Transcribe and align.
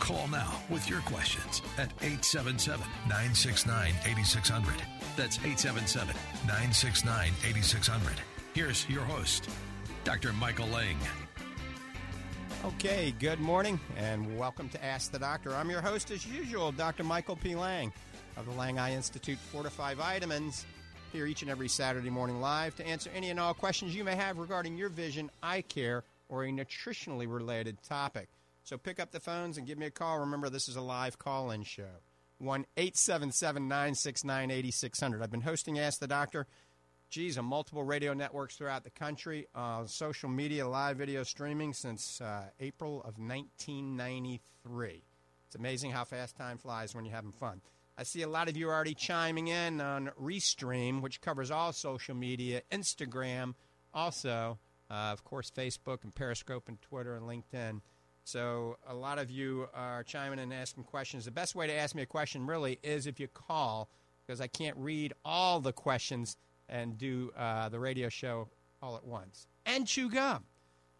Call 0.00 0.28
now 0.28 0.60
with 0.68 0.88
your 0.88 1.00
questions 1.00 1.62
at 1.78 1.90
877 2.00 2.86
969 3.08 3.94
8600. 4.04 4.74
That's 5.16 5.38
877 5.38 6.14
969 6.46 7.32
8600. 7.44 8.12
Here's 8.54 8.88
your 8.88 9.04
host, 9.04 9.48
Dr. 10.04 10.32
Michael 10.32 10.66
Lang. 10.68 10.96
Okay, 12.64 13.14
good 13.18 13.40
morning 13.40 13.78
and 13.96 14.38
welcome 14.38 14.68
to 14.70 14.84
Ask 14.84 15.12
the 15.12 15.18
Doctor. 15.18 15.54
I'm 15.54 15.70
your 15.70 15.82
host, 15.82 16.10
as 16.10 16.26
usual, 16.26 16.72
Dr. 16.72 17.04
Michael 17.04 17.36
P. 17.36 17.54
Lang 17.54 17.92
of 18.36 18.46
the 18.46 18.52
Lang 18.52 18.78
Eye 18.78 18.94
Institute 18.94 19.38
Fortify 19.38 19.94
Vitamins, 19.94 20.64
here 21.12 21.26
each 21.26 21.42
and 21.42 21.50
every 21.50 21.68
Saturday 21.68 22.10
morning 22.10 22.40
live 22.40 22.74
to 22.76 22.86
answer 22.86 23.10
any 23.14 23.30
and 23.30 23.38
all 23.38 23.54
questions 23.54 23.94
you 23.94 24.02
may 24.02 24.16
have 24.16 24.38
regarding 24.38 24.76
your 24.76 24.88
vision, 24.88 25.30
eye 25.42 25.62
care, 25.62 26.04
or 26.28 26.44
a 26.44 26.48
nutritionally 26.48 27.32
related 27.32 27.76
topic. 27.82 28.28
So 28.64 28.78
pick 28.78 28.98
up 28.98 29.12
the 29.12 29.20
phones 29.20 29.58
and 29.58 29.66
give 29.66 29.76
me 29.76 29.84
a 29.84 29.90
call. 29.90 30.20
Remember, 30.20 30.48
this 30.48 30.70
is 30.70 30.76
a 30.76 30.80
live 30.80 31.18
call 31.18 31.50
in 31.50 31.64
show. 31.64 32.00
1 32.38 32.64
877 32.78 33.68
969 33.68 34.50
8600. 34.50 35.22
I've 35.22 35.30
been 35.30 35.42
hosting 35.42 35.78
Ask 35.78 36.00
the 36.00 36.06
Doctor, 36.06 36.46
geez, 37.10 37.36
on 37.36 37.44
multiple 37.44 37.84
radio 37.84 38.14
networks 38.14 38.56
throughout 38.56 38.82
the 38.82 38.90
country, 38.90 39.46
uh, 39.54 39.84
social 39.84 40.30
media, 40.30 40.66
live 40.66 40.96
video 40.96 41.24
streaming 41.24 41.74
since 41.74 42.22
uh, 42.22 42.44
April 42.58 43.00
of 43.00 43.18
1993. 43.18 45.02
It's 45.46 45.54
amazing 45.54 45.90
how 45.90 46.04
fast 46.04 46.34
time 46.34 46.56
flies 46.56 46.94
when 46.94 47.04
you're 47.04 47.14
having 47.14 47.32
fun. 47.32 47.60
I 47.98 48.02
see 48.02 48.22
a 48.22 48.28
lot 48.28 48.48
of 48.48 48.56
you 48.56 48.70
already 48.70 48.94
chiming 48.94 49.48
in 49.48 49.82
on 49.82 50.10
Restream, 50.20 51.02
which 51.02 51.20
covers 51.20 51.50
all 51.50 51.74
social 51.74 52.14
media, 52.14 52.62
Instagram, 52.72 53.54
also, 53.92 54.58
uh, 54.90 55.12
of 55.12 55.22
course, 55.22 55.50
Facebook 55.50 56.02
and 56.02 56.14
Periscope 56.14 56.66
and 56.66 56.80
Twitter 56.80 57.14
and 57.14 57.26
LinkedIn. 57.26 57.82
So 58.24 58.78
a 58.88 58.94
lot 58.94 59.18
of 59.18 59.30
you 59.30 59.68
are 59.74 60.02
chiming 60.02 60.38
in 60.38 60.44
and 60.50 60.54
asking 60.54 60.84
questions. 60.84 61.26
The 61.26 61.30
best 61.30 61.54
way 61.54 61.66
to 61.66 61.72
ask 61.72 61.94
me 61.94 62.02
a 62.02 62.06
question 62.06 62.46
really 62.46 62.78
is 62.82 63.06
if 63.06 63.20
you 63.20 63.28
call, 63.28 63.90
because 64.26 64.40
I 64.40 64.46
can't 64.46 64.76
read 64.78 65.12
all 65.24 65.60
the 65.60 65.72
questions 65.72 66.36
and 66.68 66.96
do 66.96 67.30
uh, 67.36 67.68
the 67.68 67.78
radio 67.78 68.08
show 68.08 68.48
all 68.82 68.96
at 68.96 69.04
once 69.04 69.46
and 69.66 69.86
chew 69.86 70.10
gum. 70.10 70.44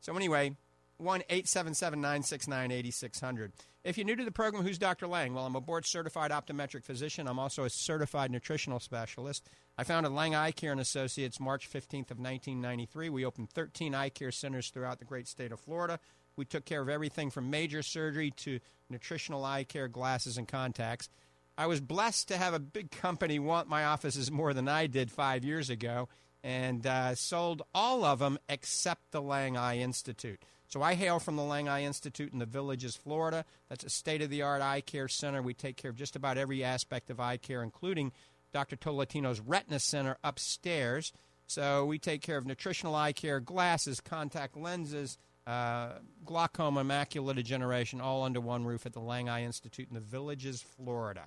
So 0.00 0.14
anyway, 0.14 0.56
one 0.98 1.22
eight 1.30 1.48
seven 1.48 1.74
seven 1.74 2.00
nine 2.00 2.22
six 2.22 2.46
nine 2.46 2.70
eighty 2.70 2.90
six 2.90 3.20
hundred. 3.20 3.52
If 3.84 3.98
you're 3.98 4.06
new 4.06 4.16
to 4.16 4.24
the 4.24 4.30
program, 4.30 4.62
who's 4.62 4.78
Dr. 4.78 5.06
Lang? 5.06 5.34
Well, 5.34 5.44
I'm 5.44 5.56
a 5.56 5.60
board 5.60 5.84
certified 5.86 6.30
optometric 6.30 6.84
physician. 6.84 7.26
I'm 7.28 7.38
also 7.38 7.64
a 7.64 7.70
certified 7.70 8.30
nutritional 8.30 8.80
specialist. 8.80 9.46
I 9.76 9.84
founded 9.84 10.12
Lang 10.12 10.34
Eye 10.34 10.52
Care 10.52 10.72
and 10.72 10.80
Associates 10.80 11.38
March 11.38 11.68
15th 11.68 12.10
of 12.10 12.18
1993. 12.18 13.10
We 13.10 13.26
opened 13.26 13.50
13 13.50 13.94
eye 13.94 14.08
care 14.08 14.30
centers 14.30 14.70
throughout 14.70 15.00
the 15.00 15.04
great 15.04 15.28
state 15.28 15.52
of 15.52 15.60
Florida. 15.60 16.00
We 16.36 16.44
took 16.44 16.64
care 16.64 16.82
of 16.82 16.88
everything 16.88 17.30
from 17.30 17.50
major 17.50 17.82
surgery 17.82 18.30
to 18.38 18.60
nutritional 18.90 19.44
eye 19.44 19.64
care, 19.64 19.88
glasses, 19.88 20.36
and 20.38 20.48
contacts. 20.48 21.08
I 21.56 21.66
was 21.66 21.80
blessed 21.80 22.28
to 22.28 22.36
have 22.36 22.54
a 22.54 22.58
big 22.58 22.90
company 22.90 23.38
want 23.38 23.68
my 23.68 23.84
offices 23.84 24.30
more 24.30 24.52
than 24.52 24.68
I 24.68 24.86
did 24.86 25.10
five 25.10 25.44
years 25.44 25.70
ago 25.70 26.08
and 26.42 26.86
uh, 26.86 27.14
sold 27.14 27.62
all 27.74 28.04
of 28.04 28.18
them 28.18 28.38
except 28.48 29.12
the 29.12 29.22
Lang 29.22 29.56
Eye 29.56 29.78
Institute. 29.78 30.42
So 30.66 30.82
I 30.82 30.94
hail 30.94 31.20
from 31.20 31.36
the 31.36 31.42
Lang 31.42 31.68
Eye 31.68 31.84
Institute 31.84 32.32
in 32.32 32.38
the 32.38 32.46
Villages, 32.46 32.96
Florida. 32.96 33.44
That's 33.68 33.84
a 33.84 33.90
state 33.90 34.22
of 34.22 34.30
the 34.30 34.42
art 34.42 34.60
eye 34.60 34.80
care 34.80 35.08
center. 35.08 35.40
We 35.40 35.54
take 35.54 35.76
care 35.76 35.90
of 35.90 35.96
just 35.96 36.16
about 36.16 36.36
every 36.36 36.64
aspect 36.64 37.10
of 37.10 37.20
eye 37.20 37.36
care, 37.36 37.62
including 37.62 38.12
Dr. 38.52 38.76
Tolentino's 38.76 39.40
Retina 39.40 39.78
Center 39.78 40.16
upstairs. 40.24 41.12
So 41.46 41.84
we 41.86 41.98
take 41.98 42.22
care 42.22 42.36
of 42.36 42.46
nutritional 42.46 42.94
eye 42.94 43.12
care, 43.12 43.40
glasses, 43.40 44.00
contact 44.00 44.56
lenses, 44.56 45.16
uh, 45.46 45.92
glaucoma, 46.24 46.84
macular 46.84 47.34
degeneration, 47.34 48.00
all 48.00 48.22
under 48.22 48.40
one 48.40 48.64
roof 48.64 48.86
at 48.86 48.92
the 48.92 49.00
Lang 49.00 49.28
Eye 49.28 49.42
Institute 49.42 49.88
in 49.88 49.94
the 49.94 50.00
Villages, 50.00 50.62
Florida. 50.62 51.24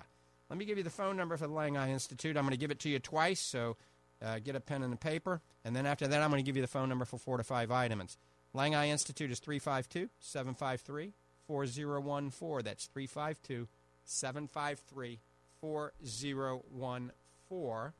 Let 0.50 0.58
me 0.58 0.64
give 0.64 0.78
you 0.78 0.84
the 0.84 0.90
phone 0.90 1.16
number 1.16 1.36
for 1.36 1.46
the 1.46 1.52
Lang 1.52 1.76
Eye 1.76 1.90
Institute. 1.90 2.36
I'm 2.36 2.44
going 2.44 2.52
to 2.52 2.58
give 2.58 2.70
it 2.70 2.78
to 2.80 2.88
you 2.88 2.98
twice, 2.98 3.40
so 3.40 3.76
uh, 4.22 4.38
get 4.38 4.56
a 4.56 4.60
pen 4.60 4.82
and 4.82 4.94
a 4.94 4.96
paper. 4.96 5.42
And 5.64 5.76
then 5.76 5.86
after 5.86 6.08
that, 6.08 6.22
I'm 6.22 6.30
going 6.30 6.42
to 6.42 6.46
give 6.46 6.56
you 6.56 6.62
the 6.62 6.68
phone 6.68 6.88
number 6.88 7.04
for 7.04 7.18
Fortify 7.18 7.66
Vitamins. 7.66 8.16
Lang 8.54 8.74
Eye 8.74 8.88
Institute 8.88 9.30
is 9.30 9.40
352 9.40 10.08
753 10.20 11.12
4014. 11.46 12.64
That's 12.64 12.86
352 12.86 13.68
753 14.04 15.20
4014. 15.60 17.92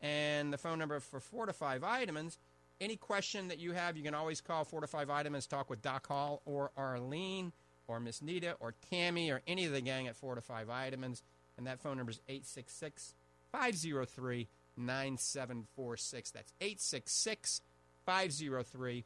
And 0.00 0.52
the 0.52 0.58
phone 0.58 0.80
number 0.80 0.98
for 0.98 1.20
Fortify 1.20 1.78
Vitamins 1.78 2.38
any 2.82 2.96
question 2.96 3.48
that 3.48 3.58
you 3.58 3.72
have, 3.72 3.96
you 3.96 4.02
can 4.02 4.14
always 4.14 4.40
call 4.40 4.64
Fortify 4.64 5.04
Vitamins, 5.04 5.46
talk 5.46 5.70
with 5.70 5.80
Doc 5.80 6.08
Hall 6.08 6.42
or 6.44 6.72
Arlene 6.76 7.52
or 7.86 8.00
Miss 8.00 8.20
Nita 8.20 8.56
or 8.60 8.74
Tammy 8.90 9.30
or 9.30 9.40
any 9.46 9.64
of 9.64 9.72
the 9.72 9.80
gang 9.80 10.08
at 10.08 10.16
Fortify 10.16 10.64
Vitamins. 10.64 11.22
And 11.56 11.66
that 11.66 11.80
phone 11.80 11.96
number 11.96 12.10
is 12.10 12.20
866 12.28 13.14
503 13.52 14.48
9746. 14.76 16.30
That's 16.32 16.52
866 16.60 17.62
503 18.04 19.04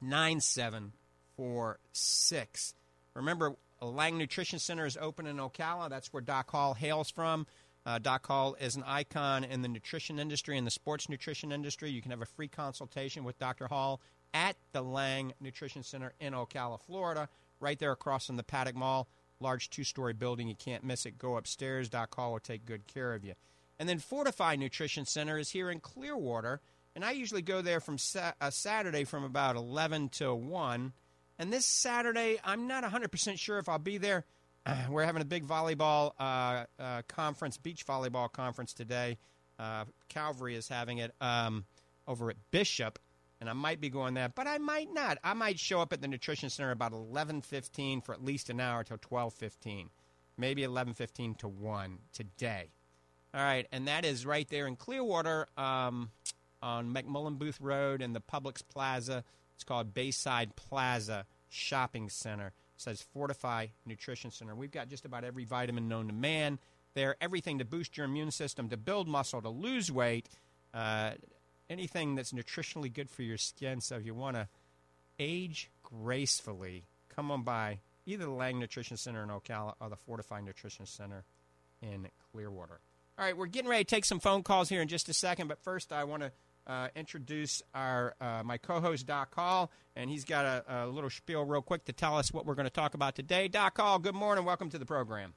9746. 0.00 2.74
Remember, 3.14 3.54
Lang 3.80 4.18
Nutrition 4.18 4.58
Center 4.58 4.84
is 4.86 4.96
open 4.96 5.26
in 5.26 5.36
Ocala. 5.38 5.90
That's 5.90 6.12
where 6.12 6.20
Doc 6.20 6.50
Hall 6.50 6.74
hails 6.74 7.10
from. 7.10 7.46
Uh, 7.86 7.98
Doc 7.98 8.26
Hall 8.26 8.56
is 8.58 8.76
an 8.76 8.84
icon 8.86 9.44
in 9.44 9.62
the 9.62 9.68
nutrition 9.68 10.18
industry 10.18 10.56
and 10.56 10.66
the 10.66 10.70
sports 10.70 11.08
nutrition 11.08 11.52
industry. 11.52 11.90
You 11.90 12.00
can 12.00 12.10
have 12.12 12.22
a 12.22 12.26
free 12.26 12.48
consultation 12.48 13.24
with 13.24 13.38
Dr. 13.38 13.66
Hall 13.66 14.00
at 14.32 14.56
the 14.72 14.82
Lang 14.82 15.34
Nutrition 15.40 15.82
Center 15.82 16.14
in 16.18 16.32
Ocala, 16.32 16.80
Florida, 16.80 17.28
right 17.60 17.78
there 17.78 17.92
across 17.92 18.26
from 18.26 18.36
the 18.36 18.42
Paddock 18.42 18.74
Mall. 18.74 19.08
Large 19.38 19.68
two 19.68 19.84
story 19.84 20.14
building. 20.14 20.48
You 20.48 20.54
can't 20.54 20.84
miss 20.84 21.04
it. 21.04 21.18
Go 21.18 21.36
upstairs. 21.36 21.88
Doc 21.90 22.14
Hall 22.14 22.32
will 22.32 22.40
take 22.40 22.64
good 22.64 22.86
care 22.86 23.12
of 23.12 23.24
you. 23.24 23.34
And 23.78 23.88
then 23.88 23.98
Fortify 23.98 24.56
Nutrition 24.56 25.04
Center 25.04 25.36
is 25.36 25.50
here 25.50 25.70
in 25.70 25.80
Clearwater. 25.80 26.60
And 26.94 27.04
I 27.04 27.10
usually 27.10 27.42
go 27.42 27.60
there 27.60 27.80
from 27.80 27.98
sa- 27.98 28.32
a 28.40 28.50
Saturday 28.50 29.04
from 29.04 29.24
about 29.24 29.56
11 29.56 30.10
to 30.10 30.34
1. 30.34 30.92
And 31.38 31.52
this 31.52 31.66
Saturday, 31.66 32.38
I'm 32.44 32.68
not 32.68 32.84
100% 32.84 33.38
sure 33.38 33.58
if 33.58 33.68
I'll 33.68 33.78
be 33.78 33.98
there. 33.98 34.24
we're 34.90 35.04
having 35.04 35.22
a 35.22 35.26
big 35.26 35.46
volleyball 35.46 36.12
uh, 36.18 36.64
uh, 36.78 37.02
conference, 37.08 37.56
beach 37.56 37.86
volleyball 37.86 38.30
conference 38.30 38.72
today. 38.72 39.18
Uh, 39.58 39.84
Calvary 40.08 40.54
is 40.54 40.68
having 40.68 40.98
it 40.98 41.14
um, 41.20 41.64
over 42.08 42.30
at 42.30 42.36
Bishop, 42.50 42.98
and 43.40 43.48
I 43.48 43.52
might 43.52 43.80
be 43.80 43.90
going 43.90 44.14
there, 44.14 44.28
but 44.28 44.46
I 44.46 44.58
might 44.58 44.92
not. 44.92 45.18
I 45.22 45.34
might 45.34 45.58
show 45.58 45.80
up 45.80 45.92
at 45.92 46.00
the 46.00 46.08
nutrition 46.08 46.50
center 46.50 46.70
about 46.70 46.92
11:15 46.92 48.04
for 48.04 48.14
at 48.14 48.24
least 48.24 48.50
an 48.50 48.60
hour 48.60 48.82
till 48.84 48.98
12:15, 48.98 49.90
maybe 50.36 50.62
11:15 50.62 51.38
to 51.38 51.48
one 51.48 51.98
today. 52.12 52.70
All 53.32 53.42
right, 53.42 53.66
and 53.72 53.86
that 53.88 54.04
is 54.04 54.24
right 54.24 54.48
there 54.48 54.66
in 54.66 54.76
Clearwater 54.76 55.46
um, 55.56 56.10
on 56.62 56.92
McMullen 56.92 57.38
Booth 57.38 57.60
Road 57.60 58.00
in 58.00 58.12
the 58.12 58.20
Publix 58.20 58.62
Plaza. 58.66 59.24
It's 59.54 59.64
called 59.64 59.94
Bayside 59.94 60.56
Plaza 60.56 61.26
Shopping 61.48 62.08
Center 62.08 62.52
says 62.76 63.02
Fortify 63.12 63.68
Nutrition 63.86 64.30
Center. 64.30 64.54
We've 64.54 64.70
got 64.70 64.88
just 64.88 65.04
about 65.04 65.24
every 65.24 65.44
vitamin 65.44 65.88
known 65.88 66.08
to 66.08 66.12
man 66.12 66.58
there, 66.94 67.16
everything 67.20 67.58
to 67.58 67.64
boost 67.64 67.96
your 67.96 68.06
immune 68.06 68.30
system, 68.30 68.68
to 68.68 68.76
build 68.76 69.08
muscle, 69.08 69.42
to 69.42 69.48
lose 69.48 69.90
weight, 69.90 70.28
uh, 70.72 71.12
anything 71.68 72.14
that's 72.14 72.32
nutritionally 72.32 72.92
good 72.92 73.10
for 73.10 73.22
your 73.22 73.38
skin. 73.38 73.80
So 73.80 73.96
if 73.96 74.06
you 74.06 74.14
want 74.14 74.36
to 74.36 74.48
age 75.18 75.70
gracefully, 75.82 76.84
come 77.08 77.30
on 77.30 77.42
by 77.42 77.80
either 78.06 78.24
the 78.24 78.30
Lang 78.30 78.58
Nutrition 78.58 78.96
Center 78.96 79.22
in 79.22 79.28
Ocala 79.28 79.74
or 79.80 79.88
the 79.88 79.96
Fortify 79.96 80.40
Nutrition 80.40 80.86
Center 80.86 81.24
in 81.82 82.08
Clearwater. 82.32 82.80
All 83.18 83.24
right, 83.24 83.36
we're 83.36 83.46
getting 83.46 83.70
ready 83.70 83.84
to 83.84 83.88
take 83.88 84.04
some 84.04 84.18
phone 84.18 84.42
calls 84.42 84.68
here 84.68 84.82
in 84.82 84.88
just 84.88 85.08
a 85.08 85.14
second, 85.14 85.48
but 85.48 85.62
first 85.62 85.92
I 85.92 86.04
want 86.04 86.22
to 86.22 86.32
uh, 86.66 86.88
introduce 86.94 87.62
our 87.74 88.14
uh, 88.20 88.42
my 88.44 88.58
co-host 88.58 89.06
Doc 89.06 89.34
Hall, 89.34 89.70
and 89.96 90.10
he's 90.10 90.24
got 90.24 90.44
a, 90.44 90.64
a, 90.68 90.86
little 90.86 91.10
spiel 91.10 91.44
real 91.44 91.62
quick 91.62 91.84
to 91.86 91.92
tell 91.92 92.16
us 92.16 92.32
what 92.32 92.46
we're 92.46 92.54
going 92.54 92.66
to 92.66 92.70
talk 92.70 92.94
about 92.94 93.14
today. 93.14 93.48
Doc 93.48 93.76
Hall, 93.76 93.98
good 93.98 94.14
morning. 94.14 94.44
Welcome 94.44 94.70
to 94.70 94.78
the 94.78 94.86
program. 94.86 95.34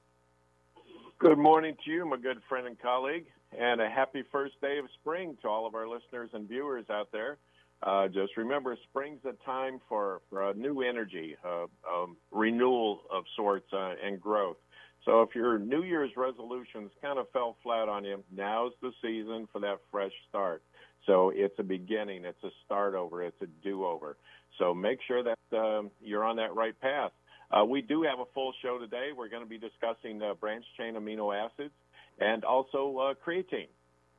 Good 1.20 1.38
morning 1.38 1.76
to 1.86 1.92
you, 1.92 2.06
my 2.06 2.18
good 2.18 2.40
friend 2.48 2.68
and 2.68 2.80
colleague, 2.80 3.26
and 3.58 3.82
a 3.82 3.90
happy 3.90 4.24
first 4.32 4.60
day 4.62 4.78
of 4.78 4.86
spring 5.02 5.38
to 5.42 5.48
all 5.48 5.66
of 5.66 5.76
our 5.76 5.88
listeners 5.88 6.30
and 6.34 6.48
viewers 6.48 6.86
out 6.90 7.12
there. 7.12 7.38
Uh, 7.84 8.08
just 8.08 8.38
remember, 8.38 8.76
spring's 8.90 9.22
a 9.26 9.34
time 9.46 9.80
for, 9.88 10.22
for 10.30 10.54
new 10.56 10.82
energy, 10.82 11.36
renewal 12.32 13.02
of 13.12 13.24
sorts, 13.36 13.72
uh, 13.72 13.94
and 14.04 14.20
growth. 14.20 14.58
So 15.06 15.22
if 15.22 15.34
your 15.36 15.58
New 15.58 15.84
Year's 15.84 16.12
resolutions 16.18 16.92
kind 17.02 17.18
of 17.18 17.30
fell 17.32 17.56
flat 17.64 17.88
on 17.88 18.04
you, 18.04 18.24
now's 18.36 18.74
the 18.82 18.92
season 19.02 19.48
for 19.54 19.60
that 19.62 19.80
fresh 19.90 20.12
start. 20.28 20.62
So 21.08 21.32
it's 21.34 21.58
a 21.58 21.64
beginning, 21.64 22.26
it's 22.26 22.44
a 22.44 22.50
start 22.66 22.94
over, 22.94 23.24
it's 23.24 23.42
a 23.42 23.48
do 23.64 23.86
over. 23.86 24.18
So 24.60 24.74
make 24.74 25.00
sure 25.08 25.24
that 25.24 25.58
um, 25.58 25.90
you're 26.02 26.24
on 26.24 26.36
that 26.36 26.54
right 26.54 26.80
path. 26.80 27.12
Uh, 27.50 27.64
we 27.64 27.82
do 27.82 28.04
have 28.04 28.20
a 28.20 28.26
full 28.34 28.54
show 28.62 28.78
today. 28.78 29.10
We're 29.18 29.30
going 29.30 29.44
to 29.44 29.50
be 29.50 29.58
discussing 29.58 30.22
uh, 30.22 30.34
branch 30.34 30.66
chain 30.78 30.96
amino 30.96 31.34
acids 31.34 31.74
and 32.20 32.44
also 32.44 32.98
uh, 32.98 33.14
creatine. 33.26 33.70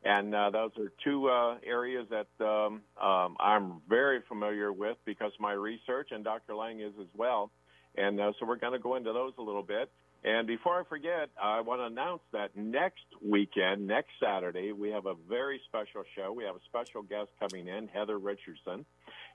And 0.05 0.35
uh, 0.35 0.51
those 0.51 0.71
are 0.79 0.93
two 1.05 1.29
uh, 1.29 1.57
areas 1.67 2.07
that 2.11 2.45
um, 2.45 2.83
um, 3.03 3.37
I'm 3.41 3.83
very 3.89 4.21
familiar 4.29 4.73
with 4.73 4.97
because 5.05 5.33
my 5.41 5.53
research, 5.53 6.09
and 6.13 6.25
Dr. 6.25 6.55
Lang 6.55 6.81
is 6.81 6.93
as 7.01 7.09
well. 7.17 7.51
And 7.97 8.21
uh, 8.21 8.33
so 8.39 8.47
we're 8.47 8.57
going 8.57 8.75
to 8.75 8.79
go 8.79 8.95
into 8.95 9.13
those 9.13 9.33
a 9.39 9.43
little 9.43 9.63
bit. 9.63 9.91
And 10.25 10.47
before 10.49 10.81
I 10.81 10.85
forget, 10.85 11.31
I 11.41 11.61
want 11.61 11.81
to 11.81 11.85
announce 11.87 12.23
that 12.33 12.57
next 12.57 13.05
weekend, 13.25 13.87
next 13.87 14.11
Saturday, 14.21 14.73
we 14.73 14.91
have 14.91 15.07
a 15.07 15.15
very 15.29 15.61
special 15.69 16.03
show. 16.17 16.33
We 16.33 16.45
have 16.45 16.57
a 16.57 16.61
special 16.69 17.03
guest 17.03 17.31
coming 17.39 17.69
in, 17.69 17.87
Heather 17.89 18.19
Richardson, 18.19 18.85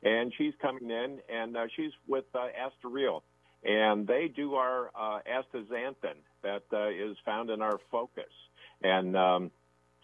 and 0.03 0.33
she's 0.37 0.53
coming 0.61 0.91
in, 0.91 1.19
and 1.33 1.55
uh, 1.55 1.67
she's 1.75 1.91
with 2.05 2.25
uh, 2.35 2.47
AstaReal, 2.59 3.21
and 3.63 4.05
they 4.05 4.27
do 4.27 4.55
our 4.55 4.91
uh, 4.93 5.19
astaxanthin 5.25 6.17
that 6.43 6.63
uh, 6.73 6.89
is 6.89 7.15
found 7.23 7.49
in 7.49 7.61
our 7.61 7.79
focus, 7.89 8.31
and 8.81 9.15
um, 9.15 9.51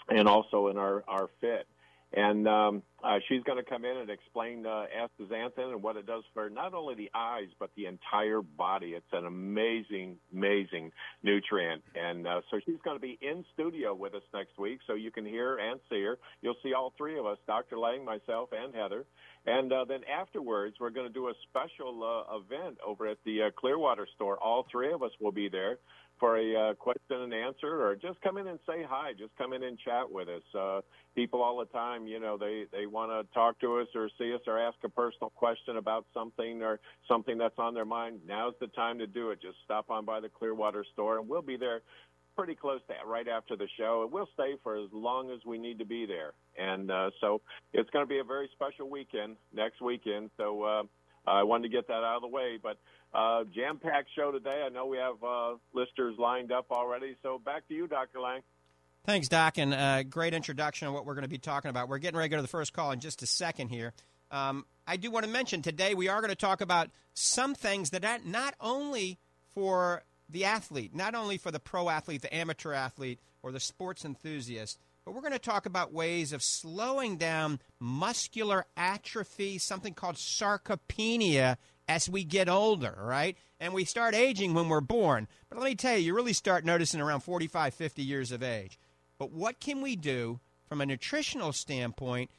and 0.07 0.29
also 0.29 0.69
in 0.69 0.77
our 0.77 1.03
our 1.09 1.29
fit. 1.41 1.67
And 2.11 2.47
um, 2.47 2.83
uh, 3.03 3.19
she's 3.27 3.43
going 3.43 3.63
to 3.63 3.69
come 3.69 3.85
in 3.85 3.97
and 3.97 4.09
explain 4.09 4.65
uh, 4.65 4.85
astaxanthin 4.97 5.71
and 5.71 5.83
what 5.83 5.95
it 5.95 6.07
does 6.07 6.23
for 6.33 6.49
not 6.49 6.73
only 6.73 6.95
the 6.95 7.11
eyes 7.13 7.49
but 7.59 7.69
the 7.75 7.85
entire 7.85 8.41
body. 8.41 8.89
It's 8.89 9.05
an 9.13 9.25
amazing, 9.25 10.17
amazing 10.33 10.91
nutrient. 11.21 11.83
And 11.93 12.27
uh, 12.27 12.41
so 12.49 12.59
she's 12.65 12.79
going 12.83 12.95
to 12.95 13.01
be 13.01 13.19
in 13.21 13.45
studio 13.53 13.93
with 13.93 14.15
us 14.15 14.23
next 14.33 14.57
week, 14.57 14.79
so 14.87 14.95
you 14.95 15.11
can 15.11 15.25
hear 15.25 15.57
and 15.57 15.79
see 15.89 16.01
her. 16.01 16.17
You'll 16.41 16.57
see 16.63 16.73
all 16.73 16.93
three 16.97 17.19
of 17.19 17.27
us: 17.27 17.37
Dr. 17.45 17.77
Lang, 17.77 18.03
myself, 18.03 18.49
and 18.51 18.73
Heather. 18.73 19.05
And 19.45 19.71
uh, 19.71 19.85
then 19.87 20.01
afterwards, 20.03 20.77
we're 20.79 20.89
going 20.89 21.07
to 21.07 21.13
do 21.13 21.27
a 21.29 21.33
special 21.49 22.03
uh, 22.03 22.37
event 22.37 22.77
over 22.85 23.07
at 23.07 23.17
the 23.23 23.43
uh, 23.43 23.49
Clearwater 23.57 24.07
store. 24.15 24.37
All 24.37 24.65
three 24.71 24.91
of 24.91 25.03
us 25.03 25.11
will 25.21 25.31
be 25.31 25.47
there 25.47 25.77
for 26.19 26.37
a 26.37 26.71
uh, 26.71 26.73
question 26.75 27.21
and 27.21 27.33
answer, 27.33 27.85
or 27.85 27.95
just 27.95 28.19
come 28.21 28.37
in 28.37 28.47
and 28.47 28.59
say 28.67 28.85
hi. 28.87 29.11
Just 29.17 29.35
come 29.37 29.53
in 29.53 29.63
and 29.63 29.77
chat 29.79 30.09
with 30.09 30.27
us. 30.27 30.43
Uh, 30.57 30.81
people 31.15 31.41
all 31.41 31.57
the 31.59 31.65
time, 31.65 32.07
you 32.07 32.19
know, 32.19 32.37
they 32.37 32.65
they 32.71 32.85
want 32.85 33.11
to 33.11 33.33
talk 33.33 33.59
to 33.61 33.79
us 33.79 33.87
or 33.95 34.09
see 34.17 34.33
us 34.33 34.41
or 34.47 34.59
ask 34.59 34.77
a 34.83 34.89
personal 34.89 35.31
question 35.35 35.77
about 35.77 36.05
something 36.13 36.61
or 36.61 36.79
something 37.07 37.37
that's 37.37 37.57
on 37.57 37.73
their 37.73 37.85
mind. 37.85 38.19
Now's 38.27 38.53
the 38.59 38.67
time 38.67 38.99
to 38.99 39.07
do 39.07 39.31
it. 39.31 39.41
Just 39.41 39.57
stop 39.65 39.89
on 39.89 40.05
by 40.05 40.19
the 40.19 40.29
Clearwater 40.29 40.85
store, 40.93 41.19
and 41.19 41.27
we'll 41.27 41.41
be 41.41 41.57
there 41.57 41.81
pretty 42.35 42.55
close 42.55 42.79
to 42.87 42.93
right 43.05 43.27
after 43.27 43.57
the 43.57 43.67
show, 43.77 44.03
and 44.03 44.13
we'll 44.13 44.29
stay 44.33 44.55
for 44.63 44.77
as 44.77 44.89
long 44.93 45.29
as 45.29 45.39
we 45.45 45.57
need 45.57 45.77
to 45.77 45.85
be 45.85 46.05
there. 46.05 46.31
And 46.57 46.89
uh, 46.89 47.09
so 47.19 47.41
it's 47.73 47.89
going 47.89 48.05
to 48.05 48.09
be 48.09 48.19
a 48.19 48.23
very 48.23 48.49
special 48.53 48.89
weekend 48.89 49.35
next 49.53 49.81
weekend. 49.81 50.29
So 50.37 50.63
uh, 50.63 50.83
I 51.25 51.43
wanted 51.43 51.69
to 51.69 51.75
get 51.75 51.87
that 51.87 52.03
out 52.03 52.17
of 52.17 52.21
the 52.21 52.27
way, 52.27 52.57
but. 52.61 52.77
Uh, 53.11 53.43
jam-packed 53.55 54.07
show 54.15 54.31
today. 54.31 54.63
I 54.63 54.69
know 54.69 54.85
we 54.85 54.97
have 54.97 55.15
uh, 55.23 55.55
listeners 55.73 56.13
lined 56.19 56.51
up 56.51 56.67
already. 56.69 57.15
So 57.23 57.41
back 57.43 57.67
to 57.67 57.73
you, 57.73 57.87
Dr. 57.87 58.19
Lang. 58.19 58.41
Thanks, 59.05 59.27
Doc, 59.27 59.57
and 59.57 59.73
uh, 59.73 60.03
great 60.03 60.35
introduction 60.35 60.87
on 60.87 60.93
what 60.93 61.05
we're 61.05 61.15
going 61.15 61.23
to 61.23 61.29
be 61.29 61.39
talking 61.39 61.69
about. 61.69 61.89
We're 61.89 61.97
getting 61.97 62.17
ready 62.17 62.29
to 62.29 62.31
go 62.33 62.37
to 62.37 62.41
the 62.43 62.47
first 62.47 62.73
call 62.73 62.91
in 62.91 62.99
just 62.99 63.23
a 63.23 63.25
second 63.25 63.69
here. 63.69 63.93
Um, 64.29 64.65
I 64.85 64.97
do 64.97 65.09
want 65.09 65.25
to 65.25 65.31
mention 65.31 65.63
today 65.63 65.95
we 65.95 66.07
are 66.07 66.21
going 66.21 66.29
to 66.29 66.35
talk 66.35 66.61
about 66.61 66.89
some 67.15 67.55
things 67.55 67.89
that 67.91 68.05
are 68.05 68.19
not 68.25 68.53
only 68.61 69.17
for 69.55 70.03
the 70.29 70.45
athlete, 70.45 70.93
not 70.93 71.15
only 71.15 71.37
for 71.37 71.49
the 71.49 71.59
pro 71.59 71.89
athlete, 71.89 72.21
the 72.21 72.35
amateur 72.35 72.73
athlete, 72.73 73.19
or 73.41 73.51
the 73.51 73.59
sports 73.59 74.05
enthusiast, 74.05 74.77
but 75.09 75.15
we're 75.15 75.21
going 75.21 75.33
to 75.33 75.39
talk 75.39 75.65
about 75.65 75.91
ways 75.91 76.33
of 76.33 76.43
slowing 76.43 77.17
down 77.17 77.59
muscular 77.79 78.67
atrophy, 78.77 79.57
something 79.57 79.95
called 79.95 80.17
sarcopenia, 80.17 81.57
as 81.87 82.07
we 82.07 82.23
get 82.23 82.47
older, 82.47 82.95
right? 82.95 83.35
And 83.59 83.73
we 83.73 83.85
start 83.85 84.13
aging 84.13 84.53
when 84.53 84.69
we're 84.69 84.81
born. 84.81 85.27
But 85.49 85.57
let 85.57 85.65
me 85.65 85.73
tell 85.73 85.97
you, 85.97 86.05
you 86.05 86.15
really 86.15 86.33
start 86.33 86.63
noticing 86.63 87.01
around 87.01 87.21
45, 87.21 87.73
50 87.73 88.03
years 88.03 88.31
of 88.31 88.43
age. 88.43 88.77
But 89.17 89.31
what 89.31 89.59
can 89.59 89.81
we 89.81 89.95
do 89.95 90.41
from 90.67 90.79
a 90.79 90.85
nutritional 90.85 91.53
standpoint 91.53 92.29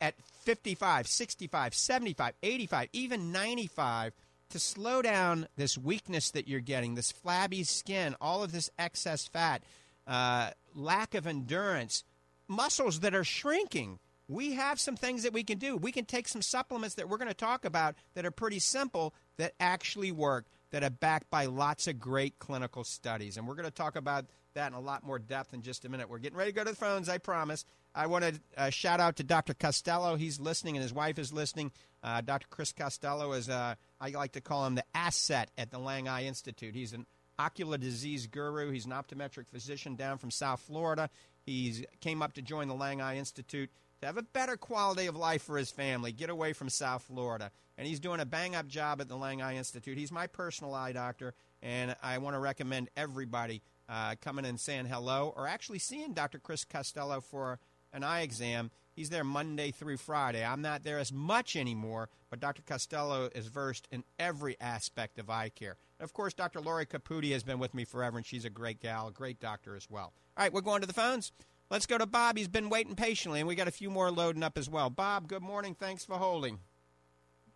at 0.00 0.20
55, 0.42 1.06
65, 1.06 1.72
75, 1.72 2.34
85, 2.42 2.88
even 2.92 3.30
95 3.30 4.12
to 4.50 4.58
slow 4.58 5.02
down 5.02 5.46
this 5.54 5.78
weakness 5.78 6.32
that 6.32 6.48
you're 6.48 6.58
getting, 6.58 6.96
this 6.96 7.12
flabby 7.12 7.62
skin, 7.62 8.16
all 8.20 8.42
of 8.42 8.50
this 8.50 8.70
excess 8.76 9.28
fat, 9.28 9.62
uh, 10.08 10.50
lack 10.74 11.14
of 11.14 11.26
endurance, 11.26 12.02
muscles 12.48 13.00
that 13.00 13.14
are 13.14 13.24
shrinking? 13.24 13.98
we 14.28 14.52
have 14.52 14.78
some 14.78 14.96
things 14.96 15.22
that 15.22 15.32
we 15.32 15.42
can 15.42 15.58
do. 15.58 15.76
We 15.76 15.90
can 15.90 16.04
take 16.04 16.28
some 16.28 16.42
supplements 16.42 16.96
that 16.96 17.08
we're 17.08 17.16
going 17.16 17.28
to 17.28 17.34
talk 17.34 17.64
about 17.64 17.94
that 18.14 18.26
are 18.26 18.30
pretty 18.30 18.58
simple 18.58 19.14
that 19.38 19.54
actually 19.58 20.12
work, 20.12 20.46
that 20.70 20.84
are 20.84 20.90
backed 20.90 21.30
by 21.30 21.46
lots 21.46 21.86
of 21.86 21.98
great 21.98 22.38
clinical 22.38 22.84
studies. 22.84 23.38
And 23.38 23.48
we're 23.48 23.54
going 23.54 23.64
to 23.64 23.70
talk 23.70 23.96
about 23.96 24.26
that 24.52 24.70
in 24.70 24.74
a 24.74 24.80
lot 24.80 25.02
more 25.02 25.18
depth 25.18 25.54
in 25.54 25.62
just 25.62 25.86
a 25.86 25.88
minute. 25.88 26.10
We're 26.10 26.18
getting 26.18 26.36
ready 26.36 26.50
to 26.50 26.54
go 26.54 26.64
to 26.64 26.70
the 26.70 26.76
phones, 26.76 27.08
I 27.08 27.18
promise. 27.18 27.64
I 27.94 28.06
want 28.06 28.24
to 28.24 28.40
uh, 28.56 28.70
shout 28.70 29.00
out 29.00 29.16
to 29.16 29.24
Dr. 29.24 29.54
Costello. 29.54 30.16
He's 30.16 30.38
listening, 30.38 30.76
and 30.76 30.82
his 30.82 30.92
wife 30.92 31.18
is 31.18 31.32
listening. 31.32 31.72
Uh, 32.02 32.20
Dr. 32.20 32.46
Chris 32.50 32.72
Costello 32.72 33.32
is, 33.32 33.48
uh, 33.48 33.76
I 34.00 34.10
like 34.10 34.32
to 34.32 34.42
call 34.42 34.66
him 34.66 34.74
the 34.74 34.84
asset 34.94 35.50
at 35.56 35.70
the 35.70 35.78
Lang 35.78 36.06
Eye 36.06 36.24
Institute. 36.24 36.74
He's 36.74 36.92
an 36.92 37.06
ocular 37.38 37.78
disease 37.78 38.26
guru. 38.26 38.70
He's 38.70 38.84
an 38.84 38.92
optometric 38.92 39.48
physician 39.48 39.96
down 39.96 40.18
from 40.18 40.30
South 40.30 40.60
Florida. 40.60 41.08
He 41.48 41.86
came 42.02 42.20
up 42.20 42.34
to 42.34 42.42
join 42.42 42.68
the 42.68 42.74
Lang 42.74 43.00
Eye 43.00 43.16
Institute 43.16 43.70
to 44.02 44.06
have 44.06 44.18
a 44.18 44.22
better 44.22 44.58
quality 44.58 45.06
of 45.06 45.16
life 45.16 45.42
for 45.42 45.56
his 45.56 45.70
family, 45.70 46.12
get 46.12 46.28
away 46.28 46.52
from 46.52 46.68
South 46.68 47.04
Florida. 47.04 47.50
And 47.78 47.86
he's 47.86 48.00
doing 48.00 48.20
a 48.20 48.26
bang 48.26 48.54
up 48.54 48.68
job 48.68 49.00
at 49.00 49.08
the 49.08 49.16
Lang 49.16 49.40
Eye 49.40 49.56
Institute. 49.56 49.96
He's 49.96 50.12
my 50.12 50.26
personal 50.26 50.74
eye 50.74 50.92
doctor, 50.92 51.32
and 51.62 51.96
I 52.02 52.18
want 52.18 52.34
to 52.34 52.38
recommend 52.38 52.90
everybody 52.98 53.62
uh, 53.88 54.16
coming 54.20 54.44
and 54.44 54.60
saying 54.60 54.86
hello 54.86 55.32
or 55.34 55.46
actually 55.46 55.78
seeing 55.78 56.12
Dr. 56.12 56.38
Chris 56.38 56.64
Costello 56.64 57.22
for 57.22 57.60
an 57.94 58.04
eye 58.04 58.20
exam. 58.20 58.70
He's 58.92 59.08
there 59.08 59.24
Monday 59.24 59.70
through 59.70 59.96
Friday. 59.96 60.44
I'm 60.44 60.60
not 60.60 60.82
there 60.82 60.98
as 60.98 61.12
much 61.12 61.56
anymore, 61.56 62.10
but 62.28 62.40
Dr. 62.40 62.60
Costello 62.60 63.30
is 63.34 63.46
versed 63.46 63.88
in 63.90 64.04
every 64.18 64.60
aspect 64.60 65.18
of 65.18 65.30
eye 65.30 65.48
care. 65.48 65.76
And 65.98 66.04
of 66.04 66.12
course, 66.12 66.34
Dr. 66.34 66.60
Lori 66.60 66.84
Caputi 66.84 67.32
has 67.32 67.42
been 67.42 67.58
with 67.58 67.72
me 67.72 67.84
forever, 67.84 68.18
and 68.18 68.26
she's 68.26 68.44
a 68.44 68.50
great 68.50 68.80
gal, 68.80 69.08
a 69.08 69.12
great 69.12 69.40
doctor 69.40 69.74
as 69.76 69.88
well. 69.88 70.12
All 70.38 70.44
right, 70.44 70.52
we're 70.52 70.60
going 70.60 70.82
to 70.82 70.86
the 70.86 70.92
phones. 70.92 71.32
Let's 71.68 71.84
go 71.84 71.98
to 71.98 72.06
Bob. 72.06 72.38
He's 72.38 72.46
been 72.46 72.68
waiting 72.68 72.94
patiently, 72.94 73.40
and 73.40 73.48
we 73.48 73.56
got 73.56 73.66
a 73.66 73.72
few 73.72 73.90
more 73.90 74.08
loading 74.08 74.44
up 74.44 74.56
as 74.56 74.70
well. 74.70 74.88
Bob, 74.88 75.26
good 75.26 75.42
morning. 75.42 75.74
Thanks 75.74 76.04
for 76.04 76.12
holding. 76.12 76.60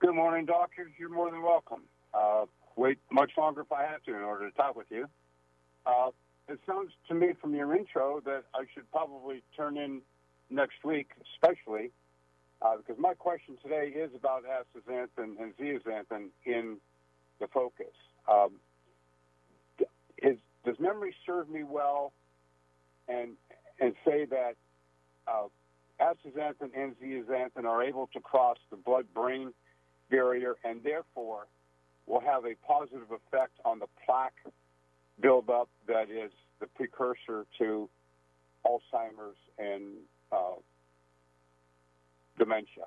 Good 0.00 0.16
morning, 0.16 0.46
doctor. 0.46 0.90
You're 0.98 1.08
more 1.08 1.30
than 1.30 1.42
welcome. 1.42 1.82
Uh, 2.12 2.46
wait 2.74 2.98
much 3.12 3.30
longer 3.38 3.60
if 3.60 3.70
I 3.70 3.84
have 3.84 4.02
to 4.02 4.16
in 4.16 4.22
order 4.22 4.50
to 4.50 4.56
talk 4.56 4.74
with 4.74 4.88
you. 4.90 5.06
Uh, 5.86 6.08
it 6.48 6.58
sounds 6.66 6.90
to 7.06 7.14
me 7.14 7.34
from 7.40 7.54
your 7.54 7.72
intro 7.72 8.20
that 8.24 8.46
I 8.52 8.64
should 8.74 8.90
probably 8.90 9.44
turn 9.56 9.76
in 9.76 10.02
next 10.50 10.84
week, 10.84 11.10
especially 11.36 11.92
uh, 12.62 12.78
because 12.78 13.00
my 13.00 13.14
question 13.14 13.56
today 13.62 13.92
is 13.94 14.10
about 14.12 14.42
astaxanthin 14.42 15.40
and 15.40 15.56
zeaxanthin 15.56 16.30
in 16.44 16.78
the 17.38 17.46
focus. 17.46 17.94
Um, 18.28 18.56
does 20.64 20.78
memory 20.80 21.14
serve 21.24 21.48
me 21.48 21.62
well? 21.62 22.12
And 23.12 23.32
and 23.80 23.94
say 24.04 24.26
that 24.26 24.54
uh, 25.26 25.48
astaxanthin 26.00 26.70
and 26.76 26.94
zeaxanthin 27.00 27.64
are 27.64 27.82
able 27.82 28.08
to 28.12 28.20
cross 28.20 28.58
the 28.70 28.76
blood-brain 28.76 29.52
barrier 30.10 30.56
and 30.64 30.82
therefore 30.82 31.46
will 32.06 32.20
have 32.20 32.44
a 32.44 32.54
positive 32.66 33.10
effect 33.10 33.52
on 33.64 33.78
the 33.78 33.86
plaque 34.04 34.34
buildup 35.20 35.68
that 35.86 36.10
is 36.10 36.32
the 36.60 36.66
precursor 36.66 37.46
to 37.58 37.88
Alzheimer's 38.66 39.36
and 39.58 39.82
uh, 40.30 40.54
dementia. 42.38 42.84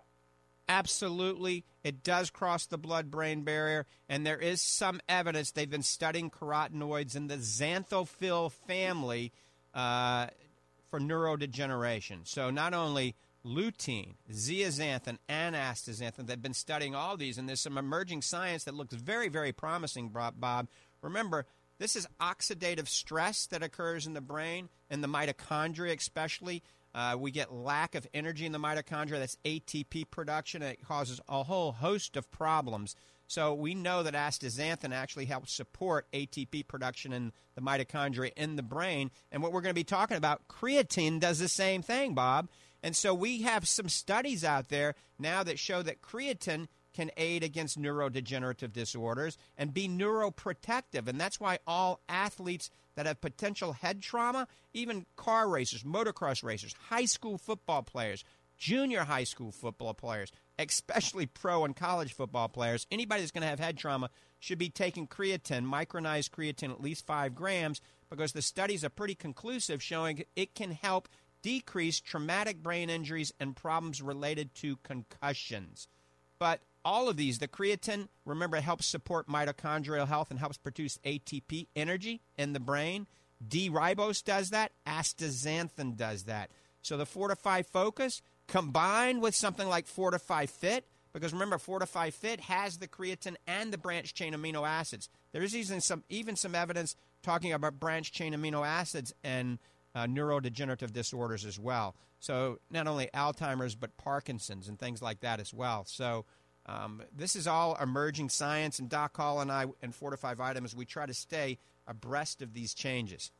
Absolutely. 0.67 1.63
It 1.83 2.03
does 2.03 2.29
cross 2.31 2.65
the 2.65 2.77
blood 2.77 3.11
brain 3.11 3.43
barrier, 3.43 3.85
and 4.09 4.25
there 4.25 4.39
is 4.39 4.61
some 4.61 4.99
evidence. 5.07 5.51
They've 5.51 5.69
been 5.69 5.83
studying 5.83 6.31
carotenoids 6.31 7.15
in 7.15 7.27
the 7.27 7.37
xanthophyll 7.37 8.51
family. 8.51 9.31
Uh, 9.75 10.27
for 10.89 11.01
neurodegeneration. 11.01 12.25
So 12.25 12.49
not 12.49 12.73
only 12.73 13.15
lutein, 13.45 14.15
zeaxanthin, 14.31 15.17
and 15.29 15.55
astaxanthin. 15.55 16.25
They've 16.25 16.41
been 16.41 16.53
studying 16.53 16.95
all 16.95 17.15
these, 17.15 17.37
and 17.37 17.47
there's 17.47 17.61
some 17.61 17.77
emerging 17.77 18.23
science 18.23 18.63
that 18.63 18.73
looks 18.73 18.95
very, 18.95 19.29
very 19.29 19.51
promising, 19.51 20.09
Bob. 20.09 20.67
Remember, 21.01 21.45
this 21.77 21.95
is 21.95 22.07
oxidative 22.19 22.87
stress 22.87 23.45
that 23.47 23.61
occurs 23.61 24.07
in 24.07 24.13
the 24.13 24.21
brain 24.21 24.69
and 24.89 25.03
the 25.03 25.07
mitochondria, 25.07 25.95
especially. 25.97 26.63
Uh, 26.93 27.17
we 27.19 27.29
get 27.29 27.53
lack 27.53 27.93
of 27.93 28.07
energy 28.13 28.45
in 28.45 28.53
the 28.53 28.59
mitochondria. 28.59 29.19
That's 29.19 29.37
ATP 29.45 30.09
production. 30.09 30.61
It 30.61 30.79
causes 30.85 31.19
a 31.27 31.43
whole 31.43 31.73
host 31.73 32.15
of 32.15 32.31
problems. 32.31 32.95
So 33.27 33.53
we 33.53 33.73
know 33.73 34.03
that 34.03 34.13
astaxanthin 34.13 34.93
actually 34.93 35.25
helps 35.25 35.53
support 35.53 36.11
ATP 36.11 36.67
production 36.67 37.11
in 37.11 37.31
the 37.55 37.61
mitochondria 37.61 38.31
in 38.35 38.55
the 38.55 38.63
brain. 38.63 39.11
And 39.31 39.41
what 39.41 39.51
we're 39.51 39.61
going 39.61 39.73
to 39.73 39.79
be 39.79 39.83
talking 39.83 40.17
about, 40.17 40.47
creatine 40.47 41.19
does 41.19 41.39
the 41.39 41.47
same 41.47 41.81
thing, 41.81 42.13
Bob. 42.13 42.49
And 42.83 42.95
so 42.95 43.13
we 43.15 43.41
have 43.41 43.67
some 43.67 43.89
studies 43.89 44.43
out 44.43 44.69
there 44.69 44.93
now 45.17 45.43
that 45.43 45.57
show 45.57 45.81
that 45.81 46.01
creatine 46.01 46.67
can 46.93 47.11
aid 47.17 47.43
against 47.43 47.79
neurodegenerative 47.79 48.71
disorders 48.71 49.37
and 49.57 49.73
be 49.73 49.89
neuroprotective. 49.89 51.07
And 51.07 51.19
that's 51.19 51.39
why 51.39 51.59
all 51.67 52.01
athletes 52.07 52.69
that 52.95 53.05
have 53.05 53.19
potential 53.19 53.73
head 53.73 54.01
trauma, 54.01 54.47
even 54.73 55.05
car 55.15 55.49
racers, 55.49 55.83
motocross 55.83 56.43
racers, 56.43 56.73
high 56.89 57.05
school 57.05 57.37
football 57.37 57.83
players, 57.83 58.23
junior 58.57 59.03
high 59.03 59.25
school 59.25 59.51
football 59.51 59.93
players, 59.93 60.31
especially 60.57 61.25
pro 61.25 61.65
and 61.65 61.75
college 61.75 62.13
football 62.13 62.47
players, 62.47 62.87
anybody 62.91 63.21
that's 63.21 63.31
going 63.31 63.41
to 63.41 63.47
have 63.47 63.59
head 63.59 63.77
trauma 63.77 64.09
should 64.39 64.57
be 64.57 64.69
taking 64.69 65.07
creatine, 65.07 65.65
micronized 65.65 66.29
creatine, 66.29 66.71
at 66.71 66.81
least 66.81 67.05
five 67.05 67.35
grams, 67.35 67.81
because 68.09 68.33
the 68.33 68.41
studies 68.41 68.83
are 68.83 68.89
pretty 68.89 69.15
conclusive 69.15 69.81
showing 69.81 70.23
it 70.35 70.55
can 70.55 70.71
help 70.71 71.09
decrease 71.41 71.99
traumatic 71.99 72.63
brain 72.63 72.89
injuries 72.89 73.33
and 73.39 73.55
problems 73.55 74.01
related 74.01 74.53
to 74.55 74.77
concussions. 74.77 75.87
But 76.39 76.61
all 76.83 77.09
of 77.09 77.17
these, 77.17 77.39
the 77.39 77.47
creatine, 77.47 78.07
remember, 78.25 78.57
it 78.57 78.63
helps 78.63 78.85
support 78.85 79.27
mitochondrial 79.27 80.07
health 80.07 80.31
and 80.31 80.39
helps 80.39 80.57
produce 80.57 80.99
ATP 81.05 81.67
energy 81.75 82.21
in 82.37 82.53
the 82.53 82.59
brain. 82.59 83.07
D 83.45 83.69
ribose 83.69 84.23
does 84.23 84.51
that. 84.51 84.71
Astaxanthin 84.87 85.95
does 85.95 86.23
that. 86.23 86.51
So 86.81 86.97
the 86.97 87.05
Fortify 87.05 87.63
Focus 87.63 88.21
combined 88.47 89.21
with 89.21 89.35
something 89.35 89.67
like 89.67 89.87
Fortify 89.87 90.45
Fit, 90.45 90.85
because 91.13 91.33
remember, 91.33 91.57
Fortify 91.57 92.09
Fit 92.09 92.41
has 92.41 92.77
the 92.77 92.87
creatine 92.87 93.35
and 93.47 93.71
the 93.71 93.77
branch 93.77 94.13
chain 94.13 94.33
amino 94.33 94.67
acids. 94.67 95.09
There 95.31 95.43
is 95.43 95.55
even 95.55 95.81
some 95.81 96.03
even 96.09 96.35
some 96.35 96.55
evidence 96.55 96.95
talking 97.23 97.53
about 97.53 97.79
branch 97.79 98.11
chain 98.11 98.33
amino 98.33 98.65
acids 98.65 99.13
and 99.23 99.59
uh, 99.95 100.05
neurodegenerative 100.05 100.91
disorders 100.91 101.45
as 101.45 101.57
well. 101.57 101.95
So 102.19 102.59
not 102.69 102.87
only 102.87 103.09
Alzheimer's 103.13 103.75
but 103.75 103.95
Parkinson's 103.97 104.67
and 104.67 104.77
things 104.77 105.01
like 105.01 105.21
that 105.21 105.39
as 105.39 105.53
well. 105.53 105.85
So 105.85 106.25
um, 106.65 107.03
this 107.15 107.35
is 107.35 107.47
all 107.47 107.77
emerging 107.81 108.29
science, 108.29 108.79
and 108.79 108.89
Doc 108.89 109.15
Hall 109.15 109.39
and 109.39 109.51
I 109.51 109.67
and 109.81 109.93
Fortify 109.93 110.33
Vitamins, 110.33 110.75
we 110.75 110.85
try 110.85 111.05
to 111.05 111.13
stay 111.13 111.59
abreast 111.87 112.41
of 112.41 112.53
these 112.53 112.73
changes. 112.73 113.31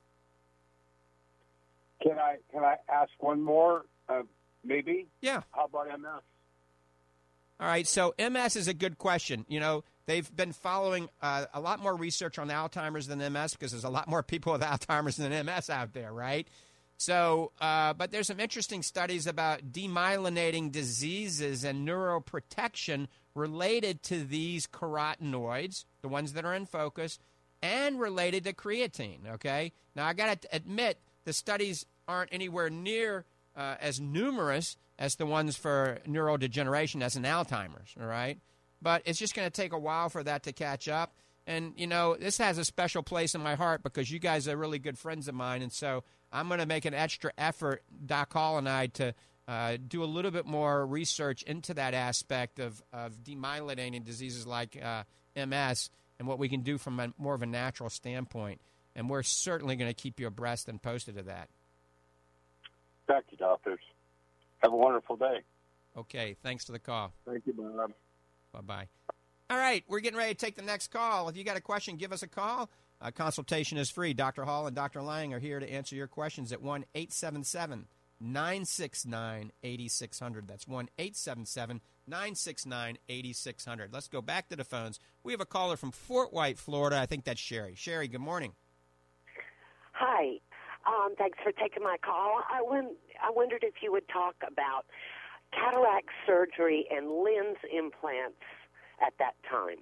Can 2.01 2.19
I 2.19 2.37
can 2.51 2.63
I 2.63 2.75
ask 2.87 3.11
one 3.19 3.41
more? 3.41 3.85
Uh, 4.07 4.21
maybe. 4.65 5.07
Yeah. 5.21 5.41
How 5.51 5.65
about 5.65 5.87
MS? 5.87 6.21
All 7.59 7.67
right. 7.67 7.87
So 7.87 8.13
MS 8.19 8.55
is 8.55 8.67
a 8.67 8.73
good 8.73 8.97
question. 8.97 9.45
You 9.47 9.59
know, 9.59 9.83
they've 10.07 10.33
been 10.35 10.51
following 10.51 11.09
uh, 11.21 11.45
a 11.53 11.61
lot 11.61 11.81
more 11.81 11.95
research 11.95 12.37
on 12.37 12.49
Alzheimer's 12.49 13.07
than 13.07 13.19
MS 13.19 13.53
because 13.53 13.71
there's 13.71 13.85
a 13.85 13.89
lot 13.89 14.07
more 14.07 14.23
people 14.23 14.51
with 14.51 14.61
Alzheimer's 14.63 15.17
than 15.17 15.45
MS 15.45 15.69
out 15.69 15.93
there, 15.93 16.11
right? 16.11 16.47
So, 16.97 17.51
uh, 17.59 17.93
but 17.93 18.11
there's 18.11 18.27
some 18.27 18.39
interesting 18.39 18.81
studies 18.81 19.27
about 19.27 19.71
demyelinating 19.71 20.71
diseases 20.71 21.63
and 21.63 21.87
neuroprotection 21.87 23.07
related 23.33 24.01
to 24.03 24.23
these 24.23 24.65
carotenoids, 24.65 25.83
the 26.01 26.07
ones 26.07 26.33
that 26.33 26.45
are 26.45 26.53
in 26.53 26.65
focus, 26.65 27.19
and 27.61 27.99
related 27.99 28.45
to 28.45 28.53
creatine. 28.53 29.27
Okay. 29.33 29.73
Now, 29.95 30.07
I 30.07 30.13
got 30.13 30.41
to 30.41 30.47
admit, 30.55 30.99
the 31.25 31.33
studies 31.33 31.85
aren't 32.07 32.31
anywhere 32.33 32.69
near 32.69 33.25
uh, 33.55 33.75
as 33.79 33.99
numerous 33.99 34.77
as 34.97 35.15
the 35.15 35.25
ones 35.25 35.55
for 35.55 35.99
neurodegeneration 36.07 37.01
as 37.01 37.15
in 37.15 37.23
Alzheimer's. 37.23 37.93
All 37.99 38.07
right. 38.07 38.39
But 38.81 39.01
it's 39.05 39.19
just 39.19 39.35
going 39.35 39.47
to 39.49 39.61
take 39.61 39.73
a 39.73 39.79
while 39.79 40.09
for 40.09 40.23
that 40.23 40.43
to 40.43 40.53
catch 40.53 40.87
up. 40.87 41.13
And, 41.47 41.73
you 41.77 41.87
know, 41.87 42.15
this 42.15 42.37
has 42.39 42.57
a 42.57 42.65
special 42.65 43.03
place 43.03 43.35
in 43.35 43.41
my 43.41 43.55
heart 43.55 43.83
because 43.83 44.09
you 44.09 44.19
guys 44.19 44.47
are 44.47 44.57
really 44.57 44.79
good 44.79 44.97
friends 44.97 45.27
of 45.27 45.35
mine. 45.35 45.61
And 45.61 45.71
so 45.71 46.03
I'm 46.31 46.47
going 46.47 46.59
to 46.59 46.65
make 46.65 46.85
an 46.85 46.93
extra 46.93 47.31
effort, 47.37 47.83
Doc 48.05 48.33
Hall 48.33 48.57
and 48.57 48.67
I, 48.67 48.87
to 48.87 49.13
uh, 49.47 49.77
do 49.87 50.03
a 50.03 50.05
little 50.05 50.31
bit 50.31 50.45
more 50.45 50.85
research 50.85 51.43
into 51.43 51.73
that 51.75 51.93
aspect 51.93 52.59
of, 52.59 52.81
of 52.91 53.23
demyelinating 53.23 54.03
diseases 54.03 54.47
like 54.47 54.81
uh, 54.81 55.03
MS 55.35 55.91
and 56.17 56.27
what 56.27 56.39
we 56.39 56.49
can 56.49 56.61
do 56.61 56.77
from 56.77 56.99
a, 56.99 57.13
more 57.17 57.35
of 57.35 57.43
a 57.43 57.47
natural 57.47 57.89
standpoint. 57.89 58.59
And 58.95 59.09
we're 59.09 59.23
certainly 59.23 59.75
going 59.75 59.89
to 59.89 59.93
keep 59.93 60.19
you 60.19 60.27
abreast 60.27 60.67
and 60.67 60.81
posted 60.81 61.17
of 61.17 61.25
that. 61.25 61.49
Thank 63.07 63.25
you, 63.31 63.37
doctors. 63.37 63.79
Have 64.59 64.73
a 64.73 64.77
wonderful 64.77 65.15
day. 65.15 65.41
Okay, 65.97 66.35
thanks 66.43 66.65
for 66.65 66.71
the 66.71 66.79
call. 66.79 67.13
Thank 67.25 67.45
you, 67.45 67.53
Bob. 67.53 67.91
Bye 68.51 68.61
bye. 68.61 68.87
All 69.49 69.57
right, 69.57 69.83
we're 69.87 69.99
getting 69.99 70.17
ready 70.17 70.33
to 70.33 70.37
take 70.37 70.55
the 70.55 70.63
next 70.63 70.87
call. 70.87 71.29
If 71.29 71.37
you 71.37 71.43
got 71.43 71.57
a 71.57 71.61
question, 71.61 71.97
give 71.97 72.11
us 72.11 72.23
a 72.23 72.27
call. 72.27 72.69
A 73.01 73.11
consultation 73.11 73.77
is 73.77 73.89
free. 73.89 74.13
Dr. 74.13 74.45
Hall 74.45 74.67
and 74.67 74.75
Dr. 74.75 75.01
Lang 75.01 75.33
are 75.33 75.39
here 75.39 75.59
to 75.59 75.71
answer 75.71 75.95
your 75.95 76.07
questions 76.07 76.51
at 76.51 76.61
1 76.61 76.85
877 76.95 77.87
969 78.19 79.51
8600. 79.61 80.47
That's 80.47 80.67
1 80.67 80.89
877 80.97 81.81
969 82.07 82.97
8600. 83.07 83.93
Let's 83.93 84.07
go 84.07 84.21
back 84.21 84.49
to 84.49 84.55
the 84.55 84.63
phones. 84.63 84.99
We 85.23 85.33
have 85.33 85.41
a 85.41 85.45
caller 85.45 85.77
from 85.77 85.91
Fort 85.91 86.33
White, 86.33 86.57
Florida. 86.57 86.97
I 86.97 87.05
think 87.05 87.25
that's 87.25 87.39
Sherry. 87.39 87.75
Sherry, 87.75 88.07
good 88.07 88.21
morning. 88.21 88.53
Hi. 89.91 90.39
Um, 90.85 91.15
thanks 91.17 91.37
for 91.43 91.51
taking 91.51 91.83
my 91.83 91.97
call. 92.03 92.41
I, 92.49 92.61
won- 92.61 92.95
I 93.21 93.31
wondered 93.31 93.63
if 93.63 93.75
you 93.81 93.91
would 93.91 94.07
talk 94.07 94.35
about 94.45 94.85
cataract 95.51 96.09
surgery 96.27 96.85
and 96.91 97.09
lens 97.09 97.57
implants 97.71 98.41
at 99.05 99.13
that 99.19 99.33
time. 99.49 99.77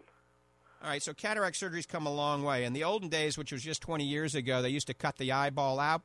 All 0.81 0.89
right, 0.89 1.01
so 1.01 1.13
cataract 1.13 1.55
surgery's 1.55 1.85
come 1.85 2.05
a 2.05 2.13
long 2.13 2.43
way. 2.43 2.65
In 2.65 2.73
the 2.73 2.83
olden 2.83 3.09
days, 3.09 3.37
which 3.37 3.51
was 3.51 3.63
just 3.63 3.81
20 3.81 4.03
years 4.03 4.35
ago, 4.35 4.61
they 4.61 4.69
used 4.69 4.87
to 4.87 4.93
cut 4.93 5.17
the 5.17 5.31
eyeball 5.31 5.79
out, 5.79 6.01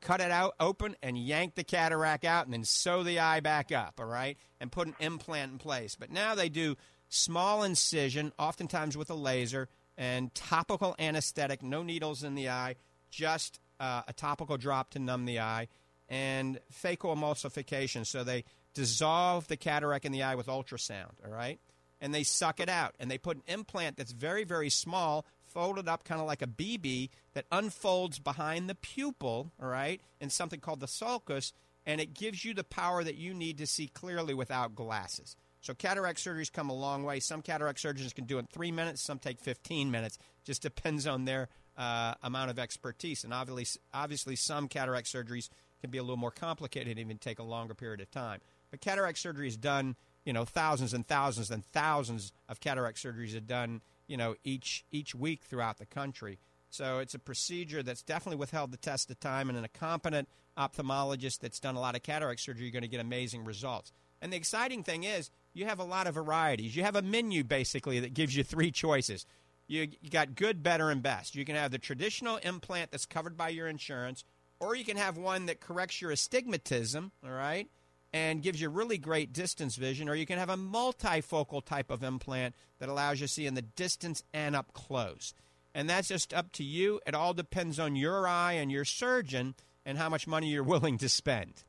cut 0.00 0.20
it 0.20 0.30
out 0.30 0.54
open, 0.60 0.94
and 1.02 1.18
yank 1.18 1.56
the 1.56 1.64
cataract 1.64 2.24
out, 2.24 2.44
and 2.44 2.54
then 2.54 2.64
sew 2.64 3.02
the 3.02 3.18
eye 3.18 3.40
back 3.40 3.72
up, 3.72 3.94
all 3.98 4.06
right, 4.06 4.38
and 4.60 4.70
put 4.70 4.86
an 4.86 4.94
implant 5.00 5.52
in 5.52 5.58
place. 5.58 5.96
But 5.98 6.12
now 6.12 6.36
they 6.36 6.48
do 6.48 6.76
small 7.08 7.64
incision, 7.64 8.32
oftentimes 8.38 8.96
with 8.96 9.10
a 9.10 9.14
laser, 9.14 9.68
and 9.98 10.32
topical 10.34 10.94
anesthetic, 10.98 11.62
no 11.62 11.82
needles 11.82 12.22
in 12.22 12.36
the 12.36 12.48
eye, 12.48 12.76
just 13.10 13.58
uh, 13.80 14.02
a 14.06 14.12
topical 14.12 14.56
drop 14.56 14.90
to 14.90 14.98
numb 14.98 15.24
the 15.24 15.40
eye, 15.40 15.68
and 16.08 16.60
phacoemulsification. 16.72 18.06
So 18.06 18.24
they 18.24 18.44
dissolve 18.74 19.48
the 19.48 19.56
cataract 19.56 20.04
in 20.04 20.12
the 20.12 20.22
eye 20.22 20.34
with 20.34 20.46
ultrasound, 20.46 21.12
all 21.24 21.32
right? 21.32 21.58
and 22.04 22.14
they 22.14 22.22
suck 22.22 22.60
it 22.60 22.68
out. 22.68 22.94
And 23.00 23.10
they 23.10 23.16
put 23.16 23.38
an 23.38 23.42
implant 23.46 23.96
that's 23.96 24.12
very, 24.12 24.44
very 24.44 24.68
small, 24.68 25.24
folded 25.46 25.88
up 25.88 26.04
kind 26.04 26.20
of 26.20 26.26
like 26.26 26.42
a 26.42 26.46
BB, 26.46 27.08
that 27.32 27.46
unfolds 27.50 28.18
behind 28.18 28.68
the 28.68 28.74
pupil, 28.74 29.50
all 29.60 29.68
right, 29.68 30.02
in 30.20 30.28
something 30.28 30.60
called 30.60 30.80
the 30.80 30.86
sulcus, 30.86 31.54
and 31.86 32.02
it 32.02 32.12
gives 32.12 32.44
you 32.44 32.52
the 32.52 32.62
power 32.62 33.02
that 33.02 33.16
you 33.16 33.32
need 33.32 33.56
to 33.56 33.66
see 33.66 33.88
clearly 33.88 34.34
without 34.34 34.74
glasses. 34.74 35.34
So 35.62 35.72
cataract 35.72 36.18
surgeries 36.18 36.52
come 36.52 36.68
a 36.68 36.74
long 36.74 37.04
way. 37.04 37.20
Some 37.20 37.40
cataract 37.40 37.80
surgeons 37.80 38.12
can 38.12 38.26
do 38.26 38.36
it 38.36 38.40
in 38.40 38.46
three 38.48 38.70
minutes. 38.70 39.00
Some 39.00 39.18
take 39.18 39.40
15 39.40 39.90
minutes. 39.90 40.18
Just 40.44 40.60
depends 40.60 41.06
on 41.06 41.24
their 41.24 41.48
uh, 41.76 42.14
amount 42.22 42.50
of 42.50 42.58
expertise. 42.58 43.24
And 43.24 43.34
obviously, 43.34 43.80
obviously, 43.92 44.36
some 44.36 44.68
cataract 44.68 45.06
surgeries 45.06 45.48
can 45.80 45.90
be 45.90 45.98
a 45.98 46.02
little 46.02 46.16
more 46.16 46.30
complicated 46.30 46.92
and 46.92 47.00
even 47.00 47.18
take 47.18 47.38
a 47.38 47.42
longer 47.42 47.74
period 47.74 48.00
of 48.00 48.10
time. 48.10 48.40
But 48.70 48.80
cataract 48.80 49.18
surgery 49.18 49.48
is 49.48 49.56
done 49.56 49.96
you 50.24 50.32
know 50.32 50.44
thousands 50.44 50.94
and 50.94 51.06
thousands 51.06 51.50
and 51.50 51.64
thousands 51.66 52.32
of 52.48 52.60
cataract 52.60 52.98
surgeries 52.98 53.36
are 53.36 53.40
done 53.40 53.80
you 54.06 54.16
know 54.16 54.34
each 54.44 54.84
each 54.90 55.14
week 55.14 55.42
throughout 55.44 55.78
the 55.78 55.86
country 55.86 56.38
so 56.70 56.98
it's 56.98 57.14
a 57.14 57.18
procedure 57.18 57.82
that's 57.82 58.02
definitely 58.02 58.38
withheld 58.38 58.72
the 58.72 58.76
test 58.76 59.10
of 59.10 59.20
time 59.20 59.48
and 59.48 59.56
in 59.56 59.64
a 59.64 59.68
competent 59.68 60.28
ophthalmologist 60.58 61.40
that's 61.40 61.60
done 61.60 61.76
a 61.76 61.80
lot 61.80 61.94
of 61.94 62.02
cataract 62.02 62.40
surgery 62.40 62.64
you're 62.64 62.72
going 62.72 62.82
to 62.82 62.88
get 62.88 63.00
amazing 63.00 63.44
results 63.44 63.92
and 64.20 64.32
the 64.32 64.36
exciting 64.36 64.82
thing 64.82 65.04
is 65.04 65.30
you 65.52 65.66
have 65.66 65.78
a 65.78 65.84
lot 65.84 66.06
of 66.06 66.14
varieties 66.14 66.74
you 66.74 66.82
have 66.82 66.96
a 66.96 67.02
menu 67.02 67.44
basically 67.44 68.00
that 68.00 68.14
gives 68.14 68.36
you 68.36 68.42
three 68.42 68.70
choices 68.70 69.26
you, 69.66 69.88
you 70.00 70.10
got 70.10 70.34
good 70.34 70.62
better 70.62 70.90
and 70.90 71.02
best 71.02 71.34
you 71.34 71.44
can 71.44 71.56
have 71.56 71.70
the 71.70 71.78
traditional 71.78 72.36
implant 72.38 72.90
that's 72.90 73.06
covered 73.06 73.36
by 73.36 73.48
your 73.48 73.66
insurance 73.66 74.24
or 74.60 74.74
you 74.74 74.84
can 74.84 74.96
have 74.96 75.16
one 75.16 75.46
that 75.46 75.60
corrects 75.60 76.00
your 76.00 76.10
astigmatism 76.10 77.12
all 77.24 77.30
right 77.30 77.68
and 78.14 78.42
gives 78.42 78.60
you 78.60 78.68
really 78.68 78.96
great 78.96 79.32
distance 79.32 79.74
vision, 79.74 80.08
or 80.08 80.14
you 80.14 80.24
can 80.24 80.38
have 80.38 80.48
a 80.48 80.56
multifocal 80.56 81.62
type 81.62 81.90
of 81.90 82.04
implant 82.04 82.54
that 82.78 82.88
allows 82.88 83.20
you 83.20 83.26
to 83.26 83.32
see 83.32 83.44
in 83.44 83.54
the 83.54 83.62
distance 83.62 84.22
and 84.32 84.54
up 84.54 84.72
close. 84.72 85.34
And 85.74 85.90
that's 85.90 86.06
just 86.06 86.32
up 86.32 86.52
to 86.52 86.62
you. 86.62 87.00
It 87.08 87.16
all 87.16 87.34
depends 87.34 87.80
on 87.80 87.96
your 87.96 88.28
eye 88.28 88.52
and 88.52 88.70
your 88.70 88.84
surgeon 88.84 89.56
and 89.84 89.98
how 89.98 90.08
much 90.08 90.28
money 90.28 90.46
you're 90.46 90.62
willing 90.62 90.96
to 90.98 91.08
spend. 91.08 91.64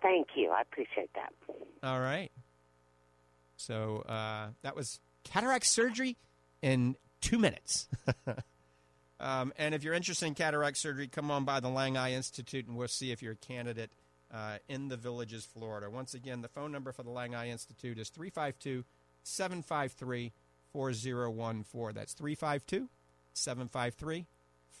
Thank 0.00 0.28
you. 0.36 0.50
I 0.50 0.60
appreciate 0.60 1.10
that. 1.14 1.32
All 1.82 1.98
right. 1.98 2.30
So 3.56 4.04
uh, 4.08 4.50
that 4.62 4.76
was 4.76 5.00
cataract 5.26 5.66
surgery 5.66 6.16
in 6.62 6.96
two 7.20 7.38
minutes. 7.38 7.88
um, 9.20 9.52
and 9.58 9.74
if 9.74 9.84
you're 9.84 9.94
interested 9.94 10.26
in 10.26 10.34
cataract 10.34 10.78
surgery, 10.78 11.08
come 11.08 11.30
on 11.30 11.44
by 11.44 11.60
the 11.60 11.68
Lang 11.68 11.96
Eye 11.96 12.12
Institute 12.12 12.66
and 12.66 12.76
we'll 12.76 12.88
see 12.88 13.12
if 13.12 13.22
you're 13.22 13.32
a 13.32 13.36
candidate 13.36 13.90
uh, 14.32 14.58
in 14.68 14.88
the 14.88 14.96
Villages, 14.96 15.44
Florida. 15.44 15.90
Once 15.90 16.14
again, 16.14 16.42
the 16.42 16.48
phone 16.48 16.72
number 16.72 16.92
for 16.92 17.02
the 17.02 17.10
Lang 17.10 17.34
Eye 17.34 17.50
Institute 17.50 17.98
is 17.98 18.08
352 18.08 18.84
753 19.22 20.32
4014. 20.72 21.94
That's 21.94 22.12
352 22.12 22.88
753 23.32 24.26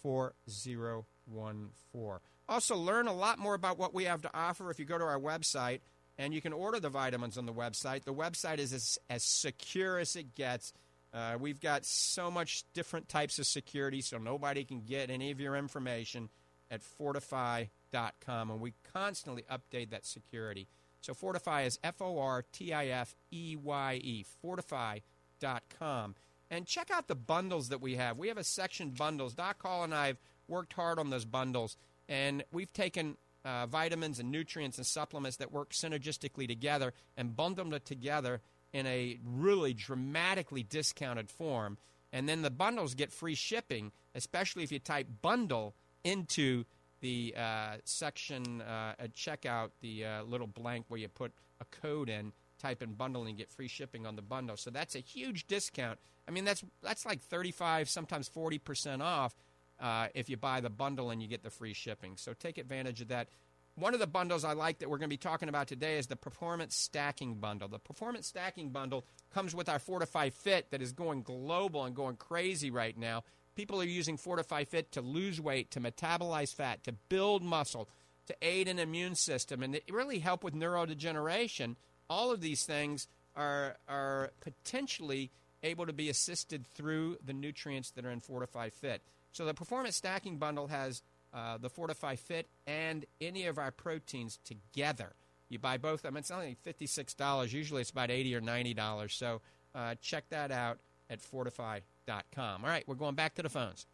4014. 0.02 2.20
Also, 2.48 2.76
learn 2.76 3.08
a 3.08 3.12
lot 3.12 3.38
more 3.38 3.54
about 3.54 3.78
what 3.78 3.92
we 3.92 4.04
have 4.04 4.22
to 4.22 4.30
offer 4.32 4.70
if 4.70 4.78
you 4.78 4.84
go 4.84 4.98
to 4.98 5.04
our 5.04 5.18
website 5.18 5.80
and 6.18 6.32
you 6.32 6.40
can 6.40 6.52
order 6.52 6.80
the 6.80 6.88
vitamins 6.88 7.36
on 7.36 7.46
the 7.46 7.52
website. 7.52 8.04
The 8.04 8.14
website 8.14 8.58
is 8.58 8.72
as, 8.72 8.98
as 9.10 9.22
secure 9.22 9.98
as 9.98 10.16
it 10.16 10.34
gets. 10.34 10.72
Uh, 11.12 11.36
we've 11.38 11.60
got 11.60 11.84
so 11.84 12.30
much 12.30 12.64
different 12.74 13.08
types 13.08 13.38
of 13.38 13.46
security, 13.46 14.00
so 14.00 14.18
nobody 14.18 14.64
can 14.64 14.80
get 14.80 15.10
any 15.10 15.30
of 15.30 15.40
your 15.40 15.56
information 15.56 16.28
at 16.70 16.80
fortifeye.com, 16.82 18.50
and 18.50 18.60
we 18.60 18.74
constantly 18.92 19.44
update 19.50 19.90
that 19.90 20.04
security. 20.04 20.66
So 21.00 21.14
Fortify 21.14 21.62
is 21.62 21.78
F 21.84 22.02
O 22.02 22.18
R 22.18 22.44
T 22.52 22.72
I 22.72 22.86
F 22.86 23.14
E 23.30 23.56
Y 23.56 24.00
E, 24.02 24.24
fortifeye.com. 24.44 26.14
And 26.50 26.66
check 26.66 26.90
out 26.90 27.08
the 27.08 27.14
bundles 27.14 27.68
that 27.68 27.80
we 27.80 27.96
have. 27.96 28.18
We 28.18 28.28
have 28.28 28.38
a 28.38 28.44
section 28.44 28.90
bundles. 28.90 29.34
Doc 29.34 29.62
Hall 29.62 29.84
and 29.84 29.94
I 29.94 30.08
have 30.08 30.18
worked 30.48 30.72
hard 30.72 30.98
on 30.98 31.10
those 31.10 31.24
bundles, 31.24 31.76
and 32.08 32.44
we've 32.52 32.72
taken 32.72 33.16
uh, 33.46 33.66
vitamins 33.66 34.18
and 34.18 34.30
nutrients 34.30 34.76
and 34.76 34.86
supplements 34.86 35.36
that 35.36 35.52
work 35.52 35.70
synergistically 35.70 36.48
together 36.48 36.92
and 37.16 37.36
bundle 37.36 37.64
them 37.64 37.80
together 37.84 38.40
in 38.72 38.86
a 38.86 39.18
really 39.24 39.72
dramatically 39.72 40.64
discounted 40.64 41.30
form. 41.30 41.78
And 42.12 42.28
then 42.28 42.42
the 42.42 42.50
bundles 42.50 42.94
get 42.94 43.12
free 43.12 43.36
shipping, 43.36 43.92
especially 44.14 44.64
if 44.64 44.72
you 44.72 44.78
type 44.78 45.06
bundle 45.22 45.74
into 46.02 46.64
the 47.00 47.34
uh, 47.36 47.76
section 47.84 48.62
uh, 48.62 48.94
at 48.98 49.14
checkout, 49.14 49.70
the 49.80 50.04
uh, 50.04 50.22
little 50.24 50.46
blank 50.46 50.86
where 50.88 50.98
you 50.98 51.08
put 51.08 51.32
a 51.60 51.64
code 51.80 52.08
in, 52.08 52.32
type 52.58 52.82
in 52.82 52.94
bundle 52.94 53.24
and 53.24 53.36
get 53.36 53.50
free 53.50 53.68
shipping 53.68 54.06
on 54.06 54.16
the 54.16 54.22
bundle. 54.22 54.56
So 54.56 54.70
that's 54.70 54.94
a 54.94 55.00
huge 55.00 55.46
discount. 55.46 55.98
I 56.26 56.32
mean, 56.32 56.44
that's 56.44 56.64
that's 56.82 57.06
like 57.06 57.20
35, 57.20 57.88
sometimes 57.88 58.28
40% 58.28 59.02
off 59.02 59.36
uh, 59.80 60.08
if 60.14 60.28
you 60.28 60.36
buy 60.36 60.60
the 60.60 60.70
bundle 60.70 61.10
and 61.10 61.22
you 61.22 61.28
get 61.28 61.42
the 61.42 61.50
free 61.50 61.74
shipping. 61.74 62.16
So 62.16 62.32
take 62.32 62.58
advantage 62.58 63.00
of 63.00 63.08
that. 63.08 63.28
One 63.74 63.92
of 63.92 64.00
the 64.00 64.06
bundles 64.06 64.42
I 64.42 64.54
like 64.54 64.78
that 64.78 64.88
we're 64.88 64.96
going 64.96 65.10
to 65.10 65.14
be 65.14 65.18
talking 65.18 65.50
about 65.50 65.68
today 65.68 65.98
is 65.98 66.06
the 66.06 66.16
Performance 66.16 66.74
Stacking 66.74 67.34
Bundle. 67.34 67.68
The 67.68 67.78
Performance 67.78 68.26
Stacking 68.26 68.70
Bundle 68.70 69.04
comes 69.34 69.54
with 69.54 69.68
our 69.68 69.78
Fortify 69.78 70.30
Fit 70.30 70.70
that 70.70 70.80
is 70.80 70.92
going 70.92 71.22
global 71.22 71.84
and 71.84 71.94
going 71.94 72.16
crazy 72.16 72.70
right 72.70 72.96
now. 72.96 73.22
People 73.54 73.80
are 73.80 73.84
using 73.84 74.16
Fortify 74.16 74.64
Fit 74.64 74.92
to 74.92 75.02
lose 75.02 75.40
weight, 75.40 75.70
to 75.72 75.80
metabolize 75.80 76.54
fat, 76.54 76.84
to 76.84 76.92
build 76.92 77.42
muscle, 77.42 77.90
to 78.28 78.36
aid 78.40 78.66
an 78.66 78.78
immune 78.78 79.14
system, 79.14 79.62
and 79.62 79.78
really 79.90 80.20
help 80.20 80.42
with 80.42 80.54
neurodegeneration. 80.54 81.76
All 82.08 82.32
of 82.32 82.40
these 82.40 82.64
things 82.64 83.08
are, 83.34 83.76
are 83.88 84.32
potentially 84.40 85.30
able 85.62 85.86
to 85.86 85.92
be 85.92 86.08
assisted 86.08 86.66
through 86.66 87.18
the 87.24 87.32
nutrients 87.32 87.90
that 87.90 88.06
are 88.06 88.10
in 88.10 88.20
Fortify 88.20 88.70
Fit. 88.70 89.02
So 89.36 89.44
the 89.44 89.52
Performance 89.52 89.96
Stacking 89.96 90.38
Bundle 90.38 90.68
has 90.68 91.02
uh, 91.34 91.58
the 91.58 91.68
Fortify 91.68 92.16
Fit 92.16 92.48
and 92.66 93.04
any 93.20 93.44
of 93.44 93.58
our 93.58 93.70
proteins 93.70 94.38
together. 94.46 95.12
You 95.50 95.58
buy 95.58 95.76
both 95.76 95.96
of 95.96 96.02
them. 96.04 96.16
It's 96.16 96.30
only 96.30 96.56
$56. 96.66 97.52
Usually 97.52 97.82
it's 97.82 97.90
about 97.90 98.10
80 98.10 98.34
or 98.34 98.40
$90. 98.40 99.10
So 99.10 99.42
uh, 99.74 99.94
check 100.00 100.30
that 100.30 100.50
out 100.50 100.78
at 101.10 101.20
fortifeye.com. 101.20 102.64
All 102.64 102.70
right, 102.70 102.84
we're 102.86 102.94
going 102.94 103.14
back 103.14 103.34
to 103.34 103.42
the 103.42 103.50
phones. 103.50 103.86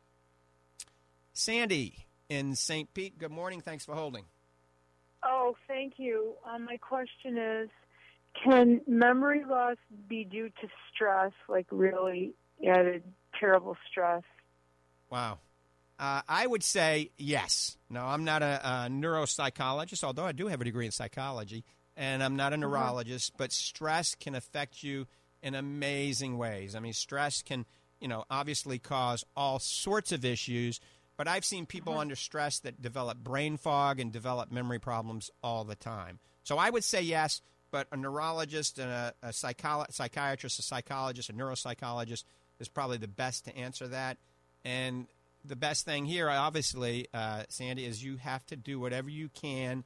Sandy 1.33 1.97
in 2.29 2.55
St. 2.55 2.95
Pete, 2.95 3.19
good 3.19 3.33
morning. 3.33 3.61
Thanks 3.61 3.85
for 3.85 3.97
holding. 3.97 4.27
Oh, 5.25 5.57
thank 5.67 5.95
you. 5.97 6.35
Um, 6.49 6.67
my 6.67 6.77
question 6.77 7.37
is 7.37 7.69
Can 8.45 8.81
memory 8.87 9.45
loss 9.45 9.77
be 10.09 10.23
due 10.23 10.51
to 10.61 10.69
stress, 10.95 11.33
like 11.49 11.67
really 11.73 12.33
added 12.65 13.03
terrible 13.41 13.77
stress? 13.91 14.23
Wow. 15.13 15.41
Uh, 15.99 16.23
I 16.27 16.47
would 16.47 16.65
say 16.65 17.11
yes. 17.19 17.77
No, 17.91 18.03
I'm 18.03 18.25
not 18.25 18.43
a, 18.43 18.61
a, 18.65 18.71
neuropsychologist, 18.89 20.03
although 20.03 20.25
I 20.25 20.33
do 20.33 20.47
have 20.47 20.63
a 20.63 20.65
degree 20.65 20.87
in 20.87 20.91
psychology, 20.91 21.65
and 21.99 22.23
I'm 22.23 22.35
not 22.35 22.55
a 22.55 22.57
neurologist. 22.57 23.33
Uh-huh. 23.33 23.45
But 23.45 23.53
stress 23.53 24.15
can 24.15 24.35
affect 24.35 24.83
you 24.83 25.07
in 25.43 25.55
amazing 25.55 26.39
ways. 26.39 26.75
I 26.75 26.81
mean, 26.81 26.95
stress 26.95 27.43
can, 27.43 27.67
you 28.01 28.09
know, 28.09 28.25
obviously 28.31 28.79
cause 28.79 29.23
all 29.37 29.59
sorts 29.59 30.13
of 30.13 30.25
issues. 30.25 30.81
But 31.19 31.29
I've 31.29 31.45
seen 31.45 31.67
people 31.67 31.93
uh-huh. 31.93 32.01
under 32.01 32.17
stress 32.17 32.59
that 32.61 32.81
develop 32.81 33.19
brain 33.19 33.59
fog 33.59 34.01
and 34.01 34.11
develop 34.11 34.51
memory 34.51 34.79
problems 34.79 35.31
all 35.43 35.65
the 35.65 35.77
time. 35.77 36.21
So 36.43 36.57
I 36.57 36.71
would 36.71 36.85
say 36.85 37.03
yes, 37.03 37.43
but 37.71 37.87
a 37.93 37.99
neurologist 37.99 38.79
and 38.79 38.91
a, 38.91 39.13
a 39.23 39.29
psycholo- 39.29 39.93
psychiatrist, 39.93 40.59
a 40.59 40.63
psychologist, 40.63 41.29
a 41.29 41.35
neuropsychologist 41.35 42.25
is 42.59 42.69
probably 42.69 42.97
the 42.97 43.09
best 43.09 43.45
to 43.45 43.57
answer 43.57 43.87
that. 43.89 44.17
And 44.65 45.07
the 45.45 45.57
best 45.57 45.85
thing 45.85 46.07
here, 46.07 46.31
obviously, 46.31 47.07
uh, 47.13 47.45
Sandy, 47.49 47.85
is 47.85 48.05
you 48.05 48.17
have 48.17 48.47
to 48.47 48.57
do 48.57 48.79
whatever 48.79 49.11
you 49.11 49.29
can 49.29 49.85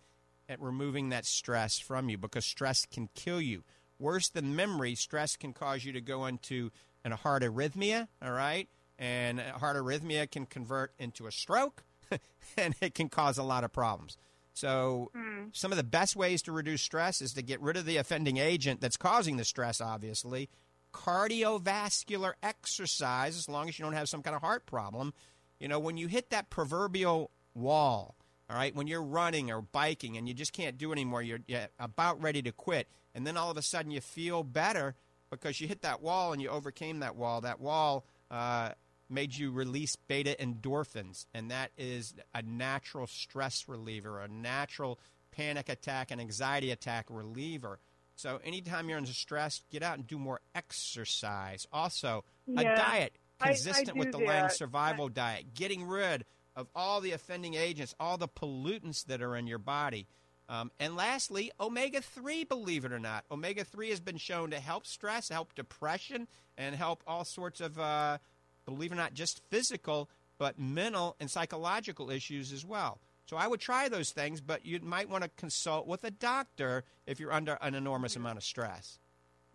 at 0.48 0.60
removing 0.60 1.08
that 1.10 1.24
stress 1.24 1.78
from 1.78 2.08
you 2.08 2.18
because 2.18 2.44
stress 2.44 2.86
can 2.86 3.08
kill 3.14 3.40
you. 3.40 3.64
Worse 3.98 4.28
than 4.28 4.54
memory, 4.54 4.94
stress 4.94 5.36
can 5.36 5.52
cause 5.52 5.84
you 5.84 5.92
to 5.92 6.00
go 6.00 6.26
into 6.26 6.70
an, 7.04 7.12
a 7.12 7.16
heart 7.16 7.42
arrhythmia, 7.42 8.08
all 8.22 8.32
right? 8.32 8.68
And 8.98 9.40
a 9.40 9.52
heart 9.52 9.76
arrhythmia 9.76 10.30
can 10.30 10.46
convert 10.46 10.92
into 10.98 11.26
a 11.26 11.32
stroke, 11.32 11.84
and 12.56 12.74
it 12.80 12.94
can 12.94 13.08
cause 13.08 13.38
a 13.38 13.42
lot 13.42 13.64
of 13.64 13.72
problems. 13.72 14.18
So, 14.52 15.10
mm. 15.14 15.54
some 15.54 15.70
of 15.70 15.76
the 15.76 15.84
best 15.84 16.16
ways 16.16 16.40
to 16.42 16.52
reduce 16.52 16.80
stress 16.80 17.20
is 17.20 17.34
to 17.34 17.42
get 17.42 17.60
rid 17.60 17.76
of 17.76 17.84
the 17.84 17.98
offending 17.98 18.38
agent 18.38 18.80
that's 18.80 18.96
causing 18.96 19.36
the 19.36 19.44
stress, 19.44 19.82
obviously. 19.82 20.48
Cardiovascular 20.92 22.32
exercise, 22.42 23.36
as 23.36 23.48
long 23.48 23.68
as 23.68 23.78
you 23.78 23.84
don't 23.84 23.94
have 23.94 24.08
some 24.08 24.22
kind 24.22 24.34
of 24.34 24.42
heart 24.42 24.66
problem, 24.66 25.12
you 25.58 25.68
know, 25.68 25.78
when 25.78 25.96
you 25.96 26.06
hit 26.06 26.30
that 26.30 26.50
proverbial 26.50 27.30
wall, 27.54 28.14
all 28.48 28.56
right, 28.56 28.74
when 28.74 28.86
you're 28.86 29.02
running 29.02 29.50
or 29.50 29.60
biking 29.60 30.16
and 30.16 30.28
you 30.28 30.34
just 30.34 30.52
can't 30.52 30.78
do 30.78 30.92
anymore, 30.92 31.22
you're, 31.22 31.40
you're 31.46 31.68
about 31.78 32.22
ready 32.22 32.42
to 32.42 32.52
quit, 32.52 32.88
and 33.14 33.26
then 33.26 33.36
all 33.36 33.50
of 33.50 33.56
a 33.56 33.62
sudden 33.62 33.90
you 33.90 34.00
feel 34.00 34.42
better 34.42 34.94
because 35.30 35.60
you 35.60 35.66
hit 35.66 35.82
that 35.82 36.00
wall 36.00 36.32
and 36.32 36.40
you 36.40 36.48
overcame 36.48 37.00
that 37.00 37.16
wall. 37.16 37.40
That 37.40 37.60
wall 37.60 38.04
uh, 38.30 38.70
made 39.08 39.36
you 39.36 39.50
release 39.50 39.96
beta 39.96 40.36
endorphins, 40.38 41.26
and 41.34 41.50
that 41.50 41.72
is 41.76 42.14
a 42.34 42.42
natural 42.42 43.06
stress 43.06 43.68
reliever, 43.68 44.20
a 44.20 44.28
natural 44.28 44.98
panic 45.32 45.68
attack 45.68 46.10
and 46.10 46.20
anxiety 46.20 46.70
attack 46.70 47.06
reliever. 47.10 47.78
So 48.16 48.40
anytime 48.42 48.88
you're 48.88 48.98
under 48.98 49.12
stress, 49.12 49.60
get 49.70 49.82
out 49.82 49.98
and 49.98 50.06
do 50.06 50.18
more 50.18 50.40
exercise. 50.54 51.66
Also, 51.72 52.24
yeah. 52.46 52.60
a 52.60 52.76
diet 52.76 53.12
consistent 53.40 53.90
I, 53.90 53.92
I 53.92 53.98
with 53.98 54.12
the 54.12 54.18
land 54.18 54.52
survival 54.52 55.06
I, 55.06 55.08
diet, 55.10 55.54
getting 55.54 55.86
rid 55.86 56.24
of 56.56 56.66
all 56.74 57.00
the 57.02 57.12
offending 57.12 57.54
agents, 57.54 57.94
all 58.00 58.16
the 58.16 58.28
pollutants 58.28 59.04
that 59.06 59.22
are 59.22 59.36
in 59.36 59.46
your 59.46 59.58
body. 59.58 60.08
Um, 60.48 60.70
and 60.80 60.96
lastly, 60.96 61.52
omega 61.60 62.00
3, 62.00 62.44
believe 62.44 62.84
it 62.84 62.92
or 62.92 62.98
not. 62.98 63.24
Omega 63.30 63.64
3 63.64 63.90
has 63.90 64.00
been 64.00 64.16
shown 64.16 64.50
to 64.52 64.60
help 64.60 64.86
stress, 64.86 65.28
help 65.28 65.54
depression, 65.54 66.28
and 66.56 66.74
help 66.74 67.02
all 67.06 67.24
sorts 67.24 67.60
of, 67.60 67.78
uh, 67.78 68.18
believe 68.64 68.92
it 68.92 68.94
or 68.94 68.98
not, 68.98 69.12
just 69.12 69.42
physical, 69.50 70.08
but 70.38 70.58
mental 70.58 71.16
and 71.20 71.30
psychological 71.30 72.10
issues 72.10 72.52
as 72.52 72.64
well. 72.64 73.00
So 73.26 73.36
I 73.36 73.48
would 73.48 73.60
try 73.60 73.88
those 73.88 74.12
things, 74.12 74.40
but 74.40 74.64
you 74.64 74.80
might 74.80 75.08
want 75.08 75.24
to 75.24 75.30
consult 75.36 75.86
with 75.86 76.04
a 76.04 76.10
doctor 76.10 76.84
if 77.06 77.18
you're 77.18 77.32
under 77.32 77.58
an 77.60 77.74
enormous 77.74 78.12
mm-hmm. 78.12 78.22
amount 78.22 78.38
of 78.38 78.44
stress. 78.44 78.98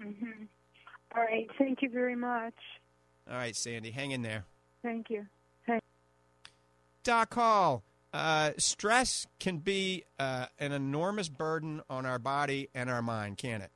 Mm-hmm. 0.02 0.44
All 1.16 1.24
right. 1.24 1.48
Thank 1.58 1.82
you 1.82 1.90
very 1.90 2.16
much. 2.16 2.54
All 3.30 3.38
right, 3.38 3.56
Sandy, 3.56 3.92
hang 3.92 4.12
in 4.12 4.24
there. 4.24 4.46
Thank 4.82 5.10
you. 5.10 5.26
Thank 5.66 5.82
Doc 7.04 7.34
Hall, 7.34 7.84
uh, 8.14 8.52
stress 8.58 9.26
can 9.40 9.60
be 9.60 10.04
uh, 10.20 10.48
an 10.60 10.72
enormous 10.72 11.30
burden 11.30 11.82
on 11.90 12.06
our 12.06 12.20
body 12.20 12.70
and 12.74 12.90
our 12.90 13.02
mind, 13.02 13.38
can 13.38 13.62
it? 13.62 13.72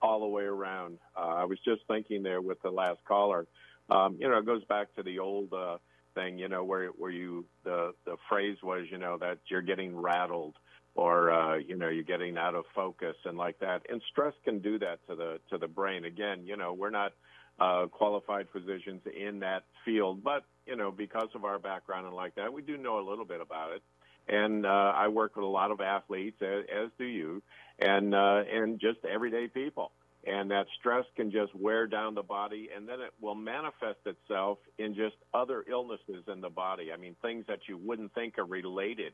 All 0.00 0.20
the 0.20 0.26
way 0.26 0.44
around. 0.44 0.98
Uh, 1.16 1.20
I 1.20 1.44
was 1.44 1.58
just 1.64 1.82
thinking 1.88 2.22
there 2.22 2.40
with 2.40 2.60
the 2.62 2.70
last 2.70 3.00
caller. 3.04 3.46
Um, 3.88 4.16
you 4.20 4.28
know, 4.28 4.38
it 4.38 4.46
goes 4.46 4.64
back 4.64 4.94
to 4.96 5.02
the 5.02 5.18
old 5.18 5.52
uh, 5.52 5.78
thing. 6.16 6.38
You 6.38 6.48
know, 6.48 6.64
where 6.64 6.88
where 7.00 7.12
you 7.12 7.44
the 7.62 7.92
the 8.04 8.16
phrase 8.28 8.58
was, 8.70 8.82
you 8.90 8.98
know, 8.98 9.16
that 9.18 9.38
you're 9.48 9.62
getting 9.72 9.96
rattled 9.96 10.56
or 10.96 11.30
uh, 11.30 11.56
you 11.58 11.76
know 11.76 11.88
you're 11.88 12.10
getting 12.14 12.36
out 12.36 12.56
of 12.56 12.64
focus 12.74 13.16
and 13.24 13.36
like 13.38 13.58
that. 13.60 13.82
And 13.88 14.02
stress 14.10 14.34
can 14.44 14.58
do 14.58 14.80
that 14.80 14.98
to 15.08 15.14
the 15.14 15.38
to 15.50 15.58
the 15.58 15.68
brain. 15.68 16.04
Again, 16.04 16.38
you 16.44 16.56
know, 16.56 16.72
we're 16.72 16.96
not 17.02 17.12
uh, 17.58 17.86
qualified 17.86 18.46
physicians 18.52 19.02
in 19.06 19.40
that 19.40 19.64
field. 19.84 20.22
But, 20.22 20.44
you 20.66 20.76
know, 20.76 20.90
because 20.90 21.28
of 21.34 21.44
our 21.44 21.58
background 21.58 22.06
and 22.06 22.14
like 22.14 22.34
that, 22.36 22.52
we 22.52 22.62
do 22.62 22.76
know 22.76 22.98
a 22.98 23.04
little 23.08 23.24
bit 23.24 23.40
about 23.40 23.72
it. 23.72 23.82
And 24.28 24.66
uh, 24.66 24.92
I 24.94 25.08
work 25.08 25.36
with 25.36 25.44
a 25.44 25.48
lot 25.48 25.70
of 25.70 25.80
athletes, 25.80 26.42
as, 26.42 26.64
as 26.84 26.90
do 26.98 27.04
you, 27.04 27.42
and 27.78 28.12
uh, 28.12 28.42
and 28.52 28.80
just 28.80 28.98
everyday 29.04 29.46
people. 29.46 29.92
And 30.26 30.50
that 30.50 30.66
stress 30.78 31.04
can 31.16 31.30
just 31.30 31.54
wear 31.54 31.86
down 31.86 32.14
the 32.14 32.22
body, 32.22 32.70
and 32.76 32.88
then 32.88 33.00
it 33.00 33.12
will 33.20 33.36
manifest 33.36 34.00
itself 34.06 34.58
in 34.78 34.94
just 34.94 35.16
other 35.32 35.64
illnesses 35.70 36.24
in 36.32 36.40
the 36.40 36.50
body. 36.50 36.92
I 36.92 36.96
mean, 36.98 37.16
things 37.22 37.46
that 37.48 37.60
you 37.68 37.78
wouldn't 37.78 38.12
think 38.14 38.38
are 38.38 38.44
related 38.44 39.12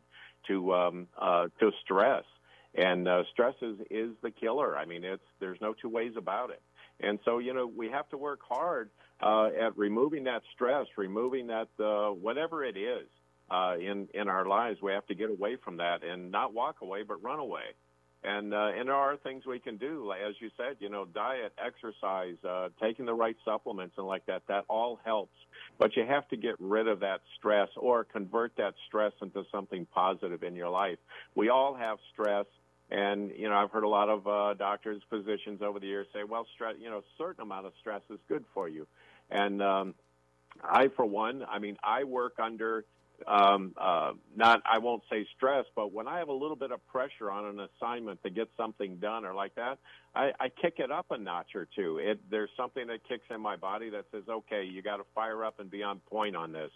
to 0.49 0.75
um, 0.75 1.09
uh, 1.21 1.49
to 1.61 1.71
stress. 1.85 2.25
And 2.75 3.07
uh, 3.09 3.25
stress 3.33 3.55
is, 3.63 3.79
is 3.91 4.11
the 4.23 4.31
killer. 4.31 4.77
I 4.79 4.87
mean, 4.87 5.05
it's 5.05 5.23
there's 5.41 5.61
no 5.61 5.75
two 5.75 5.91
ways 5.91 6.13
about 6.17 6.51
it 6.51 6.63
And 7.01 7.19
so, 7.25 7.39
you 7.39 7.55
know, 7.55 7.67
we 7.67 7.91
have 7.91 8.09
to 8.11 8.17
work 8.19 8.41
hard 8.49 8.91
uh, 9.23 9.49
at 9.61 9.77
removing 9.77 10.25
that 10.25 10.43
stress, 10.55 10.87
removing 10.97 11.49
that 11.49 11.69
uh, 11.81 12.11
whatever 12.11 12.65
it 12.65 12.77
is 12.77 13.09
uh, 13.51 13.77
in 13.81 14.09
in 14.15 14.29
our 14.29 14.47
lives. 14.47 14.81
We 14.83 14.93
have 14.93 15.07
to 15.09 15.15
get 15.15 15.31
away 15.31 15.57
from 15.65 15.79
that 15.79 16.05
and 16.05 16.31
not 16.31 16.55
walk 16.55 16.77
away, 16.83 17.03
but 17.03 17.23
run 17.23 17.39
away. 17.39 17.75
And 18.25 18.55
uh, 18.55 18.71
and 18.79 18.89
there 18.89 18.95
are 18.95 19.17
things 19.17 19.47
we 19.47 19.59
can 19.59 19.79
do, 19.79 20.13
as 20.13 20.35
you 20.39 20.51
said, 20.57 20.77
you 20.79 20.89
know, 20.89 21.05
diet, 21.07 21.53
exercise, 21.59 22.37
uh, 22.49 22.69
taking 22.81 23.05
the 23.05 23.15
right 23.15 23.37
supplements, 23.45 23.95
and 23.99 24.07
like 24.07 24.27
that. 24.27 24.43
That 24.47 24.65
all 24.69 25.01
helps. 25.05 25.35
But 25.79 25.97
you 25.97 26.07
have 26.07 26.29
to 26.29 26.37
get 26.37 26.55
rid 26.61 26.87
of 26.87 27.01
that 27.01 27.23
stress 27.37 27.69
or 27.77 28.05
convert 28.05 28.57
that 28.57 28.75
stress 28.87 29.13
into 29.21 29.45
something 29.51 29.87
positive 29.93 30.45
in 30.45 30.55
your 30.55 30.69
life. 30.69 30.99
We 31.35 31.49
all 31.49 31.75
have 31.75 31.99
stress. 32.13 32.47
And 32.91 33.33
you 33.37 33.49
know, 33.49 33.57
I've 33.57 33.71
heard 33.73 33.85
a 33.85 33.89
lot 33.89 34.09
of 34.09 34.27
uh, 34.29 34.55
doctors, 34.55 35.03
physicians 35.09 35.61
over 35.63 35.81
the 35.81 35.87
years 35.87 36.07
say, 36.13 36.23
"Well, 36.23 36.47
stress, 36.55 36.77
you 36.79 36.91
know, 36.91 36.99
a 36.99 37.05
certain 37.19 37.43
amount 37.43 37.67
of 37.67 37.73
stress 37.81 38.03
is 38.09 38.19
good 38.29 38.45
for 38.55 38.69
you." 38.69 38.87
And 39.31 39.63
um, 39.63 39.95
I, 40.63 40.89
for 40.95 41.05
one, 41.05 41.45
I 41.49 41.59
mean, 41.59 41.77
I 41.83 42.05
work 42.05 42.35
under 42.39 42.85
um, 43.27 43.75
uh, 43.81 44.13
not 44.37 44.63
I 44.71 44.79
won't 44.79 45.03
say 45.11 45.27
stress, 45.37 45.65
but 45.75 45.93
when 45.93 46.09
I 46.09 46.19
have 46.19 46.29
a 46.29 46.33
little 46.33 46.57
bit 46.57 46.73
of 46.73 46.87
pressure 46.87 47.31
on 47.31 47.45
an 47.47 47.69
assignment 47.77 48.23
to 48.23 48.31
get 48.31 48.49
something 48.57 48.97
done 48.97 49.25
or 49.25 49.35
like 49.35 49.55
that, 49.57 49.79
I, 50.15 50.31
I 50.39 50.49
kick 50.49 50.75
it 50.79 50.91
up 50.91 51.07
a 51.11 51.19
notch 51.19 51.55
or 51.55 51.67
two. 51.75 51.99
It, 51.99 52.21
there's 52.31 52.51
something 52.57 52.87
that 52.89 53.07
kicks 53.09 53.25
in 53.31 53.41
my 53.41 53.57
body 53.57 53.91
that 53.91 54.05
says, 54.13 54.23
okay, 54.29 54.65
you 54.65 54.83
got 54.83 54.97
to 54.97 55.05
fire 55.15 55.45
up 55.45 55.61
and 55.61 55.71
be 55.71 55.83
on 55.83 56.01
point 56.11 56.37
on 56.37 56.53
this, 56.53 56.71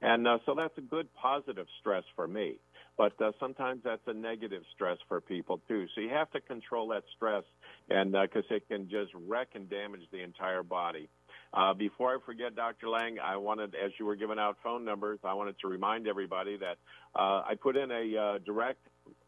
and 0.00 0.26
uh, 0.26 0.38
so 0.46 0.54
that's 0.56 0.76
a 0.78 0.82
good 0.82 1.08
positive 1.14 1.66
stress 1.80 2.04
for 2.16 2.26
me. 2.26 2.56
But 2.96 3.20
uh, 3.22 3.32
sometimes 3.40 3.80
that's 3.84 4.02
a 4.06 4.12
negative 4.12 4.62
stress 4.74 4.98
for 5.08 5.20
people 5.20 5.60
too. 5.68 5.86
So 5.94 6.02
you 6.02 6.10
have 6.10 6.30
to 6.32 6.40
control 6.40 6.88
that 6.88 7.04
stress, 7.16 7.44
and 7.88 8.12
because 8.12 8.44
uh, 8.50 8.56
it 8.56 8.68
can 8.68 8.90
just 8.90 9.12
wreck 9.26 9.48
and 9.54 9.70
damage 9.70 10.02
the 10.12 10.22
entire 10.22 10.62
body. 10.62 11.08
Uh, 11.52 11.74
before 11.74 12.14
I 12.14 12.18
forget, 12.24 12.54
Dr. 12.54 12.88
Lang, 12.88 13.18
I 13.18 13.36
wanted, 13.36 13.74
as 13.74 13.90
you 13.98 14.06
were 14.06 14.14
giving 14.14 14.38
out 14.38 14.56
phone 14.62 14.84
numbers, 14.84 15.18
I 15.24 15.34
wanted 15.34 15.56
to 15.60 15.68
remind 15.68 16.06
everybody 16.06 16.56
that 16.58 16.76
uh, 17.14 17.42
I 17.44 17.54
put 17.60 17.76
in 17.76 17.90
a 17.90 18.16
uh, 18.16 18.38
direct, 18.38 18.78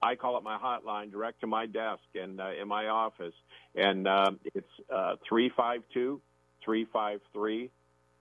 I 0.01 0.15
call 0.15 0.39
it 0.39 0.45
my 0.45 0.57
hotline, 0.57 1.11
direct 1.11 1.41
to 1.41 1.49
my 1.49 1.67
desk 1.67 2.03
and 2.15 2.41
uh, 2.41 2.51
in 2.61 2.69
my 2.69 2.87
office, 2.87 3.35
and 3.75 4.07
uh, 4.07 4.31
it's 4.55 4.71
uh, 4.95 5.17
three 5.29 5.51
five 5.57 5.83
two 5.93 6.21
three 6.65 6.87
five 6.93 7.21
three 7.33 7.71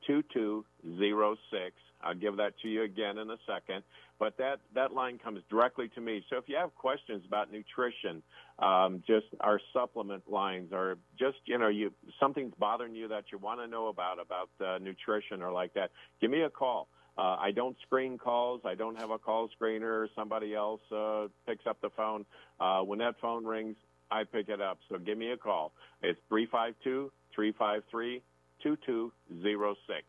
two 0.07 0.23
two 0.33 0.65
zero 0.97 1.35
six. 1.51 1.75
I'll 2.03 2.15
give 2.15 2.37
that 2.37 2.53
to 2.61 2.67
you 2.67 2.83
again 2.83 3.17
in 3.17 3.29
a 3.29 3.37
second. 3.47 3.83
But 4.19 4.37
that, 4.37 4.59
that 4.75 4.93
line 4.93 5.17
comes 5.17 5.41
directly 5.49 5.89
to 5.95 6.01
me. 6.01 6.23
So 6.29 6.37
if 6.37 6.43
you 6.47 6.55
have 6.55 6.75
questions 6.75 7.23
about 7.27 7.51
nutrition, 7.51 8.21
um, 8.59 9.03
just 9.07 9.25
our 9.39 9.59
supplement 9.73 10.29
lines, 10.31 10.69
or 10.71 10.97
just 11.17 11.37
you 11.45 11.57
know, 11.57 11.69
you 11.69 11.91
something's 12.19 12.53
bothering 12.59 12.93
you 12.93 13.07
that 13.07 13.25
you 13.31 13.39
want 13.39 13.59
to 13.61 13.67
know 13.67 13.87
about 13.87 14.17
about 14.19 14.49
uh, 14.63 14.77
nutrition 14.77 15.41
or 15.41 15.51
like 15.51 15.73
that, 15.73 15.89
give 16.21 16.29
me 16.29 16.41
a 16.41 16.49
call. 16.49 16.87
Uh, 17.17 17.35
I 17.39 17.51
don't 17.51 17.75
screen 17.81 18.17
calls. 18.17 18.61
I 18.63 18.75
don't 18.75 18.99
have 18.99 19.09
a 19.09 19.17
call 19.17 19.49
screener. 19.59 20.07
Somebody 20.15 20.55
else 20.55 20.81
uh, 20.95 21.27
picks 21.47 21.65
up 21.65 21.81
the 21.81 21.89
phone. 21.89 22.25
Uh, 22.59 22.81
when 22.81 22.99
that 22.99 23.15
phone 23.19 23.45
rings, 23.45 23.75
I 24.11 24.23
pick 24.23 24.49
it 24.49 24.61
up. 24.61 24.79
So 24.89 24.97
give 24.97 25.17
me 25.17 25.31
a 25.31 25.37
call. 25.37 25.73
It's 26.01 26.19
three 26.29 26.45
five 26.45 26.75
two 26.83 27.11
three 27.33 27.53
five 27.57 27.83
three 27.89 28.21
two 28.61 28.77
two 28.85 29.11
zero 29.41 29.75
six. 29.87 30.03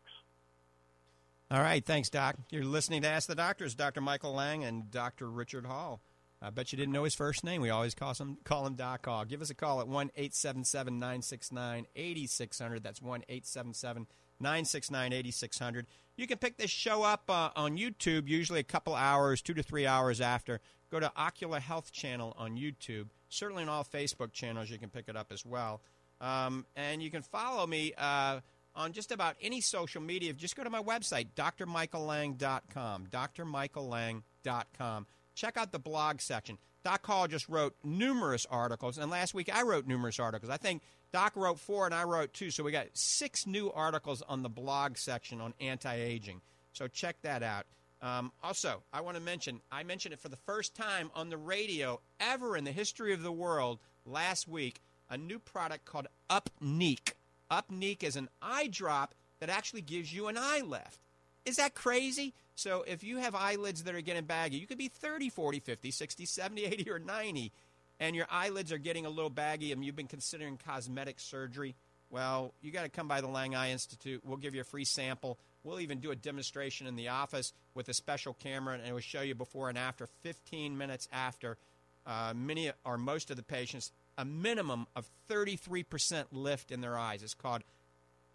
All 1.51 1.61
right, 1.61 1.85
thanks, 1.85 2.09
Doc. 2.09 2.35
You're 2.49 2.63
listening 2.63 3.03
to 3.03 3.07
Ask 3.07 3.27
the 3.27 3.35
Doctors, 3.35 3.75
Dr. 3.75 4.01
Michael 4.01 4.33
Lang 4.33 4.63
and 4.63 4.89
Dr. 4.89 5.29
Richard 5.29 5.65
Hall. 5.65 6.01
I 6.41 6.49
bet 6.49 6.73
you 6.73 6.77
didn't 6.77 6.93
know 6.93 7.05
his 7.05 7.15
first 7.15 7.43
name. 7.43 7.61
We 7.61 7.69
always 7.69 7.95
call 7.95 8.13
him 8.13 8.37
call 8.43 8.67
him 8.67 8.75
Doc 8.75 9.05
Hall. 9.05 9.23
Give 9.23 9.41
us 9.41 9.49
a 9.49 9.55
call 9.55 9.79
at 9.79 9.87
one 9.87 10.11
eight 10.17 10.33
seven 10.35 10.65
seven 10.65 10.99
nine 10.99 11.21
six 11.21 11.53
nine 11.53 11.85
eighty 11.95 12.27
six 12.27 12.59
hundred. 12.59 12.83
That's 12.83 13.01
one 13.01 13.23
eight 13.29 13.45
seven 13.45 13.73
seven 13.73 14.07
nine 14.41 14.65
six 14.65 14.91
nine 14.91 15.13
eighty 15.13 15.31
six 15.31 15.57
hundred. 15.57 15.87
You 16.17 16.27
can 16.27 16.37
pick 16.37 16.57
this 16.57 16.69
show 16.69 17.03
up 17.03 17.29
uh, 17.29 17.51
on 17.55 17.77
YouTube, 17.77 18.27
usually 18.27 18.59
a 18.59 18.63
couple 18.63 18.93
hours, 18.93 19.41
two 19.41 19.53
to 19.53 19.63
three 19.63 19.87
hours 19.87 20.19
after. 20.19 20.59
Go 20.91 20.99
to 20.99 21.11
Ocular 21.15 21.61
Health 21.61 21.93
Channel 21.93 22.35
on 22.37 22.57
YouTube. 22.57 23.07
Certainly 23.29 23.63
on 23.63 23.69
all 23.69 23.85
Facebook 23.85 24.33
channels, 24.33 24.69
you 24.69 24.77
can 24.77 24.89
pick 24.89 25.07
it 25.07 25.15
up 25.15 25.31
as 25.31 25.45
well. 25.45 25.81
Um, 26.19 26.65
and 26.75 27.01
you 27.01 27.09
can 27.09 27.21
follow 27.21 27.65
me. 27.65 27.93
Uh, 27.97 28.41
on 28.75 28.93
just 28.93 29.11
about 29.11 29.35
any 29.41 29.61
social 29.61 30.01
media. 30.01 30.33
Just 30.33 30.55
go 30.55 30.63
to 30.63 30.69
my 30.69 30.81
website, 30.81 31.27
drmichaellang.com, 31.35 33.07
drmichaellang.com. 33.07 35.07
Check 35.35 35.57
out 35.57 35.71
the 35.71 35.79
blog 35.79 36.21
section. 36.21 36.57
Doc 36.83 37.05
Hall 37.05 37.27
just 37.27 37.47
wrote 37.47 37.75
numerous 37.83 38.45
articles, 38.49 38.97
and 38.97 39.09
last 39.09 39.33
week 39.33 39.53
I 39.53 39.63
wrote 39.63 39.87
numerous 39.87 40.19
articles. 40.19 40.49
I 40.49 40.57
think 40.57 40.81
Doc 41.13 41.33
wrote 41.35 41.59
four 41.59 41.85
and 41.85 41.95
I 41.95 42.03
wrote 42.03 42.33
two, 42.33 42.51
so 42.51 42.63
we 42.63 42.71
got 42.71 42.87
six 42.93 43.47
new 43.47 43.71
articles 43.71 44.21
on 44.21 44.43
the 44.43 44.49
blog 44.49 44.97
section 44.97 45.39
on 45.39 45.53
anti 45.61 45.93
aging. 45.93 46.41
So 46.73 46.87
check 46.87 47.17
that 47.21 47.41
out. 47.41 47.65
Um, 48.01 48.33
also, 48.43 48.83
I 48.91 48.99
want 48.99 49.15
to 49.15 49.23
mention, 49.23 49.61
I 49.71 49.83
mentioned 49.83 50.13
it 50.13 50.19
for 50.19 50.27
the 50.27 50.35
first 50.35 50.75
time 50.75 51.09
on 51.15 51.29
the 51.29 51.37
radio 51.37 52.01
ever 52.19 52.57
in 52.57 52.65
the 52.65 52.73
history 52.73 53.13
of 53.13 53.23
the 53.23 53.31
world 53.31 53.79
last 54.05 54.45
week, 54.45 54.81
a 55.09 55.17
new 55.17 55.39
product 55.39 55.85
called 55.85 56.07
Upneeq. 56.29 57.13
Upneeq 57.51 58.03
is 58.03 58.15
an 58.15 58.29
eye 58.41 58.67
drop 58.67 59.13
that 59.39 59.49
actually 59.49 59.81
gives 59.81 60.13
you 60.13 60.27
an 60.27 60.37
eye 60.37 60.61
lift. 60.65 60.99
Is 61.45 61.57
that 61.57 61.75
crazy? 61.75 62.33
So 62.55 62.83
if 62.87 63.03
you 63.03 63.17
have 63.17 63.35
eyelids 63.35 63.83
that 63.83 63.95
are 63.95 64.01
getting 64.01 64.25
baggy, 64.25 64.57
you 64.57 64.67
could 64.67 64.77
be 64.77 64.87
30, 64.87 65.29
40, 65.29 65.59
50, 65.59 65.91
60, 65.91 66.25
70, 66.25 66.65
80, 66.65 66.91
or 66.91 66.99
90, 66.99 67.51
and 67.99 68.15
your 68.15 68.27
eyelids 68.29 68.71
are 68.71 68.77
getting 68.77 69.05
a 69.05 69.09
little 69.09 69.29
baggy 69.29 69.71
and 69.71 69.83
you've 69.83 69.95
been 69.95 70.07
considering 70.07 70.57
cosmetic 70.57 71.19
surgery. 71.19 71.75
Well, 72.09 72.53
you 72.61 72.71
got 72.71 72.83
to 72.83 72.89
come 72.89 73.07
by 73.07 73.21
the 73.21 73.27
Lang 73.27 73.55
Eye 73.55 73.71
Institute. 73.71 74.21
We'll 74.23 74.37
give 74.37 74.53
you 74.53 74.61
a 74.61 74.65
free 74.65 74.85
sample. 74.85 75.39
We'll 75.63 75.79
even 75.79 75.99
do 75.99 76.11
a 76.11 76.15
demonstration 76.15 76.85
in 76.85 76.95
the 76.95 77.09
office 77.09 77.53
with 77.73 77.89
a 77.89 77.93
special 77.93 78.33
camera, 78.35 78.75
and 78.75 78.87
it 78.87 78.93
will 78.93 78.99
show 78.99 79.21
you 79.21 79.33
before 79.33 79.69
and 79.69 79.77
after, 79.77 80.07
15 80.21 80.77
minutes 80.77 81.07
after. 81.11 81.57
Uh, 82.05 82.33
many 82.35 82.69
or 82.85 82.97
most 82.97 83.31
of 83.31 83.37
the 83.37 83.43
patients 83.43 83.91
a 84.17 84.25
minimum 84.25 84.87
of 84.95 85.09
33% 85.29 86.25
lift 86.31 86.71
in 86.71 86.81
their 86.81 86.97
eyes. 86.97 87.23
It's 87.23 87.33
called 87.33 87.63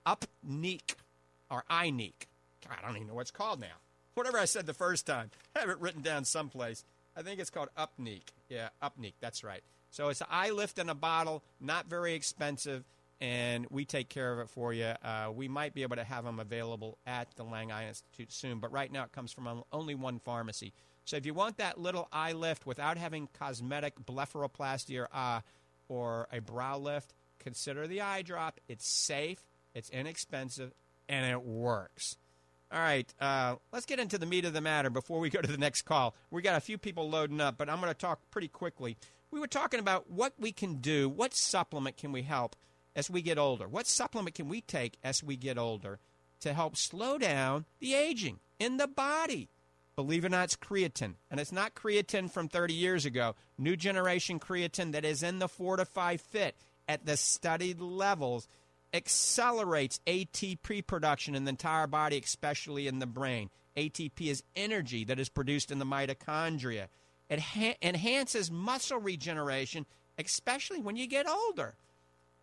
Upneeq 0.06 0.94
or 1.50 1.64
Eyeneek. 1.70 2.26
I 2.68 2.86
don't 2.86 2.96
even 2.96 3.08
know 3.08 3.14
what 3.14 3.22
it's 3.22 3.30
called 3.30 3.60
now. 3.60 3.76
Whatever 4.14 4.38
I 4.38 4.46
said 4.46 4.66
the 4.66 4.74
first 4.74 5.06
time, 5.06 5.30
I 5.56 5.60
have 5.60 5.70
it 5.70 5.78
written 5.80 6.02
down 6.02 6.24
someplace. 6.24 6.84
I 7.16 7.22
think 7.22 7.40
it's 7.40 7.50
called 7.50 7.68
Upneeq. 7.76 8.22
Yeah, 8.48 8.68
Upneeq. 8.82 9.14
That's 9.20 9.44
right. 9.44 9.62
So 9.90 10.08
it's 10.08 10.20
an 10.20 10.26
eye 10.30 10.50
lift 10.50 10.78
in 10.78 10.88
a 10.88 10.94
bottle, 10.94 11.42
not 11.60 11.86
very 11.86 12.14
expensive, 12.14 12.84
and 13.20 13.66
we 13.70 13.84
take 13.84 14.08
care 14.08 14.32
of 14.32 14.38
it 14.38 14.50
for 14.50 14.72
you. 14.72 14.92
Uh, 15.02 15.30
we 15.34 15.48
might 15.48 15.74
be 15.74 15.82
able 15.82 15.96
to 15.96 16.04
have 16.04 16.24
them 16.24 16.38
available 16.38 16.98
at 17.06 17.28
the 17.36 17.42
Lang 17.42 17.72
Eye 17.72 17.88
Institute 17.88 18.32
soon, 18.32 18.58
but 18.58 18.70
right 18.70 18.92
now 18.92 19.04
it 19.04 19.12
comes 19.12 19.32
from 19.32 19.64
only 19.72 19.94
one 19.94 20.18
pharmacy. 20.18 20.72
So 21.04 21.16
if 21.16 21.24
you 21.24 21.32
want 21.32 21.56
that 21.56 21.80
little 21.80 22.06
eye 22.12 22.32
lift 22.32 22.66
without 22.66 22.98
having 22.98 23.28
cosmetic 23.38 23.94
blepharoplasty 24.04 25.00
or 25.00 25.08
uh, 25.12 25.40
or 25.88 26.28
a 26.32 26.40
brow 26.40 26.78
lift, 26.78 27.14
consider 27.38 27.86
the 27.86 28.00
eye 28.00 28.22
drop. 28.22 28.60
It's 28.68 28.88
safe, 28.88 29.42
it's 29.74 29.90
inexpensive, 29.90 30.72
and 31.08 31.30
it 31.30 31.42
works. 31.42 32.16
All 32.70 32.80
right, 32.80 33.12
uh, 33.18 33.56
let's 33.72 33.86
get 33.86 33.98
into 33.98 34.18
the 34.18 34.26
meat 34.26 34.44
of 34.44 34.52
the 34.52 34.60
matter 34.60 34.90
before 34.90 35.20
we 35.20 35.30
go 35.30 35.40
to 35.40 35.50
the 35.50 35.56
next 35.56 35.82
call. 35.82 36.14
We 36.30 36.42
got 36.42 36.56
a 36.56 36.60
few 36.60 36.76
people 36.76 37.08
loading 37.08 37.40
up, 37.40 37.56
but 37.56 37.70
I'm 37.70 37.80
going 37.80 37.92
to 37.92 37.98
talk 37.98 38.20
pretty 38.30 38.48
quickly. 38.48 38.98
We 39.30 39.40
were 39.40 39.46
talking 39.46 39.80
about 39.80 40.10
what 40.10 40.34
we 40.38 40.52
can 40.52 40.76
do, 40.76 41.08
what 41.08 41.34
supplement 41.34 41.96
can 41.96 42.12
we 42.12 42.22
help 42.22 42.56
as 42.94 43.08
we 43.08 43.22
get 43.22 43.38
older? 43.38 43.66
What 43.68 43.86
supplement 43.86 44.34
can 44.34 44.48
we 44.48 44.60
take 44.60 44.98
as 45.02 45.22
we 45.22 45.36
get 45.36 45.56
older 45.56 45.98
to 46.40 46.52
help 46.52 46.76
slow 46.76 47.16
down 47.16 47.64
the 47.80 47.94
aging 47.94 48.40
in 48.58 48.76
the 48.76 48.86
body? 48.86 49.48
Believe 49.98 50.24
it 50.24 50.28
or 50.28 50.30
not, 50.30 50.44
it's 50.44 50.54
creatine. 50.54 51.14
And 51.28 51.40
it's 51.40 51.50
not 51.50 51.74
creatine 51.74 52.30
from 52.30 52.46
30 52.46 52.72
years 52.72 53.04
ago. 53.04 53.34
New 53.58 53.74
generation 53.74 54.38
creatine 54.38 54.92
that 54.92 55.04
is 55.04 55.24
in 55.24 55.40
the 55.40 55.48
Fortify 55.48 56.18
Fit 56.18 56.54
at 56.86 57.04
the 57.04 57.16
studied 57.16 57.80
levels 57.80 58.46
accelerates 58.94 59.98
ATP 60.06 60.86
production 60.86 61.34
in 61.34 61.46
the 61.46 61.48
entire 61.48 61.88
body, 61.88 62.22
especially 62.24 62.86
in 62.86 63.00
the 63.00 63.06
brain. 63.06 63.50
ATP 63.76 64.28
is 64.28 64.44
energy 64.54 65.02
that 65.02 65.18
is 65.18 65.28
produced 65.28 65.72
in 65.72 65.80
the 65.80 65.84
mitochondria. 65.84 66.86
It 67.28 67.40
ha- 67.40 67.76
enhances 67.82 68.52
muscle 68.52 69.00
regeneration, 69.00 69.84
especially 70.16 70.78
when 70.78 70.94
you 70.94 71.08
get 71.08 71.28
older. 71.28 71.74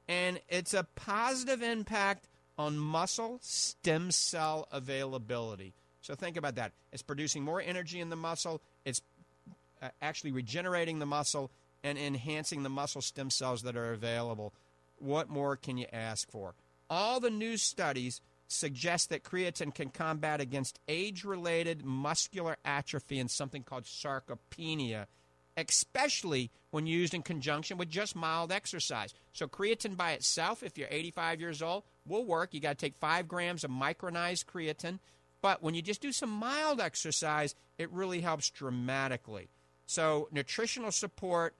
And 0.10 0.42
it's 0.50 0.74
a 0.74 0.88
positive 0.96 1.64
impact 1.64 2.28
on 2.58 2.78
muscle 2.78 3.40
stem 3.42 4.12
cell 4.12 4.68
availability. 4.74 5.74
So 6.06 6.14
think 6.14 6.38
about 6.38 6.56
that. 6.56 6.72
It's 6.92 7.02
producing 7.02 7.44
more 7.44 7.60
energy 7.60 8.00
in 8.00 8.12
the 8.12 8.16
muscle, 8.16 8.62
it's 8.86 9.02
uh, 9.82 9.90
actually 10.04 10.32
regenerating 10.32 11.00
the 11.00 11.06
muscle 11.08 11.50
and 11.84 11.98
enhancing 11.98 12.62
the 12.62 12.70
muscle 12.70 13.02
stem 13.02 13.32
cells 13.32 13.64
that 13.64 13.76
are 13.76 13.92
available. 13.92 14.54
What 15.00 15.30
more 15.30 15.56
can 15.56 15.78
you 15.78 15.88
ask 15.92 16.30
for? 16.30 16.54
All 16.92 17.20
the 17.20 17.32
new 17.32 17.58
studies 17.58 18.22
suggest 18.48 19.10
that 19.10 19.24
creatine 19.24 19.74
can 19.74 19.90
combat 19.90 20.40
against 20.40 20.80
age 20.88 21.24
related 21.24 21.84
muscular 21.84 22.58
atrophy 22.64 23.20
and 23.20 23.30
something 23.30 23.64
called 23.64 23.86
sarcopenia 23.86 25.08
especially 25.58 26.52
when 26.72 26.86
used 26.86 27.14
in 27.14 27.22
conjunction 27.22 27.78
with 27.78 27.90
just 27.90 28.16
mild 28.16 28.52
exercise. 28.52 29.14
So, 29.34 29.48
creatine 29.48 29.96
by 29.96 30.12
itself, 30.12 30.64
if 30.64 30.78
you're 30.78 30.88
85 30.92 31.40
years 31.40 31.62
old, 31.62 31.84
will 32.06 32.26
work. 32.26 32.54
You 32.54 32.60
got 32.60 32.78
to 32.78 32.86
take 32.86 32.96
five 32.96 33.28
grams 33.28 33.64
of 33.64 33.72
micronized 33.72 34.46
creatine. 34.46 35.00
But 35.46 35.62
when 35.62 35.76
you 35.76 35.84
just 35.84 36.02
do 36.02 36.12
some 36.12 36.32
mild 36.32 36.82
exercise, 36.82 37.54
it 37.78 37.92
really 37.92 38.22
helps 38.22 38.50
dramatically. 38.50 39.50
So, 39.86 40.28
nutritional 40.32 40.92
support 40.92 41.54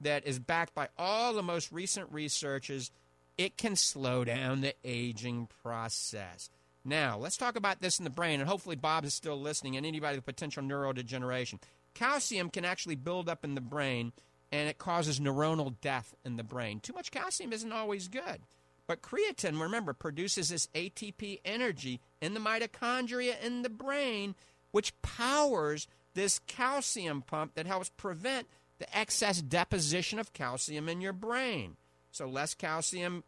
that 0.00 0.26
is 0.26 0.38
backed 0.38 0.74
by 0.74 0.88
all 0.96 1.34
the 1.34 1.42
most 1.42 1.70
recent 1.70 2.10
researches, 2.10 2.90
it 3.36 3.58
can 3.58 3.76
slow 3.76 4.24
down 4.24 4.62
the 4.62 4.72
aging 4.86 5.48
process. 5.62 6.48
Now, 6.82 7.18
let's 7.18 7.36
talk 7.36 7.56
about 7.56 7.82
this 7.82 7.98
in 7.98 8.04
the 8.04 8.10
brain, 8.10 8.40
and 8.40 8.48
hopefully 8.48 8.74
Bob 8.74 9.04
is 9.04 9.12
still 9.12 9.38
listening 9.38 9.76
and 9.76 9.84
anybody 9.84 10.16
with 10.16 10.24
potential 10.24 10.62
neurodegeneration. 10.62 11.60
Calcium 11.92 12.48
can 12.48 12.64
actually 12.64 12.96
build 12.96 13.28
up 13.28 13.44
in 13.44 13.54
the 13.54 13.60
brain, 13.60 14.12
and 14.50 14.66
it 14.66 14.78
causes 14.78 15.20
neuronal 15.20 15.74
death 15.82 16.14
in 16.24 16.38
the 16.38 16.42
brain. 16.42 16.80
Too 16.80 16.94
much 16.94 17.10
calcium 17.10 17.52
isn't 17.52 17.70
always 17.70 18.08
good. 18.08 18.40
But 18.86 19.02
creatine, 19.02 19.60
remember, 19.60 19.92
produces 19.92 20.50
this 20.50 20.68
ATP 20.68 21.40
energy 21.44 22.00
in 22.20 22.34
the 22.34 22.40
mitochondria 22.40 23.40
in 23.42 23.62
the 23.62 23.70
brain, 23.70 24.34
which 24.70 25.00
powers 25.02 25.88
this 26.14 26.38
calcium 26.46 27.22
pump 27.22 27.54
that 27.54 27.66
helps 27.66 27.90
prevent 27.90 28.46
the 28.78 28.96
excess 28.96 29.40
deposition 29.40 30.18
of 30.18 30.32
calcium 30.32 30.88
in 30.88 31.00
your 31.00 31.12
brain. 31.12 31.76
So, 32.10 32.26
less 32.26 32.54
calcium 32.54 33.24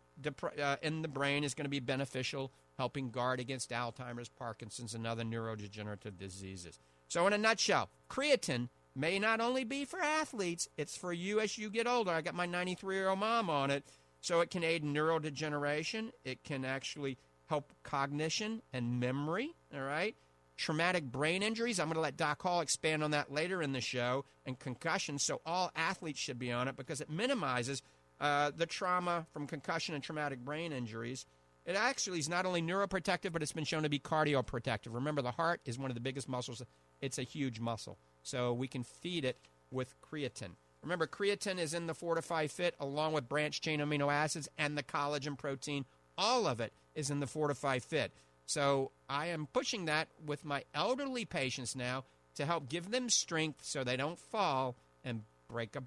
uh, 0.63 0.77
in 0.83 1.03
the 1.03 1.09
brain 1.09 1.45
is 1.45 1.55
going 1.55 1.65
to 1.67 1.71
be 1.71 1.81
beneficial, 1.81 2.53
helping 2.79 3.11
guard 3.11 3.41
against 3.41 3.71
Alzheimer's, 3.71 4.29
Parkinson's, 4.29 4.95
and 4.95 5.07
other 5.07 5.25
neurodegenerative 5.25 6.17
diseases. 6.17 6.79
So, 7.09 7.27
in 7.27 7.33
a 7.33 7.39
nutshell, 7.39 7.91
creatine 8.09 8.69
may 8.95 9.19
not 9.19 9.41
only 9.41 9.65
be 9.65 9.85
for 9.85 10.01
athletes, 10.01 10.69
it's 10.77 10.97
for 10.97 11.13
you 11.13 11.41
as 11.41 11.59
you 11.59 11.71
get 11.71 11.87
older. 11.87 12.11
I 12.11 12.21
got 12.21 12.35
my 12.35 12.47
93 12.47 12.95
year 12.95 13.09
old 13.11 13.19
mom 13.19 13.51
on 13.51 13.71
it. 13.71 13.85
So, 14.21 14.41
it 14.41 14.51
can 14.51 14.65
aid 14.65 14.85
neurodegeneration, 14.85 16.13
it 16.25 16.45
can 16.45 16.65
actually 16.65 17.19
help 17.47 17.73
cognition 17.83 18.63
and 18.73 19.01
memory, 19.01 19.55
all 19.75 19.81
right? 19.81 20.15
traumatic 20.59 21.05
brain 21.05 21.43
injuries. 21.43 21.81
I'm 21.81 21.87
going 21.87 21.95
to 21.95 22.01
let 22.01 22.17
Doc 22.17 22.43
Hall 22.43 22.61
expand 22.61 23.03
on 23.03 23.13
that 23.13 23.33
later 23.33 23.63
in 23.63 23.73
the 23.73 23.81
show, 23.81 24.25
and 24.45 24.59
concussion. 24.59 25.19
So 25.19 25.41
all 25.47 25.71
athletes 25.75 26.19
should 26.19 26.39
be 26.39 26.53
on 26.53 26.69
it 26.69 26.77
because 26.77 27.01
it 27.01 27.09
minimizes 27.09 27.81
uh, 28.21 28.51
the 28.55 28.67
trauma 28.67 29.27
from 29.33 29.47
concussion 29.47 29.95
and 29.95 30.03
traumatic 30.03 30.41
brain 30.41 30.73
injuries. 30.73 31.25
It 31.65 31.77
actually 31.77 32.19
is 32.19 32.29
not 32.29 32.45
only 32.45 32.61
neuroprotective, 32.61 33.33
but 33.33 33.43
it's 33.43 33.53
been 33.53 33.65
shown 33.65 33.85
to 33.85 33.89
be 33.89 33.99
cardioprotective. 33.99 34.93
Remember, 34.93 35.23
the 35.23 35.31
heart 35.31 35.61
is 35.65 35.79
one 35.79 35.91
of 35.91 35.95
the 35.95 36.01
biggest 36.01 36.29
muscles. 36.29 36.63
It's 37.01 37.19
a 37.19 37.23
huge 37.23 37.61
muscle. 37.61 37.99
So 38.23 38.53
we 38.53 38.69
can 38.69 38.83
feed 38.83 39.25
it 39.25 39.39
with 39.71 39.95
creatine. 40.01 40.57
Remember, 40.83 41.07
creatine 41.07 41.59
is 41.59 41.75
in 41.75 41.87
the 41.87 41.95
Fortify 41.95 42.47
Fit 42.47 42.75
along 42.79 43.13
with 43.13 43.29
branched 43.29 43.65
chain 43.65 43.81
amino 43.81 44.13
acids 44.13 44.49
and 44.57 44.77
the 44.77 44.83
collagen 44.83 45.37
protein. 45.37 45.85
All 46.17 46.47
of 46.47 46.61
it 46.61 46.73
is 46.95 47.11
in 47.11 47.21
the 47.21 47.27
Fortify 47.27 47.79
Fit. 47.79 48.13
So 48.47 48.93
I 49.09 49.27
am 49.27 49.49
pushing 49.53 49.85
that 49.87 50.09
with 50.25 50.45
my 50.45 50.65
elderly 50.75 51.25
patients 51.25 51.77
now 51.77 52.05
to 52.37 52.47
help 52.47 52.69
give 52.69 52.91
them 52.91 53.11
strength 53.11 53.65
so 53.65 53.85
they 53.85 53.97
don't 53.97 54.19
fall 54.19 54.77
and 55.05 55.23
break 55.49 55.77
a 55.77 55.83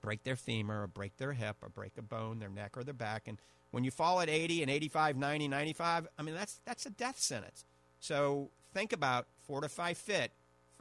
break 0.00 0.24
their 0.24 0.36
femur 0.36 0.82
or 0.82 0.86
break 0.88 1.16
their 1.16 1.32
hip 1.32 1.56
or 1.62 1.68
break 1.68 1.92
a 1.96 2.02
bone, 2.02 2.40
their 2.40 2.48
neck 2.48 2.76
or 2.76 2.82
their 2.82 2.92
back. 2.92 3.28
And 3.28 3.38
when 3.70 3.84
you 3.84 3.90
fall 3.90 4.20
at 4.20 4.28
80 4.28 4.62
and 4.62 4.70
85, 4.70 5.16
90, 5.16 5.48
95, 5.48 6.08
I 6.18 6.22
mean 6.22 6.34
that's 6.34 6.60
that's 6.64 6.86
a 6.86 6.90
death 6.90 7.18
sentence. 7.18 7.64
So 8.00 8.50
think 8.74 8.92
about 8.92 9.26
Fortify 9.46 9.94
Fit 9.94 10.32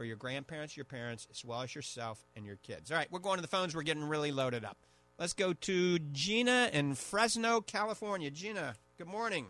for 0.01 0.05
your 0.05 0.15
grandparents, 0.15 0.75
your 0.75 0.83
parents, 0.83 1.27
as 1.29 1.45
well 1.45 1.61
as 1.61 1.75
yourself 1.75 2.25
and 2.35 2.43
your 2.43 2.55
kids. 2.55 2.89
All 2.89 2.97
right, 2.97 3.05
we're 3.11 3.19
going 3.19 3.35
to 3.35 3.43
the 3.43 3.47
phones. 3.47 3.75
We're 3.75 3.83
getting 3.83 4.03
really 4.03 4.31
loaded 4.31 4.65
up. 4.65 4.77
Let's 5.19 5.33
go 5.33 5.53
to 5.53 5.99
Gina 5.99 6.71
in 6.73 6.95
Fresno, 6.95 7.61
California. 7.61 8.31
Gina, 8.31 8.73
good 8.97 9.05
morning. 9.05 9.45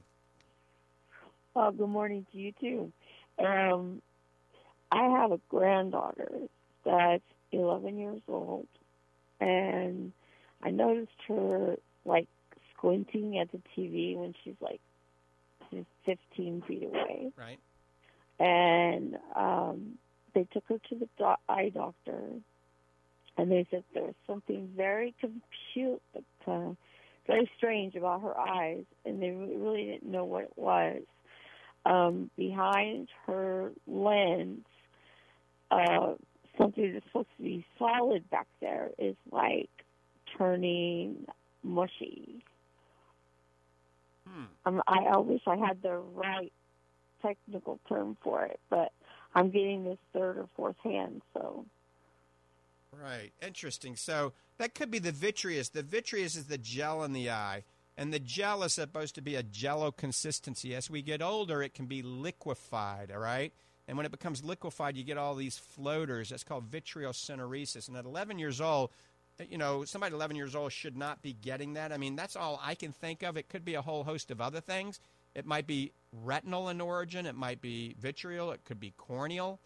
Oh, 1.55 1.71
good 1.71 1.87
morning 1.87 2.25
to 2.33 2.37
you 2.37 2.51
too. 2.59 2.91
Um, 3.39 4.01
I 4.91 5.03
have 5.03 5.31
a 5.31 5.39
granddaughter 5.47 6.29
that's 6.83 7.23
11 7.53 7.97
years 7.97 8.21
old, 8.27 8.67
and 9.39 10.11
I 10.61 10.71
noticed 10.71 11.11
her 11.29 11.77
like 12.03 12.27
squinting 12.73 13.39
at 13.39 13.49
the 13.53 13.61
TV 13.73 14.17
when 14.17 14.35
she's 14.43 14.55
like 14.59 14.81
15 16.05 16.63
feet 16.67 16.83
away. 16.83 17.31
Right. 17.37 17.59
And 18.37 19.17
um, 19.33 19.97
they 20.33 20.47
took 20.51 20.63
her 20.67 20.77
to 20.89 20.95
the 20.95 21.09
do- 21.17 21.35
eye 21.49 21.71
doctor, 21.73 22.21
and 23.37 23.51
they 23.51 23.65
said 23.71 23.83
there 23.93 24.03
was 24.03 24.15
something 24.27 24.69
very 24.75 25.13
compute, 25.19 26.01
uh, 26.47 26.69
very 27.27 27.49
strange 27.57 27.95
about 27.95 28.21
her 28.21 28.37
eyes, 28.37 28.83
and 29.05 29.21
they 29.21 29.31
really 29.31 29.85
didn't 29.85 30.11
know 30.11 30.25
what 30.25 30.43
it 30.43 30.53
was 30.55 31.03
um, 31.85 32.29
behind 32.37 33.09
her 33.25 33.71
lens, 33.87 34.65
uh, 35.71 36.13
something 36.57 36.93
that's 36.93 37.05
supposed 37.05 37.29
to 37.37 37.43
be 37.43 37.65
solid 37.79 38.29
back 38.29 38.47
there 38.59 38.91
is 38.97 39.15
like 39.31 39.69
turning 40.37 41.25
mushy. 41.63 42.43
Hmm. 44.27 44.43
Um, 44.65 44.83
I, 44.87 44.99
I 45.13 45.17
wish 45.17 45.41
I 45.47 45.55
had 45.55 45.81
the 45.81 45.97
right 45.97 46.51
technical 47.21 47.79
term 47.87 48.17
for 48.23 48.45
it, 48.45 48.59
but 48.69 48.91
I'm 49.33 49.49
getting 49.49 49.85
this 49.85 49.97
third 50.13 50.37
or 50.37 50.47
fourth 50.55 50.77
hand, 50.83 51.21
so. 51.33 51.65
Right. 53.01 53.31
Interesting. 53.41 53.95
So 53.95 54.33
that 54.57 54.75
could 54.75 54.91
be 54.91 54.99
the 54.99 55.11
vitreous. 55.11 55.69
The 55.69 55.83
vitreous 55.83 56.35
is 56.35 56.45
the 56.45 56.57
gel 56.57 57.03
in 57.03 57.13
the 57.13 57.29
eye. 57.29 57.63
And 57.97 58.13
the 58.13 58.19
gel 58.19 58.63
is 58.63 58.73
supposed 58.73 59.15
to 59.15 59.21
be 59.21 59.35
a 59.35 59.43
jello 59.43 59.91
consistency. 59.91 60.75
As 60.75 60.89
we 60.89 61.01
get 61.01 61.21
older, 61.21 61.61
it 61.61 61.73
can 61.73 61.85
be 61.85 62.01
liquefied, 62.01 63.11
all 63.11 63.19
right? 63.19 63.53
And 63.87 63.97
when 63.97 64.05
it 64.05 64.11
becomes 64.11 64.43
liquefied, 64.43 64.95
you 64.95 65.03
get 65.03 65.17
all 65.17 65.35
these 65.35 65.57
floaters. 65.57 66.29
That's 66.29 66.43
called 66.43 66.65
vitreous 66.65 67.17
syneresis. 67.17 67.87
And 67.87 67.97
at 67.97 68.05
11 68.05 68.39
years 68.39 68.61
old, 68.61 68.91
uh, 69.39 69.43
you 69.49 69.57
know, 69.57 69.83
somebody 69.85 70.15
11 70.15 70.35
years 70.35 70.55
old 70.55 70.71
should 70.71 70.97
not 70.97 71.21
be 71.21 71.33
getting 71.33 71.73
that. 71.73 71.91
I 71.91 71.97
mean, 71.97 72.15
that's 72.15 72.35
all 72.35 72.59
I 72.63 72.75
can 72.75 72.91
think 72.91 73.23
of. 73.23 73.37
It 73.37 73.49
could 73.49 73.65
be 73.65 73.75
a 73.75 73.81
whole 73.81 74.03
host 74.03 74.31
of 74.31 74.39
other 74.41 74.61
things. 74.61 74.99
It 75.35 75.45
might 75.45 75.67
be 75.67 75.91
retinal 76.11 76.69
in 76.69 76.81
origin. 76.81 77.25
It 77.25 77.35
might 77.35 77.61
be 77.61 77.95
vitreal. 77.99 78.51
It 78.51 78.65
could 78.65 78.79
be 78.79 78.93
corneal. 78.97 79.59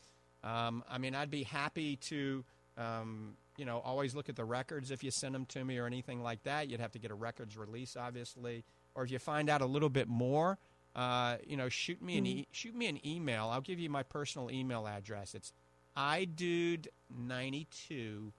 Um, 0.44 0.84
I 0.90 0.98
mean, 0.98 1.16
I'd 1.16 1.32
be 1.32 1.44
happy 1.44 1.96
to 1.98 2.44
um, 2.78 3.36
you 3.58 3.66
know, 3.66 3.80
always 3.80 4.16
look 4.16 4.30
at 4.30 4.36
the 4.36 4.46
records 4.46 4.92
if 4.92 5.04
you 5.04 5.10
send 5.12 5.34
them 5.34 5.46
to 5.48 5.64
me 5.64 5.78
or 5.78 5.86
anything 5.86 6.22
like 6.22 6.44
that. 6.44 6.70
You'd 6.70 6.82
have 6.82 6.92
to 6.94 7.00
get 7.00 7.12
a 7.12 7.16
records 7.16 7.58
release, 7.58 7.96
obviously. 7.96 8.66
Or 8.94 9.04
if 9.04 9.12
you 9.12 9.20
find 9.20 9.50
out 9.50 9.62
a 9.62 9.66
little 9.66 9.90
bit 9.90 10.08
more, 10.08 10.58
uh, 10.96 11.38
you 11.46 11.58
know, 11.58 11.70
shoot 11.70 12.02
me 12.02 12.18
an 12.18 12.26
e- 12.26 12.42
mm-hmm. 12.42 12.52
shoot 12.52 12.76
me 12.76 12.88
an 12.88 13.06
email. 13.06 13.48
I'll 13.48 13.62
give 13.62 13.80
you 13.80 13.90
my 13.90 14.04
personal 14.04 14.52
email 14.52 14.88
address. 14.88 15.36
It's 15.36 15.54
eyedude92 15.98 18.32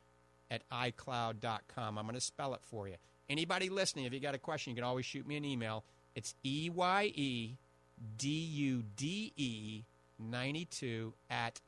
at 0.51 0.63
icloud.com. 0.71 1.99
I'm 1.99 2.05
going 2.05 2.15
to 2.15 2.21
spell 2.21 2.55
it 2.55 2.61
for 2.63 2.89
you. 2.89 2.95
Anybody 3.29 3.69
listening, 3.69 4.05
if 4.05 4.13
you 4.13 4.21
got 4.21 4.37
a 4.37 4.39
question, 4.39 4.71
you 4.71 4.77
can 4.77 4.85
always 4.85 5.05
shoot 5.05 5.27
me 5.27 5.37
an 5.37 5.45
email. 5.45 5.83
It's 6.17 6.35
E 6.43 6.71
Y 6.75 7.13
E 7.15 7.57
D 8.17 8.29
U 8.29 8.83
D 8.97 9.33
E 9.37 9.85
92 10.19 11.15
at 11.31 11.61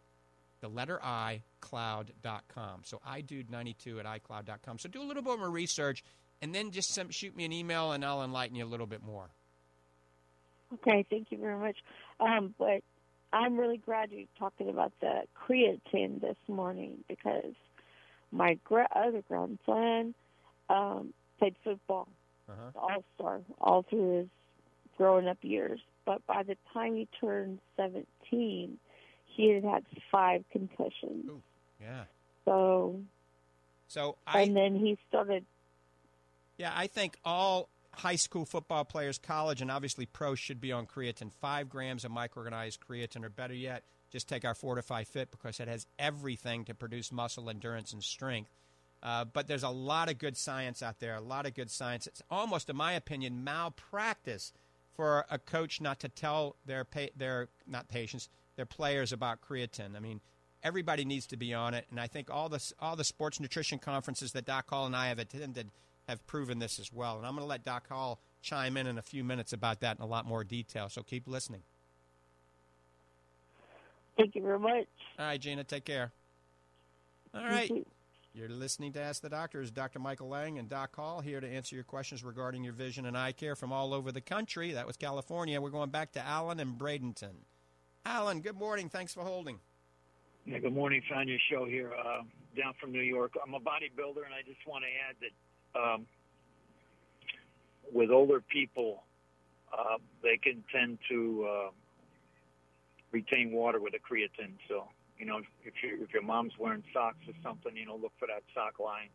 the 0.60 0.68
letter 0.68 0.98
I, 1.02 1.42
cloud.com. 1.60 2.80
So 2.82 3.00
eyedude92 3.06 4.00
at 4.00 4.06
iCloud.com. 4.06 4.78
So 4.78 4.88
do 4.88 5.00
a 5.00 5.04
little 5.04 5.22
bit 5.22 5.38
more 5.38 5.50
research 5.50 6.02
and 6.42 6.54
then 6.54 6.70
just 6.70 6.94
some, 6.94 7.10
shoot 7.10 7.36
me 7.36 7.44
an 7.44 7.52
email 7.52 7.92
and 7.92 8.04
I'll 8.04 8.24
enlighten 8.24 8.56
you 8.56 8.64
a 8.64 8.66
little 8.66 8.86
bit 8.86 9.02
more. 9.04 9.28
Okay, 10.74 11.06
thank 11.08 11.30
you 11.30 11.38
very 11.38 11.58
much. 11.58 11.76
Um, 12.18 12.54
but 12.58 12.82
I'm 13.32 13.56
really 13.56 13.78
glad 13.78 14.10
you're 14.10 14.26
talking 14.38 14.68
about 14.68 14.92
the 15.00 15.22
creatine 15.36 16.20
this 16.20 16.36
morning 16.48 17.04
because 17.06 17.54
my 18.32 18.58
gra- 18.64 18.88
other 18.94 19.22
grandson 19.28 20.14
um, 20.68 21.12
played 21.38 21.54
football, 21.64 22.08
uh-huh. 22.48 22.78
all 22.78 23.04
star, 23.14 23.40
all 23.60 23.82
through 23.82 24.18
his 24.18 24.28
growing 24.98 25.28
up 25.28 25.38
years. 25.42 25.80
But 26.04 26.26
by 26.26 26.42
the 26.42 26.56
time 26.74 26.94
he 26.96 27.08
turned 27.20 27.60
17, 27.76 28.78
he 29.26 29.48
had 29.48 29.64
had 29.64 29.84
five 30.10 30.44
concussions. 30.52 31.26
Ooh, 31.28 31.42
yeah. 31.80 32.04
So. 32.44 33.00
So 33.86 34.16
I. 34.26 34.42
And 34.42 34.56
then 34.56 34.74
he 34.74 34.98
started. 35.08 35.44
Yeah, 36.58 36.72
I 36.74 36.88
think 36.88 37.16
all 37.24 37.68
high 37.94 38.16
school 38.16 38.44
football 38.44 38.84
players, 38.84 39.18
college, 39.18 39.62
and 39.62 39.70
obviously 39.70 40.06
pro 40.06 40.34
should 40.34 40.60
be 40.60 40.72
on 40.72 40.86
creatine. 40.86 41.32
Five 41.32 41.68
grams 41.68 42.04
of 42.04 42.10
microorganized 42.10 42.78
creatine, 42.78 43.24
or 43.24 43.30
better 43.30 43.54
yet, 43.54 43.84
just 44.10 44.28
take 44.28 44.44
our 44.44 44.54
Fortify 44.54 45.04
Fit 45.04 45.30
because 45.30 45.60
it 45.60 45.68
has 45.68 45.86
everything 45.98 46.64
to 46.64 46.74
produce 46.74 47.12
muscle 47.12 47.48
endurance 47.48 47.92
and 47.92 48.02
strength. 48.02 48.50
Uh, 49.02 49.24
but 49.24 49.46
there's 49.46 49.62
a 49.62 49.68
lot 49.68 50.10
of 50.10 50.18
good 50.18 50.36
science 50.36 50.82
out 50.82 50.98
there, 50.98 51.14
a 51.14 51.20
lot 51.20 51.46
of 51.46 51.54
good 51.54 51.70
science. 51.70 52.06
It's 52.06 52.22
almost, 52.30 52.68
in 52.68 52.76
my 52.76 52.94
opinion, 52.94 53.44
malpractice 53.44 54.52
for 54.98 55.24
a 55.30 55.38
coach 55.38 55.80
not 55.80 56.00
to 56.00 56.08
tell 56.08 56.56
their 56.66 56.82
pa- 56.82 57.14
their 57.16 57.46
not 57.68 57.88
patients 57.88 58.28
their 58.56 58.66
players 58.66 59.12
about 59.12 59.40
creatine. 59.40 59.96
I 59.96 60.00
mean, 60.00 60.20
everybody 60.64 61.04
needs 61.04 61.24
to 61.28 61.36
be 61.36 61.54
on 61.54 61.72
it, 61.72 61.86
and 61.92 62.00
I 62.00 62.08
think 62.08 62.28
all 62.32 62.48
the 62.48 62.60
all 62.80 62.96
the 62.96 63.04
sports 63.04 63.38
nutrition 63.38 63.78
conferences 63.78 64.32
that 64.32 64.44
Doc 64.44 64.68
Hall 64.68 64.86
and 64.86 64.96
I 64.96 65.06
have 65.06 65.20
attended 65.20 65.70
have 66.08 66.26
proven 66.26 66.58
this 66.58 66.80
as 66.80 66.92
well. 66.92 67.16
And 67.16 67.24
I'm 67.24 67.34
going 67.34 67.44
to 67.44 67.48
let 67.48 67.64
Doc 67.64 67.88
Hall 67.88 68.18
chime 68.42 68.76
in 68.76 68.88
in 68.88 68.98
a 68.98 69.02
few 69.02 69.22
minutes 69.22 69.52
about 69.52 69.78
that 69.80 69.98
in 69.98 70.02
a 70.02 70.06
lot 70.06 70.26
more 70.26 70.42
detail. 70.42 70.88
So 70.88 71.04
keep 71.04 71.28
listening. 71.28 71.62
Thank 74.16 74.34
you 74.34 74.42
very 74.42 74.58
much. 74.58 74.88
All 75.16 75.26
right, 75.26 75.40
Gina, 75.40 75.62
take 75.62 75.84
care. 75.84 76.10
All 77.32 77.44
right. 77.44 77.70
You're 78.38 78.48
listening 78.48 78.92
to 78.92 79.00
Ask 79.00 79.20
the 79.20 79.28
Doctors. 79.28 79.72
Dr. 79.72 79.98
Michael 79.98 80.28
Lange 80.28 80.58
and 80.58 80.68
Doc 80.68 80.94
Hall 80.94 81.20
here 81.20 81.40
to 81.40 81.48
answer 81.48 81.74
your 81.74 81.82
questions 81.82 82.22
regarding 82.22 82.62
your 82.62 82.72
vision 82.72 83.06
and 83.06 83.18
eye 83.18 83.32
care 83.32 83.56
from 83.56 83.72
all 83.72 83.92
over 83.92 84.12
the 84.12 84.20
country. 84.20 84.70
That 84.74 84.86
was 84.86 84.96
California. 84.96 85.60
We're 85.60 85.70
going 85.70 85.90
back 85.90 86.12
to 86.12 86.24
Alan 86.24 86.60
and 86.60 86.78
Bradenton. 86.78 87.34
Alan, 88.06 88.40
good 88.40 88.54
morning. 88.54 88.88
Thanks 88.88 89.12
for 89.12 89.24
holding. 89.24 89.58
Yeah, 90.46 90.60
good 90.60 90.72
morning. 90.72 91.02
Found 91.10 91.28
your 91.28 91.40
show 91.50 91.64
here 91.64 91.90
uh, 91.92 92.22
down 92.56 92.74
from 92.80 92.92
New 92.92 93.02
York. 93.02 93.32
I'm 93.44 93.54
a 93.54 93.58
bodybuilder, 93.58 94.24
and 94.24 94.32
I 94.32 94.42
just 94.46 94.64
want 94.68 94.84
to 94.84 94.88
add 95.08 95.16
that 95.74 95.80
um, 95.80 96.06
with 97.92 98.12
older 98.12 98.40
people, 98.40 99.02
uh, 99.76 99.96
they 100.22 100.36
can 100.36 100.62
tend 100.72 100.98
to 101.10 101.44
uh, 101.44 101.70
retain 103.10 103.50
water 103.50 103.80
with 103.80 103.94
a 103.94 103.98
creatine. 103.98 104.52
So, 104.68 104.84
you 105.18 105.26
know, 105.26 105.38
if, 105.64 105.74
you, 105.82 105.98
if 106.02 106.12
your 106.12 106.22
mom's 106.22 106.52
wearing 106.58 106.82
socks 106.92 107.18
or 107.26 107.34
something, 107.42 107.76
you 107.76 107.86
know, 107.86 107.96
look 107.96 108.12
for 108.18 108.26
that 108.26 108.42
sock 108.54 108.78
line. 108.78 109.08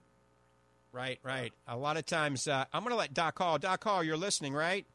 Right, 0.92 1.20
right. 1.24 1.52
A 1.68 1.76
lot 1.76 1.98
of 1.98 2.06
times, 2.06 2.48
uh, 2.48 2.66
I'm 2.72 2.84
going 2.84 2.92
to 2.92 2.98
let 2.98 3.14
Doc 3.14 3.40
Hall. 3.40 3.58
Doc 3.58 3.84
Hall, 3.84 4.04
you're 4.04 4.18
listening, 4.18 4.54
right? 4.54 4.86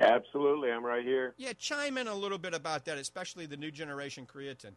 Absolutely, 0.00 0.70
I'm 0.72 0.84
right 0.84 1.04
here. 1.04 1.34
Yeah, 1.36 1.52
chime 1.52 1.96
in 1.96 2.08
a 2.08 2.14
little 2.14 2.38
bit 2.38 2.54
about 2.54 2.86
that, 2.86 2.98
especially 2.98 3.46
the 3.46 3.56
new 3.56 3.70
generation 3.70 4.26
creatine. 4.26 4.72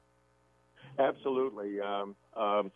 Absolutely. 0.99 1.79
Um, 1.79 2.15
um, 2.35 2.71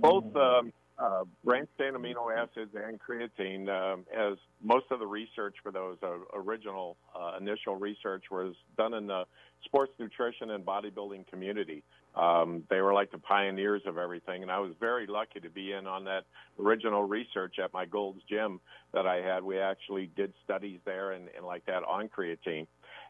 both 0.00 0.36
um, 0.36 0.72
uh, 0.98 1.24
branched 1.44 1.76
chain 1.78 1.92
amino 1.92 2.34
acids 2.34 2.70
and 2.74 2.98
creatine, 2.98 3.68
um, 3.68 4.04
as 4.16 4.38
most 4.62 4.86
of 4.90 4.98
the 4.98 5.06
research 5.06 5.54
for 5.62 5.70
those 5.70 5.96
uh, 6.02 6.16
original 6.34 6.96
uh, 7.14 7.36
initial 7.38 7.76
research 7.76 8.24
was 8.30 8.54
done 8.78 8.94
in 8.94 9.06
the 9.06 9.24
sports 9.64 9.92
nutrition 9.98 10.50
and 10.50 10.64
bodybuilding 10.64 11.26
community. 11.28 11.82
Um, 12.14 12.62
they 12.70 12.80
were 12.80 12.94
like 12.94 13.10
the 13.10 13.18
pioneers 13.18 13.82
of 13.86 13.98
everything, 13.98 14.42
and 14.42 14.50
I 14.50 14.58
was 14.58 14.72
very 14.80 15.06
lucky 15.06 15.40
to 15.40 15.50
be 15.50 15.72
in 15.72 15.86
on 15.86 16.04
that 16.04 16.24
original 16.58 17.04
research 17.04 17.56
at 17.62 17.74
my 17.74 17.84
Gold's 17.84 18.22
Gym 18.28 18.58
that 18.94 19.06
I 19.06 19.16
had. 19.16 19.42
We 19.42 19.58
actually 19.58 20.10
did 20.16 20.32
studies 20.42 20.80
there 20.86 21.12
and, 21.12 21.28
and 21.36 21.44
like 21.44 21.66
that 21.66 21.82
on 21.84 22.08
creatine. 22.08 22.66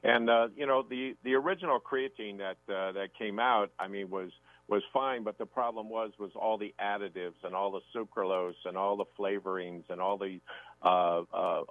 And 0.07 0.31
uh, 0.31 0.49
you 0.57 0.67
know, 0.67 0.85
the 0.89 1.17
the 1.25 1.35
original 1.35 1.81
creatine 1.81 2.39
that 2.39 2.59
uh, 2.73 2.93
that 2.93 3.09
came 3.19 3.41
out, 3.41 3.73
I 3.77 3.89
mean, 3.89 4.09
was 4.09 4.31
was 4.69 4.83
fine, 4.93 5.25
but 5.25 5.37
the 5.37 5.47
problem 5.47 5.89
was 5.89 6.13
was 6.17 6.31
all 6.37 6.59
the 6.59 6.73
additives 6.81 7.35
and 7.43 7.57
all 7.57 7.73
the 7.73 7.81
sucralose 7.93 8.55
and 8.65 8.77
all 8.77 8.97
the 8.97 9.05
flavorings 9.19 9.83
and 9.91 10.01
all 10.01 10.17
the 10.17 10.39
uh, 10.81 11.23
uh, 11.35 11.63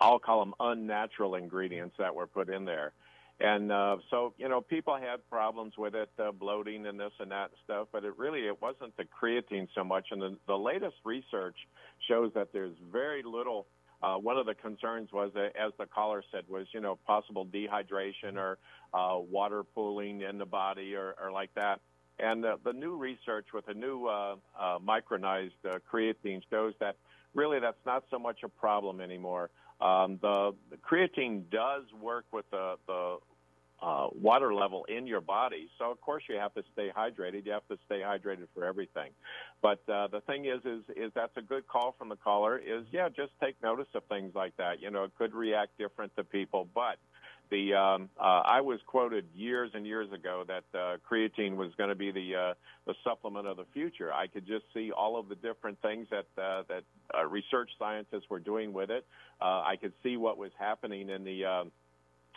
I'll 0.00 0.18
call 0.18 0.40
them 0.40 0.54
unnatural 0.58 1.34
ingredients 1.34 1.96
that 1.98 2.14
were 2.14 2.26
put 2.26 2.48
in 2.48 2.64
there. 2.64 2.94
And 3.38 3.70
uh, 3.70 3.98
so, 4.10 4.32
you 4.38 4.48
know, 4.48 4.62
people 4.62 4.96
had 4.96 5.28
problems 5.28 5.74
with 5.76 5.94
it, 5.94 6.08
uh, 6.18 6.32
bloating 6.32 6.86
and 6.86 6.98
this 6.98 7.12
and 7.20 7.30
that 7.30 7.50
stuff, 7.64 7.88
but 7.92 8.02
it 8.06 8.16
really 8.16 8.46
it 8.46 8.62
wasn't 8.62 8.96
the 8.96 9.04
creatine 9.04 9.68
so 9.74 9.84
much. 9.84 10.06
And 10.10 10.22
the, 10.22 10.38
the 10.46 10.56
latest 10.56 10.96
research 11.04 11.56
shows 12.08 12.32
that 12.34 12.54
there's 12.54 12.74
very 12.90 13.22
little 13.22 13.66
uh, 14.06 14.16
one 14.16 14.36
of 14.36 14.46
the 14.46 14.54
concerns 14.54 15.10
was, 15.12 15.32
uh, 15.34 15.48
as 15.58 15.72
the 15.78 15.86
caller 15.86 16.22
said, 16.30 16.44
was 16.48 16.66
you 16.72 16.80
know 16.80 16.96
possible 17.06 17.44
dehydration 17.44 18.36
or 18.36 18.58
uh, 18.94 19.18
water 19.18 19.64
pooling 19.64 20.20
in 20.20 20.38
the 20.38 20.46
body 20.46 20.94
or, 20.94 21.14
or 21.20 21.32
like 21.32 21.52
that. 21.54 21.80
And 22.18 22.44
uh, 22.44 22.56
the 22.64 22.72
new 22.72 22.96
research 22.96 23.46
with 23.52 23.66
the 23.66 23.74
new 23.74 24.06
uh, 24.06 24.36
uh, 24.58 24.78
micronized 24.78 25.52
creatine 25.92 26.40
shows 26.48 26.74
that 26.80 26.96
really 27.34 27.58
that's 27.58 27.84
not 27.84 28.04
so 28.10 28.18
much 28.18 28.42
a 28.44 28.48
problem 28.48 29.00
anymore. 29.00 29.50
Um, 29.80 30.18
the, 30.22 30.54
the 30.70 30.76
creatine 30.76 31.50
does 31.50 31.82
work 32.00 32.24
with 32.32 32.48
the, 32.50 32.76
the 32.86 33.18
uh, 33.82 34.08
water 34.14 34.54
level 34.54 34.84
in 34.84 35.06
your 35.06 35.20
body. 35.20 35.68
So 35.78 35.90
of 35.90 36.00
course 36.00 36.22
you 36.28 36.36
have 36.36 36.54
to 36.54 36.62
stay 36.72 36.90
hydrated. 36.96 37.44
You 37.44 37.52
have 37.52 37.66
to 37.68 37.78
stay 37.86 38.00
hydrated 38.00 38.48
for 38.54 38.64
everything. 38.64 39.10
But 39.62 39.80
uh, 39.88 40.08
the 40.08 40.20
thing 40.26 40.46
is, 40.46 40.60
is, 40.64 40.82
is 40.96 41.12
that's 41.14 41.36
a 41.36 41.42
good 41.42 41.66
call 41.66 41.94
from 41.98 42.08
the 42.08 42.16
caller. 42.16 42.58
Is 42.58 42.84
yeah, 42.90 43.08
just 43.08 43.32
take 43.42 43.60
notice 43.62 43.88
of 43.94 44.04
things 44.04 44.34
like 44.34 44.56
that. 44.56 44.80
You 44.80 44.90
know, 44.90 45.04
it 45.04 45.12
could 45.18 45.34
react 45.34 45.76
different 45.78 46.14
to 46.16 46.24
people, 46.24 46.68
but 46.74 46.96
the 47.50 47.74
um, 47.74 48.08
uh, 48.18 48.42
I 48.44 48.60
was 48.60 48.80
quoted 48.86 49.26
years 49.34 49.70
and 49.74 49.86
years 49.86 50.12
ago 50.12 50.44
that 50.48 50.64
uh, 50.76 50.96
creatine 51.08 51.56
was 51.56 51.70
going 51.76 51.90
to 51.90 51.94
be 51.94 52.10
the 52.10 52.34
uh, 52.34 52.54
the 52.86 52.94
supplement 53.04 53.46
of 53.46 53.56
the 53.56 53.66
future. 53.72 54.12
I 54.12 54.26
could 54.26 54.46
just 54.46 54.64
see 54.74 54.90
all 54.90 55.18
of 55.18 55.28
the 55.28 55.36
different 55.36 55.80
things 55.80 56.08
that 56.10 56.26
uh, 56.42 56.64
that 56.68 56.82
uh, 57.16 57.26
research 57.26 57.70
scientists 57.78 58.24
were 58.28 58.40
doing 58.40 58.72
with 58.72 58.90
it. 58.90 59.06
Uh, 59.40 59.62
I 59.62 59.76
could 59.80 59.92
see 60.02 60.16
what 60.16 60.38
was 60.38 60.50
happening 60.58 61.08
in 61.08 61.24
the 61.24 61.44
uh, 61.44 61.64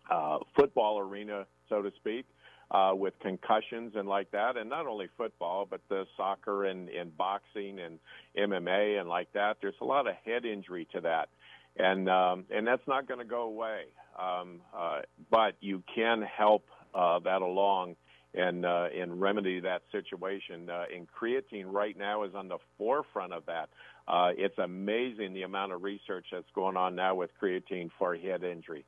uh, 0.09 0.39
football 0.55 0.99
arena, 0.99 1.45
so 1.67 1.81
to 1.81 1.91
speak, 1.97 2.25
uh, 2.71 2.91
with 2.93 3.13
concussions 3.19 3.93
and 3.95 4.07
like 4.07 4.29
that, 4.31 4.57
and 4.57 4.69
not 4.69 4.87
only 4.87 5.07
football, 5.17 5.67
but 5.69 5.81
the 5.89 6.05
soccer 6.15 6.65
and, 6.65 6.89
and 6.89 7.15
boxing 7.17 7.79
and 7.79 7.99
MMA 8.37 8.99
and 8.99 9.09
like 9.09 9.31
that. 9.33 9.57
There's 9.61 9.75
a 9.81 9.85
lot 9.85 10.07
of 10.07 10.13
head 10.25 10.45
injury 10.45 10.87
to 10.93 11.01
that, 11.01 11.29
and 11.77 12.09
um, 12.09 12.45
and 12.51 12.67
that's 12.67 12.87
not 12.87 13.07
going 13.07 13.19
to 13.19 13.25
go 13.25 13.43
away. 13.43 13.83
Um, 14.19 14.61
uh, 14.75 14.99
but 15.31 15.55
you 15.61 15.81
can 15.93 16.21
help 16.21 16.65
uh, 16.93 17.19
that 17.19 17.41
along 17.41 17.95
and 18.33 18.65
uh, 18.65 18.87
and 18.95 19.19
remedy 19.19 19.59
that 19.61 19.81
situation. 19.91 20.69
Uh, 20.69 20.83
and 20.95 21.07
creatine 21.09 21.65
right 21.65 21.97
now 21.97 22.23
is 22.23 22.35
on 22.35 22.47
the 22.47 22.57
forefront 22.77 23.33
of 23.33 23.45
that. 23.47 23.69
Uh, 24.07 24.31
it's 24.37 24.57
amazing 24.57 25.33
the 25.33 25.43
amount 25.43 25.71
of 25.71 25.83
research 25.83 26.27
that's 26.31 26.49
going 26.53 26.77
on 26.77 26.95
now 26.95 27.15
with 27.15 27.29
creatine 27.41 27.89
for 27.97 28.15
head 28.15 28.43
injury. 28.43 28.85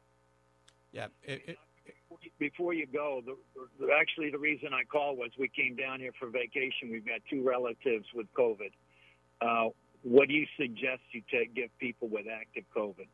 Yeah. 0.92 1.08
It, 1.24 1.42
it, 1.48 1.58
Before 2.40 2.74
you 2.74 2.86
go, 2.86 3.22
the, 3.26 3.36
the, 3.80 3.92
actually 3.94 4.32
the 4.32 4.40
reason 4.40 4.70
I 4.74 4.84
called 4.84 5.18
was 5.18 5.32
we 5.40 5.48
came 5.48 5.76
down 5.76 6.00
here 6.00 6.12
for 6.20 6.28
vacation. 6.30 6.92
We've 6.92 7.06
got 7.06 7.22
two 7.30 7.44
relatives 7.44 8.06
with 8.14 8.28
COVID. 8.34 8.72
Uh, 9.42 9.70
what 10.04 10.28
do 10.28 10.34
you 10.34 10.46
suggest 10.58 11.02
you 11.12 11.22
take, 11.32 11.54
give 11.56 11.70
people 11.80 12.08
with 12.08 12.26
active 12.28 12.64
COVID? 12.76 13.08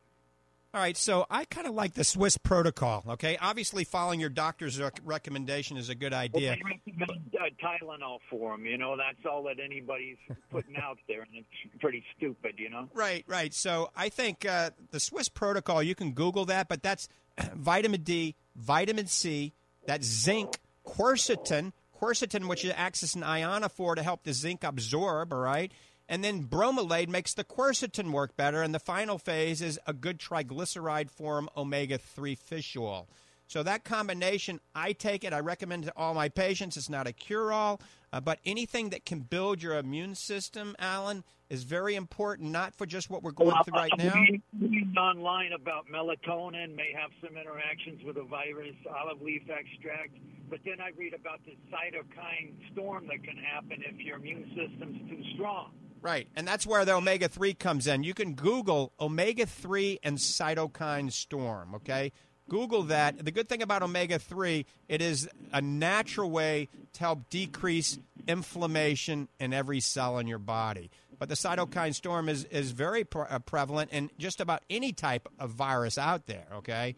All 0.74 0.82
right, 0.82 0.98
so 0.98 1.24
I 1.30 1.46
kind 1.46 1.66
of 1.66 1.74
like 1.74 1.94
the 1.94 2.04
Swiss 2.04 2.36
protocol. 2.36 3.02
Okay, 3.08 3.38
obviously 3.40 3.84
following 3.84 4.20
your 4.20 4.28
doctor's 4.28 4.78
rec- 4.78 5.00
recommendation 5.02 5.78
is 5.78 5.88
a 5.88 5.94
good 5.94 6.12
idea. 6.12 6.58
Well, 6.62 6.72
recommend 6.86 7.34
uh, 7.34 7.66
Tylenol 7.66 8.18
for 8.28 8.52
them. 8.52 8.66
You 8.66 8.76
know, 8.76 8.94
that's 8.94 9.24
all 9.24 9.44
that 9.44 9.56
anybody's 9.64 10.18
putting 10.50 10.76
out 10.76 10.98
there, 11.08 11.22
and 11.22 11.30
it's 11.32 11.80
pretty 11.80 12.04
stupid. 12.16 12.56
You 12.58 12.68
know. 12.68 12.88
Right, 12.92 13.24
right. 13.26 13.54
So 13.54 13.90
I 13.96 14.10
think 14.10 14.44
uh, 14.44 14.70
the 14.90 15.00
Swiss 15.00 15.30
protocol. 15.30 15.82
You 15.82 15.94
can 15.94 16.12
Google 16.12 16.44
that, 16.44 16.68
but 16.68 16.82
that's 16.82 17.08
vitamin 17.54 18.02
D, 18.02 18.34
vitamin 18.56 19.06
C, 19.06 19.52
that 19.86 20.04
zinc, 20.04 20.58
quercetin, 20.86 21.72
quercetin, 22.00 22.48
which 22.48 22.64
acts 22.66 23.02
as 23.02 23.14
an 23.14 23.22
ionophore 23.22 23.96
to 23.96 24.02
help 24.02 24.24
the 24.24 24.32
zinc 24.32 24.64
absorb. 24.64 25.32
All 25.32 25.40
right. 25.40 25.72
And 26.08 26.24
then 26.24 26.44
bromelain 26.44 27.08
makes 27.08 27.34
the 27.34 27.44
quercetin 27.44 28.12
work 28.12 28.36
better. 28.36 28.62
And 28.62 28.74
the 28.74 28.78
final 28.78 29.18
phase 29.18 29.60
is 29.60 29.78
a 29.86 29.92
good 29.92 30.18
triglyceride 30.18 31.10
form 31.10 31.48
omega 31.56 31.98
3 31.98 32.34
fish 32.34 32.76
oil. 32.76 33.08
So 33.48 33.62
that 33.62 33.82
combination, 33.82 34.60
I 34.74 34.92
take 34.92 35.24
it. 35.24 35.32
I 35.32 35.40
recommend 35.40 35.84
to 35.84 35.92
all 35.96 36.12
my 36.12 36.28
patients. 36.28 36.76
It's 36.76 36.90
not 36.90 37.06
a 37.06 37.12
cure 37.12 37.50
all, 37.50 37.80
uh, 38.12 38.20
but 38.20 38.40
anything 38.44 38.90
that 38.90 39.06
can 39.06 39.20
build 39.20 39.62
your 39.62 39.78
immune 39.78 40.14
system, 40.14 40.76
Alan, 40.78 41.24
is 41.48 41.64
very 41.64 41.94
important, 41.94 42.50
not 42.50 42.74
for 42.74 42.84
just 42.84 43.08
what 43.08 43.22
we're 43.22 43.30
going 43.30 43.52
well, 43.52 43.64
through 43.64 43.78
right 43.78 43.90
now. 43.96 44.12
Reading 44.60 44.94
online 44.98 45.52
about 45.52 45.86
melatonin 45.88 46.76
may 46.76 46.92
have 46.94 47.10
some 47.24 47.38
interactions 47.38 48.04
with 48.04 48.18
a 48.18 48.22
virus, 48.22 48.76
olive 49.02 49.22
leaf 49.22 49.48
extract, 49.48 50.14
but 50.50 50.60
then 50.66 50.78
I 50.78 50.90
read 50.98 51.14
about 51.14 51.40
the 51.46 51.56
cytokine 51.72 52.52
storm 52.72 53.06
that 53.06 53.24
can 53.24 53.38
happen 53.38 53.82
if 53.86 53.98
your 53.98 54.16
immune 54.16 54.44
system's 54.48 55.08
too 55.08 55.22
strong. 55.34 55.70
Right, 56.00 56.28
and 56.36 56.46
that's 56.46 56.66
where 56.66 56.84
the 56.84 56.92
omega 56.92 57.28
three 57.28 57.54
comes 57.54 57.86
in. 57.86 58.04
You 58.04 58.14
can 58.14 58.34
Google 58.34 58.92
omega 59.00 59.46
three 59.46 59.98
and 60.02 60.18
cytokine 60.18 61.10
storm. 61.10 61.74
Okay, 61.74 62.12
Google 62.48 62.84
that. 62.84 63.24
The 63.24 63.30
good 63.30 63.48
thing 63.48 63.62
about 63.62 63.82
omega 63.82 64.18
3, 64.18 64.64
it 64.88 65.02
is 65.02 65.28
a 65.52 65.60
natural 65.60 66.30
way 66.30 66.68
to 66.94 67.00
help 67.00 67.30
decrease 67.30 67.98
inflammation 68.26 69.28
in 69.38 69.52
every 69.52 69.80
cell 69.80 70.18
in 70.18 70.26
your 70.26 70.38
body. 70.38 70.90
But 71.18 71.28
the 71.28 71.34
cytokine 71.34 71.94
storm 71.94 72.28
is, 72.28 72.44
is 72.44 72.70
very 72.70 73.04
pre- 73.04 73.22
uh, 73.28 73.40
prevalent 73.40 73.90
in 73.92 74.10
just 74.18 74.40
about 74.40 74.62
any 74.70 74.92
type 74.92 75.28
of 75.38 75.50
virus 75.50 75.98
out 75.98 76.26
there, 76.26 76.46
okay? 76.56 76.94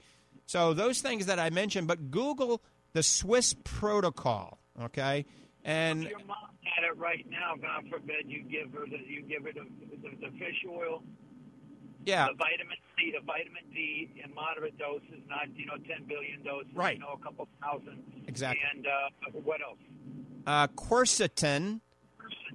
So 0.46 0.74
those 0.74 1.00
things 1.00 1.26
that 1.26 1.38
I 1.38 1.50
mentioned, 1.50 1.86
but 1.86 2.10
Google 2.10 2.60
the 2.92 3.02
Swiss 3.02 3.54
protocol, 3.64 4.58
okay? 4.82 5.24
And 5.64 6.02
your 6.04 6.18
mom 6.20 6.36
had 6.64 6.84
it 6.84 6.96
right 6.98 7.24
now. 7.30 7.54
God 7.60 7.88
forbid 7.90 8.26
you 8.26 8.42
give 8.42 8.72
her 8.72 8.86
the 8.86 8.98
you 9.06 9.22
give 9.22 9.44
her 9.44 9.52
the, 9.52 9.66
the, 9.96 10.26
the 10.26 10.38
fish 10.38 10.64
oil 10.68 11.02
yeah. 12.04 12.26
The 12.26 12.34
vitamin 12.34 12.76
C, 12.96 13.12
the 13.18 13.24
vitamin 13.24 13.62
D 13.72 14.10
in 14.24 14.34
moderate 14.34 14.78
doses, 14.78 15.22
not 15.28 15.48
you 15.56 15.66
know 15.66 15.74
10 15.76 16.06
billion 16.08 16.42
doses. 16.42 16.70
Right. 16.74 16.94
You 16.96 17.00
know, 17.00 17.18
a 17.20 17.24
couple 17.24 17.48
thousand. 17.62 18.02
Exactly. 18.26 18.60
And 18.74 18.86
uh, 18.86 19.38
what 19.44 19.60
else? 19.60 19.78
uh, 20.46 20.66
quercetin, 20.68 21.80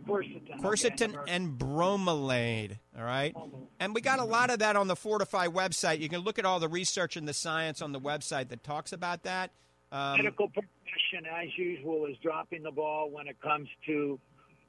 Quercetin. 0.08 0.60
quercetin, 0.62 1.16
Okay, 1.18 1.32
and 1.32 1.58
bromelain. 1.58 2.78
All 2.98 3.04
right, 3.04 3.36
and 3.80 3.94
we 3.94 4.02
got 4.02 4.20
a 4.20 4.24
lot 4.24 4.50
of 4.50 4.60
that 4.60 4.76
on 4.76 4.88
the 4.88 4.96
FortifEYE 4.96 5.50
website. 5.54 6.00
You 6.00 6.10
can 6.10 6.22
look 6.22 6.40
at 6.40 6.46
all 6.46 6.60
the 6.60 6.68
research 6.68 7.16
and 7.16 7.28
the 7.28 7.34
science 7.34 7.82
on 7.82 7.92
the 7.92 8.00
website 8.00 8.50
that 8.50 8.64
talks 8.64 8.92
about 8.94 9.24
that. 9.24 9.52
Um, 9.92 10.18
medical 10.18 10.48
profession, 10.50 11.26
as 11.32 11.48
usual, 11.58 12.06
is 12.08 12.18
dropping 12.24 12.64
the 12.64 12.72
ball 12.72 13.10
when 13.12 13.28
it 13.28 13.40
comes 13.42 13.68
to, 13.86 14.20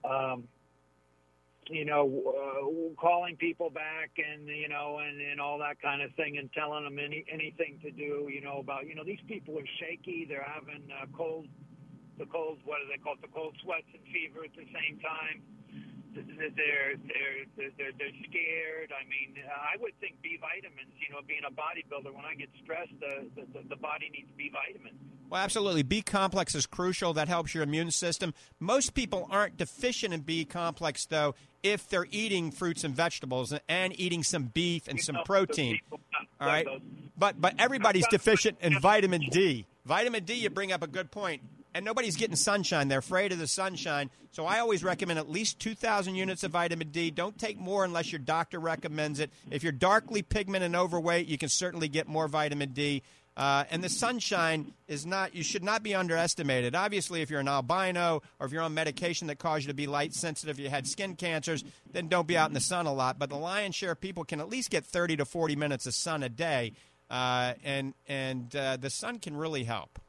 um, 0.05 0.45
you 1.69 1.85
know, 1.85 2.07
uh, 2.29 3.01
calling 3.01 3.37
people 3.37 3.71
back 3.71 4.11
and 4.19 4.47
you 4.49 4.69
know, 4.69 4.99
and, 4.99 5.21
and 5.21 5.41
all 5.41 5.59
that 5.59 5.81
kind 5.81 6.03
of 6.03 6.13
thing, 6.15 6.39
and 6.39 6.53
telling 6.53 6.85
them 6.85 6.99
any 6.99 7.25
anything 7.31 7.79
to 7.83 7.91
do, 7.91 8.29
you 8.31 8.41
know, 8.41 8.59
about 8.59 8.87
you 8.87 8.95
know 8.95 9.05
these 9.05 9.23
people 9.29 9.59
are 9.59 9.71
shaky, 9.81 10.27
they're 10.29 10.47
having 10.47 10.89
uh, 10.91 11.07
cold, 11.17 11.47
the 12.19 12.27
cold, 12.27 12.59
what 12.65 12.79
do 12.83 12.89
they 12.91 13.03
call 13.03 13.15
it, 13.15 13.23
the 13.23 13.33
cold 13.35 13.55
sweats 13.63 13.89
and 13.93 14.03
fever 14.13 14.45
at 14.45 14.55
the 14.55 14.67
same 14.73 14.99
time. 15.01 15.43
They're 16.17 16.97
they're 17.07 17.45
they're 17.57 17.93
they're, 17.99 18.17
scared. 18.29 18.93
I 18.93 19.05
mean, 19.09 19.37
I 19.47 19.77
would 19.81 19.93
think 20.01 20.21
B 20.23 20.39
vitamins. 20.41 20.93
You 20.99 21.15
know, 21.15 21.21
being 21.27 21.41
a 21.47 21.51
bodybuilder, 21.53 22.15
when 22.15 22.25
I 22.25 22.35
get 22.35 22.49
stressed, 22.63 22.93
the 23.01 23.27
the, 23.37 23.69
the 23.69 23.77
body 23.77 24.11
needs 24.13 24.29
B 24.37 24.51
vitamins. 24.53 24.97
Well, 25.29 25.43
absolutely. 25.43 25.83
B 25.83 26.03
complex 26.03 26.55
is 26.55 26.67
crucial. 26.67 27.13
That 27.13 27.29
helps 27.29 27.53
your 27.55 27.65
immune 27.65 27.91
system. 27.91 28.33
Most 28.61 28.95
people 28.95 29.27
aren't 29.31 29.57
deficient 29.57 30.15
in 30.15 30.21
B 30.21 30.45
complex, 30.45 31.05
though, 31.07 31.35
if 31.65 31.89
they're 31.89 32.07
eating 32.11 32.51
fruits 32.53 32.85
and 32.85 32.95
vegetables 32.95 33.53
and 33.69 33.99
eating 34.01 34.23
some 34.23 34.45
beef 34.45 34.87
and 34.87 34.99
You 34.99 35.03
some 35.03 35.15
know, 35.17 35.23
protein. 35.25 35.81
All 36.41 36.47
right, 36.47 36.65
those- 36.65 36.81
but 37.19 37.41
but 37.41 37.55
everybody's 37.59 38.07
deficient 38.09 38.59
in 38.61 38.79
vitamin 38.79 39.23
D. 39.31 39.67
Vitamin 39.85 40.25
D, 40.25 40.35
you 40.35 40.51
bring 40.51 40.73
up 40.73 40.83
a 40.83 40.87
good 40.89 41.11
point, 41.11 41.43
and 41.77 41.85
nobody's 41.85 42.17
getting 42.17 42.37
sunshine. 42.37 42.89
They're 42.89 43.01
afraid 43.01 43.33
of 43.33 43.39
the 43.39 43.47
sunshine, 43.47 44.11
so 44.33 44.47
I 44.47 44.61
always 44.61 44.83
recommend 44.83 45.19
at 45.19 45.29
least 45.29 45.61
two 45.61 45.75
thousand 45.75 46.15
units 46.15 46.43
of 46.43 46.53
vitamin 46.53 46.89
D. 46.89 47.11
Don't 47.11 47.39
take 47.39 47.59
more 47.59 47.85
unless 47.85 48.11
your 48.11 48.19
doctor 48.19 48.59
recommends 48.59 49.21
it. 49.21 49.31
If 49.51 49.63
you're 49.63 49.73
darkly 49.73 50.23
pigmented 50.23 50.67
and 50.67 50.77
overweight, 50.77 51.29
you 51.29 51.37
can 51.37 51.51
certainly 51.51 51.89
get 51.89 52.09
more 52.09 52.29
vitamin 52.29 52.71
D. 52.71 53.03
Uh, 53.37 53.65
and 53.71 53.85
the 53.85 53.91
sunshine 53.91 54.73
is 54.89 55.05
not, 55.05 55.35
you 55.35 55.43
should 55.43 55.63
not 55.63 55.83
be 55.83 55.95
underestimated. 55.95 56.75
Obviously, 56.75 57.21
if 57.21 57.29
you're 57.29 57.41
an 57.41 57.49
albino 57.49 58.23
or 58.41 58.47
if 58.47 58.53
you're 58.53 58.63
on 58.63 58.73
medication 58.73 59.27
that 59.27 59.39
causes 59.39 59.67
you 59.67 59.69
to 59.69 59.75
be 59.75 59.87
light 59.87 60.15
sensitive, 60.15 60.59
you 60.59 60.71
had 60.71 60.87
skin 60.87 61.15
cancers, 61.15 61.63
then 61.93 62.09
don't 62.09 62.27
be 62.27 62.39
out 62.39 62.49
in 62.49 62.55
the 62.55 62.61
sun 62.61 62.87
a 62.87 62.95
lot. 62.95 63.19
But 63.19 63.29
the 63.29 63.37
lion's 63.37 63.75
share 63.75 63.93
of 63.93 64.01
people 64.01 64.25
can 64.25 64.41
at 64.41 64.49
least 64.49 64.71
get 64.71 64.87
30 64.87 65.17
to 65.17 65.27
40 65.27 65.55
minutes 65.55 65.85
of 65.85 65.93
sun 65.93 66.23
a 66.23 66.31
day. 66.31 66.73
Uh, 67.11 67.53
and 67.63 67.93
and 68.09 68.57
uh, 68.57 68.79
the 68.79 68.91
sun 68.91 69.19
can 69.19 69.37
really 69.37 69.65
help. 69.65 70.01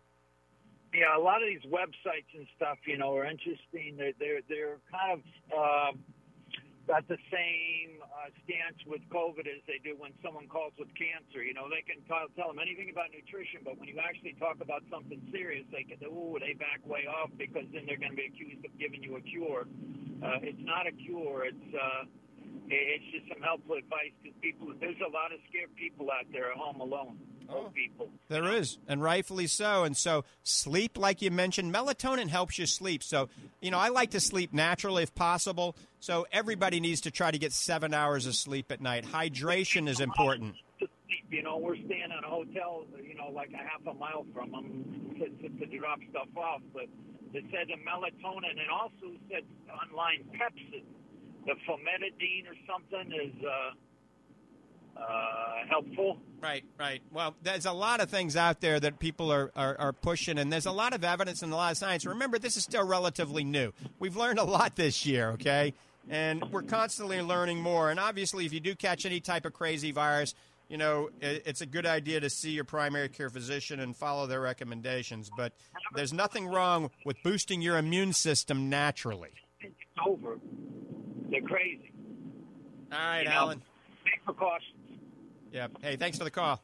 Yeah, 0.93 1.17
a 1.17 1.21
lot 1.21 1.43
of 1.43 1.49
these 1.49 1.65
websites 1.67 2.31
and 2.33 2.47
stuff, 2.55 2.77
you 2.87 2.97
know, 2.97 3.15
are 3.15 3.25
interesting. 3.25 3.95
They're 3.97 4.15
they're 4.19 4.41
they're 4.47 4.79
kind 4.87 5.19
of 5.19 5.21
uh, 5.51 5.91
got 6.87 7.03
the 7.11 7.19
same 7.27 7.99
uh, 7.99 8.31
stance 8.47 8.79
with 8.87 9.03
COVID 9.11 9.43
as 9.43 9.59
they 9.67 9.83
do 9.83 9.99
when 9.99 10.15
someone 10.23 10.47
calls 10.47 10.71
with 10.79 10.87
cancer. 10.95 11.43
You 11.43 11.51
know, 11.51 11.67
they 11.67 11.83
can 11.83 11.99
tell, 12.07 12.31
tell 12.39 12.47
them 12.47 12.63
anything 12.63 12.87
about 12.87 13.11
nutrition, 13.11 13.67
but 13.67 13.75
when 13.75 13.91
you 13.91 13.99
actually 13.99 14.39
talk 14.39 14.63
about 14.63 14.87
something 14.87 15.19
serious, 15.29 15.67
they 15.69 15.83
can 15.83 15.99
ooh 16.07 16.39
they 16.39 16.55
back 16.55 16.79
way 16.87 17.03
off 17.05 17.29
because 17.35 17.67
then 17.75 17.83
they're 17.83 17.99
going 17.99 18.15
to 18.15 18.19
be 18.19 18.31
accused 18.31 18.63
of 18.63 18.71
giving 18.79 19.03
you 19.03 19.19
a 19.19 19.23
cure. 19.27 19.67
Uh, 20.23 20.39
it's 20.41 20.63
not 20.63 20.87
a 20.87 20.95
cure. 20.95 21.45
It's 21.51 21.67
uh, 21.75 22.07
it's 22.71 23.07
just 23.11 23.27
some 23.27 23.43
helpful 23.43 23.75
advice 23.75 24.15
because 24.23 24.35
people. 24.39 24.71
There's 24.79 24.99
a 25.03 25.11
lot 25.11 25.35
of 25.35 25.43
scared 25.51 25.75
people 25.75 26.07
out 26.07 26.25
there 26.31 26.51
at 26.51 26.57
home 26.57 26.79
alone. 26.79 27.19
Old 27.49 27.73
people. 27.73 28.09
There 28.29 28.51
is, 28.53 28.77
and 28.87 29.01
rightfully 29.01 29.47
so. 29.47 29.83
And 29.83 29.95
so, 29.95 30.25
sleep, 30.43 30.97
like 30.97 31.21
you 31.21 31.31
mentioned, 31.31 31.73
melatonin 31.73 32.27
helps 32.27 32.57
you 32.57 32.65
sleep. 32.65 33.03
So, 33.03 33.29
you 33.61 33.71
know, 33.71 33.79
I 33.79 33.89
like 33.89 34.11
to 34.11 34.19
sleep 34.19 34.53
naturally 34.53 35.03
if 35.03 35.15
possible. 35.15 35.75
So, 35.99 36.27
everybody 36.31 36.79
needs 36.79 37.01
to 37.01 37.11
try 37.11 37.31
to 37.31 37.37
get 37.37 37.53
seven 37.53 37.93
hours 37.93 38.25
of 38.25 38.35
sleep 38.35 38.71
at 38.71 38.81
night. 38.81 39.05
Hydration 39.05 39.87
is 39.87 39.99
important. 39.99 40.55
You 41.29 41.43
know, 41.43 41.57
we're 41.57 41.75
staying 41.75 42.09
at 42.11 42.23
a 42.23 42.27
hotel, 42.27 42.85
you 43.01 43.15
know, 43.15 43.29
like 43.33 43.51
a 43.53 43.57
half 43.57 43.85
a 43.87 43.93
mile 43.93 44.25
from 44.33 44.51
them 44.51 45.15
to, 45.19 45.49
to, 45.49 45.65
to 45.65 45.77
drop 45.77 45.99
stuff 46.09 46.27
off. 46.37 46.61
But 46.73 46.87
it 47.33 47.43
said 47.51 47.67
the 47.67 47.75
melatonin 47.83 48.59
and 48.59 48.71
also 48.71 49.15
said 49.29 49.43
online 49.67 50.23
Pepcid, 50.35 50.83
the 51.45 51.53
famotidine 51.67 52.47
or 52.47 52.55
something 52.67 53.11
is 53.11 53.35
uh, 53.43 53.71
uh, 54.97 55.67
helpful. 55.69 56.17
Right, 56.41 56.63
right. 56.79 57.01
Well, 57.11 57.35
there's 57.43 57.65
a 57.65 57.71
lot 57.71 57.99
of 57.99 58.09
things 58.09 58.35
out 58.35 58.61
there 58.61 58.79
that 58.79 58.99
people 58.99 59.31
are, 59.31 59.51
are, 59.55 59.75
are 59.79 59.93
pushing, 59.93 60.37
and 60.37 60.51
there's 60.51 60.65
a 60.65 60.71
lot 60.71 60.93
of 60.93 61.03
evidence 61.03 61.41
and 61.41 61.51
a 61.51 61.55
lot 61.55 61.71
of 61.71 61.77
science. 61.77 62.05
Remember, 62.05 62.37
this 62.37 62.57
is 62.57 62.63
still 62.63 62.85
relatively 62.85 63.43
new. 63.43 63.73
We've 63.99 64.15
learned 64.15 64.39
a 64.39 64.43
lot 64.43 64.75
this 64.75 65.05
year, 65.05 65.31
okay? 65.31 65.73
And 66.09 66.43
we're 66.51 66.61
constantly 66.63 67.21
learning 67.21 67.59
more. 67.59 67.89
And 67.89 67.99
obviously, 67.99 68.45
if 68.45 68.53
you 68.53 68.59
do 68.59 68.75
catch 68.75 69.05
any 69.05 69.19
type 69.19 69.45
of 69.45 69.53
crazy 69.53 69.91
virus, 69.91 70.35
you 70.69 70.77
know, 70.77 71.09
it, 71.21 71.43
it's 71.45 71.61
a 71.61 71.65
good 71.65 71.85
idea 71.85 72.19
to 72.19 72.29
see 72.29 72.51
your 72.51 72.63
primary 72.63 73.09
care 73.09 73.29
physician 73.29 73.79
and 73.79 73.95
follow 73.95 74.27
their 74.27 74.41
recommendations. 74.41 75.29
But 75.35 75.53
there's 75.95 76.13
nothing 76.13 76.47
wrong 76.47 76.91
with 77.05 77.17
boosting 77.23 77.61
your 77.61 77.77
immune 77.77 78.13
system 78.13 78.69
naturally. 78.69 79.31
It's 79.61 79.75
over. 80.05 80.37
They're 81.29 81.41
crazy. 81.41 81.91
All 82.91 82.99
right, 82.99 83.21
You 83.23 83.29
know, 83.29 83.31
Alan. 83.31 83.61
Take 84.05 84.23
precautions. 84.23 84.76
Yeah. 85.51 85.67
Hey, 85.81 85.95
thanks 85.95 86.17
for 86.17 86.23
the 86.23 86.31
call. 86.31 86.61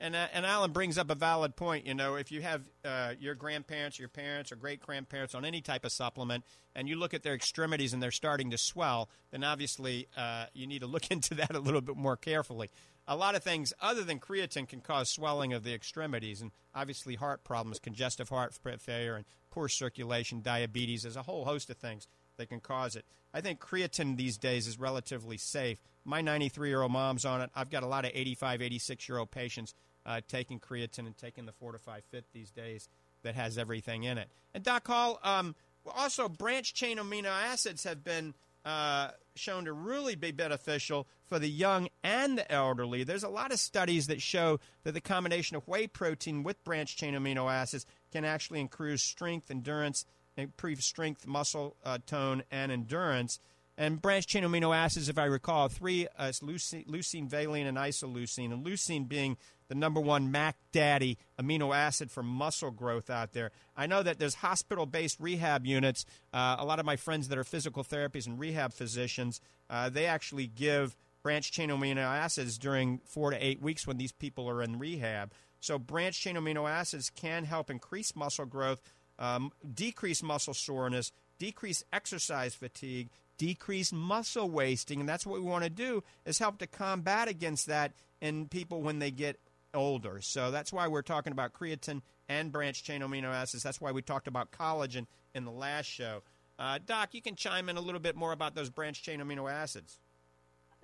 And 0.00 0.14
uh, 0.14 0.28
and 0.32 0.46
Alan 0.46 0.70
brings 0.70 0.96
up 0.96 1.10
a 1.10 1.14
valid 1.14 1.56
point. 1.56 1.86
You 1.86 1.94
know, 1.94 2.14
if 2.14 2.30
you 2.30 2.40
have 2.42 2.62
uh, 2.84 3.14
your 3.18 3.34
grandparents, 3.34 3.98
your 3.98 4.08
parents, 4.08 4.52
or 4.52 4.56
great 4.56 4.80
grandparents 4.80 5.34
on 5.34 5.44
any 5.44 5.60
type 5.60 5.84
of 5.84 5.90
supplement, 5.90 6.44
and 6.76 6.88
you 6.88 6.96
look 6.96 7.14
at 7.14 7.24
their 7.24 7.34
extremities 7.34 7.92
and 7.92 8.02
they're 8.02 8.12
starting 8.12 8.50
to 8.50 8.58
swell, 8.58 9.08
then 9.32 9.42
obviously 9.42 10.06
uh, 10.16 10.46
you 10.54 10.66
need 10.66 10.80
to 10.80 10.86
look 10.86 11.10
into 11.10 11.34
that 11.34 11.54
a 11.54 11.58
little 11.58 11.80
bit 11.80 11.96
more 11.96 12.16
carefully. 12.16 12.70
A 13.08 13.16
lot 13.16 13.34
of 13.34 13.42
things 13.42 13.72
other 13.80 14.04
than 14.04 14.20
creatine 14.20 14.68
can 14.68 14.82
cause 14.82 15.10
swelling 15.10 15.52
of 15.52 15.64
the 15.64 15.74
extremities, 15.74 16.42
and 16.42 16.52
obviously 16.74 17.16
heart 17.16 17.42
problems, 17.42 17.78
congestive 17.78 18.28
heart 18.28 18.54
failure, 18.80 19.16
and 19.16 19.24
poor 19.50 19.68
circulation, 19.68 20.42
diabetes. 20.42 21.02
There's 21.02 21.16
a 21.16 21.22
whole 21.22 21.44
host 21.44 21.70
of 21.70 21.78
things 21.78 22.06
that 22.38 22.48
can 22.48 22.60
cause 22.60 22.96
it. 22.96 23.04
I 23.32 23.40
think 23.40 23.60
creatine 23.60 24.16
these 24.16 24.38
days 24.38 24.66
is 24.66 24.78
relatively 24.78 25.36
safe. 25.36 25.78
My 26.04 26.22
93 26.22 26.68
year 26.68 26.82
old 26.82 26.92
mom's 26.92 27.24
on 27.24 27.42
it. 27.42 27.50
I've 27.54 27.70
got 27.70 27.82
a 27.82 27.86
lot 27.86 28.04
of 28.04 28.12
85, 28.14 28.62
86 28.62 29.08
year 29.08 29.18
old 29.18 29.30
patients 29.30 29.74
uh, 30.06 30.22
taking 30.26 30.58
creatine 30.58 31.06
and 31.06 31.16
taking 31.16 31.44
the 31.44 31.52
FortifEYE 31.52 32.02
Fit 32.10 32.24
these 32.32 32.50
days 32.50 32.88
that 33.22 33.34
has 33.34 33.58
everything 33.58 34.04
in 34.04 34.16
it. 34.16 34.30
And 34.54 34.64
Doc 34.64 34.86
Hall, 34.86 35.20
um, 35.22 35.54
also 35.86 36.28
branch 36.28 36.74
chain 36.74 36.98
amino 36.98 37.26
acids 37.26 37.84
have 37.84 38.04
been 38.04 38.34
uh, 38.64 39.10
shown 39.34 39.64
to 39.64 39.72
really 39.72 40.14
be 40.14 40.30
beneficial 40.30 41.06
for 41.26 41.38
the 41.38 41.48
young 41.48 41.88
and 42.02 42.38
the 42.38 42.50
elderly. 42.52 43.04
There's 43.04 43.22
a 43.22 43.28
lot 43.28 43.52
of 43.52 43.58
studies 43.58 44.08
that 44.08 44.20
show 44.20 44.60
that 44.84 44.92
the 44.92 45.00
combination 45.00 45.56
of 45.56 45.66
whey 45.66 45.86
protein 45.86 46.42
with 46.42 46.62
branch 46.64 46.96
chain 46.96 47.14
amino 47.14 47.50
acids 47.50 47.86
can 48.12 48.24
actually 48.24 48.60
increase 48.60 49.02
strength, 49.02 49.50
endurance, 49.50 50.04
improve 50.38 50.82
strength, 50.82 51.26
muscle 51.26 51.76
uh, 51.84 51.98
tone, 52.06 52.42
and 52.50 52.72
endurance. 52.72 53.40
And 53.76 54.02
branch 54.02 54.26
chain 54.26 54.42
amino 54.42 54.74
acids, 54.74 55.08
if 55.08 55.18
I 55.18 55.24
recall, 55.24 55.68
three 55.68 56.08
uh, 56.18 56.32
leucine, 56.42 56.86
leucine, 56.86 57.28
valine, 57.28 57.66
and 57.66 57.78
isoleucine. 57.78 58.52
And 58.52 58.66
leucine 58.66 59.08
being 59.08 59.36
the 59.68 59.74
number 59.74 60.00
one 60.00 60.32
Mac 60.32 60.56
Daddy 60.72 61.18
amino 61.38 61.74
acid 61.76 62.10
for 62.10 62.22
muscle 62.22 62.70
growth 62.70 63.08
out 63.10 63.32
there. 63.32 63.52
I 63.76 63.86
know 63.86 64.02
that 64.02 64.18
there's 64.18 64.36
hospital 64.36 64.86
based 64.86 65.20
rehab 65.20 65.66
units. 65.66 66.04
Uh, 66.32 66.56
a 66.58 66.64
lot 66.64 66.80
of 66.80 66.86
my 66.86 66.96
friends 66.96 67.28
that 67.28 67.38
are 67.38 67.44
physical 67.44 67.84
therapists 67.84 68.26
and 68.26 68.38
rehab 68.38 68.72
physicians, 68.72 69.40
uh, 69.70 69.88
they 69.90 70.06
actually 70.06 70.46
give 70.46 70.96
branch 71.22 71.52
chain 71.52 71.68
amino 71.68 71.98
acids 71.98 72.58
during 72.58 72.98
four 73.04 73.30
to 73.30 73.36
eight 73.44 73.60
weeks 73.60 73.86
when 73.86 73.98
these 73.98 74.12
people 74.12 74.48
are 74.48 74.62
in 74.62 74.78
rehab. 74.78 75.32
So, 75.60 75.78
branch 75.78 76.20
chain 76.20 76.36
amino 76.36 76.68
acids 76.68 77.10
can 77.10 77.44
help 77.44 77.70
increase 77.70 78.14
muscle 78.14 78.46
growth, 78.46 78.80
um, 79.18 79.52
decrease 79.74 80.22
muscle 80.22 80.54
soreness, 80.54 81.12
decrease 81.38 81.84
exercise 81.92 82.54
fatigue, 82.54 83.08
decrease 83.36 83.92
muscle 83.92 84.50
wasting, 84.50 85.00
and 85.00 85.08
that's 85.08 85.26
what 85.26 85.40
we 85.40 85.46
want 85.46 85.64
to 85.64 85.70
do 85.70 86.02
is 86.24 86.38
help 86.38 86.58
to 86.58 86.66
combat 86.66 87.28
against 87.28 87.66
that 87.66 87.92
in 88.20 88.48
people 88.48 88.82
when 88.82 88.98
they 88.98 89.10
get 89.10 89.38
older. 89.74 90.20
So 90.20 90.50
that's 90.50 90.72
why 90.72 90.88
we're 90.88 91.02
talking 91.02 91.32
about 91.32 91.52
creatine 91.52 92.02
and 92.28 92.52
branch 92.52 92.82
chain 92.82 93.00
amino 93.00 93.32
acids. 93.32 93.62
That's 93.62 93.80
why 93.80 93.92
we 93.92 94.02
talked 94.02 94.28
about 94.28 94.50
collagen 94.50 95.06
in 95.34 95.44
the 95.44 95.50
last 95.50 95.86
show. 95.86 96.22
Uh, 96.58 96.78
Doc, 96.84 97.10
you 97.12 97.22
can 97.22 97.36
chime 97.36 97.68
in 97.68 97.76
a 97.76 97.80
little 97.80 98.00
bit 98.00 98.16
more 98.16 98.32
about 98.32 98.54
those 98.54 98.70
branch 98.70 99.02
chain 99.02 99.20
amino 99.20 99.50
acids. 99.50 100.00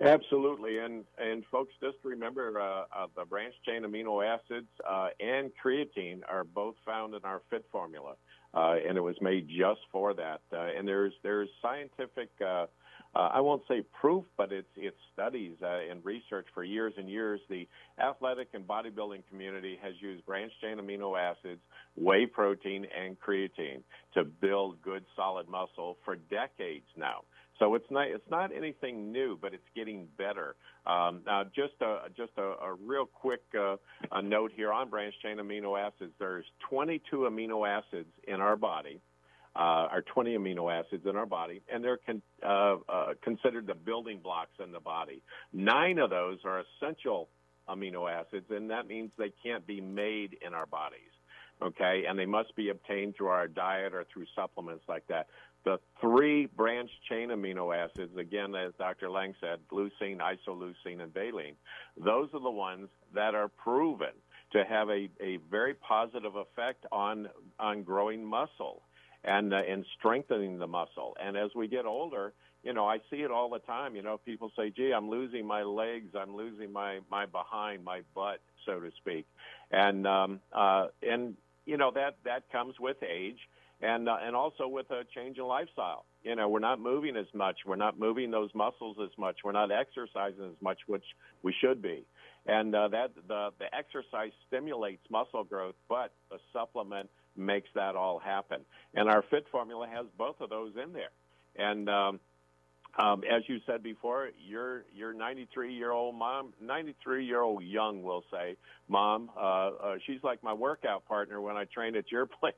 Absolutely, 0.01 0.79
and 0.79 1.05
and 1.17 1.45
folks, 1.49 1.73
just 1.81 1.95
remember 2.03 2.59
uh, 2.59 2.83
uh, 2.93 3.07
the 3.15 3.23
branch 3.23 3.53
chain 3.65 3.83
amino 3.83 4.25
acids 4.25 4.67
uh, 4.87 5.07
and 5.21 5.51
creatine 5.63 6.19
are 6.27 6.43
both 6.43 6.75
found 6.85 7.13
in 7.13 7.21
our 7.23 7.41
Fit 7.49 7.65
formula, 7.71 8.15
uh, 8.55 8.75
and 8.87 8.97
it 8.97 9.01
was 9.01 9.15
made 9.21 9.47
just 9.47 9.81
for 9.91 10.13
that. 10.13 10.41
Uh, 10.51 10.67
and 10.77 10.87
there's 10.87 11.13
there's 11.23 11.49
scientific, 11.61 12.29
uh, 12.41 12.65
I 13.13 13.41
won't 13.41 13.63
say 13.67 13.83
proof, 13.99 14.25
but 14.37 14.51
it's 14.51 14.67
it's 14.75 14.97
studies 15.13 15.57
and 15.61 16.03
research 16.03 16.47
for 16.53 16.63
years 16.63 16.93
and 16.97 17.09
years. 17.09 17.39
The 17.49 17.67
athletic 17.99 18.49
and 18.53 18.65
bodybuilding 18.65 19.23
community 19.29 19.77
has 19.81 19.93
used 19.99 20.25
branch 20.25 20.51
chain 20.61 20.77
amino 20.77 21.19
acids, 21.19 21.61
whey 21.95 22.25
protein, 22.25 22.85
and 22.97 23.17
creatine 23.19 23.83
to 24.13 24.23
build 24.23 24.81
good 24.81 25.05
solid 25.15 25.47
muscle 25.49 25.97
for 26.05 26.15
decades 26.15 26.87
now. 26.97 27.23
So 27.59 27.75
it's 27.75 27.89
not 27.89 28.07
it's 28.07 28.29
not 28.29 28.51
anything 28.55 29.11
new, 29.11 29.37
but 29.41 29.53
it's 29.53 29.67
getting 29.75 30.07
better. 30.17 30.55
Um, 30.85 31.21
now, 31.25 31.43
just 31.43 31.73
a 31.81 32.09
just 32.15 32.31
a, 32.37 32.65
a 32.65 32.73
real 32.85 33.05
quick 33.05 33.41
uh, 33.57 33.77
a 34.11 34.21
note 34.21 34.51
here 34.55 34.71
on 34.73 34.89
branched 34.89 35.21
chain 35.21 35.37
amino 35.37 35.79
acids. 35.79 36.11
There's 36.19 36.45
22 36.69 37.27
amino 37.29 37.67
acids 37.67 38.09
in 38.27 38.41
our 38.41 38.57
body, 38.57 38.99
uh, 39.55 39.87
are 39.89 40.03
20 40.13 40.37
amino 40.37 40.71
acids 40.71 41.05
in 41.05 41.15
our 41.15 41.25
body, 41.25 41.61
and 41.71 41.83
they're 41.83 41.99
con- 42.05 42.21
uh, 42.45 42.75
uh, 42.89 43.05
considered 43.23 43.67
the 43.67 43.75
building 43.75 44.19
blocks 44.21 44.57
in 44.61 44.71
the 44.71 44.81
body. 44.81 45.21
Nine 45.53 45.97
of 45.99 46.09
those 46.09 46.39
are 46.43 46.61
essential 46.61 47.29
amino 47.69 48.11
acids, 48.11 48.45
and 48.49 48.69
that 48.69 48.85
means 48.87 49.11
they 49.17 49.33
can't 49.43 49.65
be 49.65 49.79
made 49.79 50.37
in 50.45 50.53
our 50.53 50.65
bodies 50.65 50.99
okay, 51.61 52.03
and 52.07 52.17
they 52.17 52.25
must 52.25 52.55
be 52.55 52.69
obtained 52.69 53.15
through 53.15 53.27
our 53.27 53.47
diet 53.47 53.93
or 53.93 54.05
through 54.13 54.25
supplements 54.35 54.83
like 54.87 55.07
that 55.07 55.27
the 55.65 55.79
three 55.99 56.45
branch 56.45 56.91
chain 57.09 57.29
amino 57.29 57.75
acids, 57.75 58.15
again, 58.17 58.55
as 58.55 58.71
Dr. 58.77 59.09
Lange 59.09 59.35
said, 59.41 59.59
leucine, 59.71 60.19
isoleucine, 60.19 61.01
and 61.01 61.13
valine, 61.13 61.55
those 61.97 62.29
are 62.33 62.39
the 62.39 62.51
ones 62.51 62.87
that 63.13 63.35
are 63.35 63.49
proven 63.49 64.13
to 64.53 64.63
have 64.63 64.89
a, 64.89 65.09
a 65.19 65.37
very 65.49 65.73
positive 65.73 66.35
effect 66.35 66.85
on, 66.91 67.27
on 67.59 67.83
growing 67.83 68.23
muscle 68.23 68.83
and, 69.23 69.53
uh, 69.53 69.61
strengthening 69.97 70.59
the 70.59 70.67
muscle. 70.67 71.17
And 71.21 71.35
as 71.35 71.49
we 71.55 71.67
get 71.67 71.85
older, 71.85 72.33
you 72.63 72.73
know, 72.73 72.87
I 72.87 72.99
see 73.09 73.17
it 73.17 73.31
all 73.31 73.49
the 73.49 73.59
time. 73.59 73.95
You 73.95 74.03
know, 74.03 74.17
people 74.17 74.51
say, 74.55 74.69
gee, 74.69 74.91
I'm 74.95 75.09
losing 75.09 75.45
my 75.45 75.63
legs, 75.63 76.11
I'm 76.17 76.35
losing 76.35 76.71
my, 76.71 76.99
my 77.09 77.25
behind, 77.25 77.83
my 77.83 78.01
butt, 78.13 78.39
so 78.65 78.79
to 78.79 78.91
speak. 78.97 79.25
And, 79.71 80.05
um, 80.05 80.39
uh, 80.53 80.87
and, 81.01 81.35
you 81.65 81.77
know, 81.77 81.91
that, 81.95 82.17
that 82.23 82.51
comes 82.51 82.79
with 82.79 82.97
age 83.03 83.39
and 83.85 84.09
uh, 84.09 84.17
and 84.21 84.35
also 84.35 84.67
with 84.67 84.89
a 84.91 85.03
change 85.13 85.37
in 85.37 85.45
lifestyle. 85.45 86.05
You 86.23 86.35
know, 86.35 86.49
we're 86.49 86.59
not 86.59 86.79
moving 86.79 87.15
as 87.15 87.27
much. 87.33 87.59
We're 87.65 87.75
not 87.75 87.99
moving 87.99 88.31
those 88.31 88.49
muscles 88.55 88.97
as 89.03 89.11
much. 89.17 89.37
We're 89.43 89.51
not 89.51 89.71
exercising 89.71 90.45
as 90.45 90.61
much, 90.61 90.79
which 90.87 91.03
we 91.43 91.53
should 91.61 91.81
be. 91.81 92.05
And 92.47 92.73
uh, 92.75 92.87
that 92.89 93.11
the 93.27 93.49
the 93.59 93.73
exercise 93.73 94.31
stimulates 94.47 95.03
muscle 95.09 95.43
growth, 95.43 95.75
but 95.87 96.13
the 96.31 96.37
supplement 96.51 97.09
makes 97.37 97.69
that 97.75 97.95
all 97.95 98.19
happen. 98.19 98.61
And 98.93 99.09
our 99.09 99.23
Fit 99.29 99.45
formula 99.51 99.87
has 99.93 100.05
both 100.17 100.41
of 100.41 100.49
those 100.49 100.73
in 100.81 100.93
there. 100.93 101.11
And 101.55 101.89
um, 101.89 102.19
um, 102.97 103.23
as 103.23 103.43
you 103.47 103.57
said 103.65 103.83
before, 103.83 104.29
your 104.47 104.85
your 104.93 105.13
93 105.13 105.73
year 105.73 105.91
old 105.91 106.15
mom, 106.15 106.53
93 106.61 107.25
year 107.25 107.41
old 107.41 107.63
young, 107.63 108.03
will 108.03 108.23
say, 108.31 108.55
mom, 108.87 109.29
uh, 109.37 109.39
uh, 109.39 109.95
she's 110.05 110.23
like 110.23 110.43
my 110.43 110.53
workout 110.53 111.05
partner 111.05 111.41
when 111.41 111.57
I 111.57 111.65
train 111.65 111.95
at 111.95 112.11
your 112.11 112.25
place. 112.39 112.55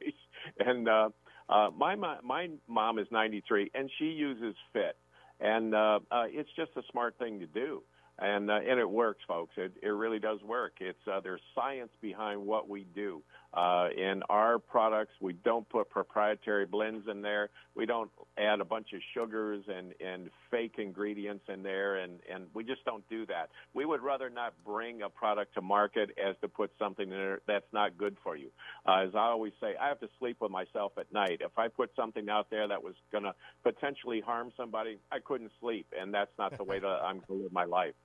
and 0.59 0.87
uh, 0.87 1.09
uh, 1.49 1.69
my 1.75 1.95
my 1.95 2.49
mom 2.67 2.99
is 2.99 3.07
93, 3.11 3.71
and 3.73 3.89
she 3.97 4.05
uses 4.05 4.55
Fit, 4.73 4.97
and 5.39 5.73
uh, 5.73 5.99
uh, 6.11 6.25
it's 6.27 6.49
just 6.55 6.71
a 6.75 6.81
smart 6.91 7.17
thing 7.17 7.39
to 7.39 7.47
do 7.47 7.83
and 8.19 8.49
uh, 8.49 8.55
and 8.55 8.79
it 8.79 8.89
works, 8.89 9.21
folks. 9.27 9.53
It 9.57 9.73
it 9.81 9.89
really 9.89 10.19
does 10.19 10.41
work. 10.41 10.73
It's 10.79 10.97
uh, 11.11 11.19
there's 11.19 11.41
science 11.53 11.91
behind 12.01 12.41
what 12.41 12.67
we 12.67 12.85
do. 12.95 13.21
Uh, 13.57 13.87
in 13.97 14.21
our 14.29 14.59
products, 14.59 15.13
we 15.19 15.33
don't 15.33 15.67
put 15.67 15.89
proprietary 15.89 16.67
blends 16.67 17.07
in 17.09 17.23
there. 17.23 17.49
We 17.73 17.87
don't 17.87 18.11
add 18.37 18.61
a 18.61 18.65
bunch 18.65 18.93
of 18.93 18.99
sugars 19.15 19.63
and 19.67 19.95
and 19.99 20.29
fake 20.51 20.75
ingredients 20.77 21.43
in 21.51 21.63
there, 21.63 21.95
and 21.95 22.19
and 22.31 22.45
we 22.53 22.63
just 22.63 22.85
don't 22.85 23.07
do 23.09 23.25
that. 23.25 23.49
We 23.73 23.83
would 23.83 24.03
rather 24.03 24.29
not 24.29 24.53
bring 24.63 25.01
a 25.01 25.09
product 25.09 25.55
to 25.55 25.61
market 25.61 26.11
as 26.23 26.35
to 26.41 26.47
put 26.47 26.69
something 26.77 27.05
in 27.05 27.17
there 27.17 27.39
that's 27.47 27.65
not 27.73 27.97
good 27.97 28.15
for 28.23 28.37
you. 28.37 28.49
Uh, 28.87 29.05
as 29.07 29.15
I 29.15 29.25
always 29.25 29.53
say, 29.59 29.73
I 29.81 29.87
have 29.87 29.99
to 30.01 30.09
sleep 30.19 30.37
with 30.39 30.51
myself 30.51 30.91
at 30.99 31.11
night. 31.11 31.41
If 31.41 31.57
I 31.57 31.67
put 31.67 31.89
something 31.95 32.29
out 32.29 32.51
there 32.51 32.67
that 32.67 32.83
was 32.83 32.93
going 33.11 33.23
to 33.23 33.33
potentially 33.63 34.21
harm 34.21 34.51
somebody, 34.55 34.99
I 35.11 35.17
couldn't 35.17 35.51
sleep, 35.59 35.87
and 35.99 36.13
that's 36.13 36.37
not 36.37 36.55
the 36.55 36.63
way 36.63 36.77
that 36.77 36.87
I'm 36.87 37.21
going 37.27 37.39
to 37.39 37.43
live 37.45 37.53
my 37.53 37.65
life. 37.65 37.95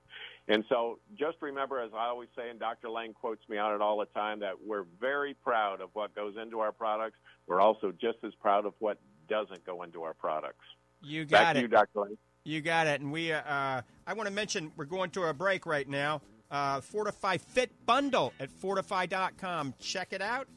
And 0.47 0.65
so 0.67 0.99
just 1.17 1.37
remember, 1.41 1.79
as 1.79 1.91
I 1.95 2.07
always 2.07 2.29
say, 2.35 2.49
and 2.49 2.59
Dr. 2.59 2.89
Lange 2.89 3.13
quotes 3.13 3.47
me 3.47 3.57
on 3.57 3.73
it 3.73 3.81
all 3.81 3.97
the 3.97 4.05
time, 4.07 4.41
that 4.41 4.55
we're 4.63 4.85
very 4.99 5.33
proud 5.33 5.79
of 5.79 5.89
what 5.93 6.13
goes 6.15 6.35
into 6.41 6.59
our 6.59 6.71
products. 6.71 7.17
We're 7.47 7.61
also 7.61 7.91
just 7.91 8.17
as 8.23 8.33
proud 8.41 8.65
of 8.65 8.73
what 8.79 8.99
doesn't 9.29 9.65
go 9.65 9.83
into 9.83 10.03
our 10.03 10.13
products. 10.13 10.65
You 11.01 11.25
got 11.25 11.39
Back 11.39 11.55
it. 11.55 11.61
you, 11.61 11.67
Dr. 11.69 11.99
Lange. 11.99 12.17
You 12.43 12.61
got 12.61 12.87
it. 12.87 12.99
And 12.99 13.11
we, 13.11 13.31
uh, 13.31 13.41
I 13.45 14.13
want 14.13 14.27
to 14.27 14.33
mention, 14.33 14.71
we're 14.75 14.85
going 14.85 15.11
to 15.11 15.23
a 15.23 15.33
break 15.33 15.65
right 15.65 15.87
now. 15.87 16.21
Uh, 16.51 16.81
FortifEYE 16.81 17.39
Fit 17.39 17.71
Bundle 17.85 18.33
at 18.39 18.49
fortifeye.com. 18.49 19.75
Check 19.79 20.11
it 20.11 20.21
out. 20.21 20.47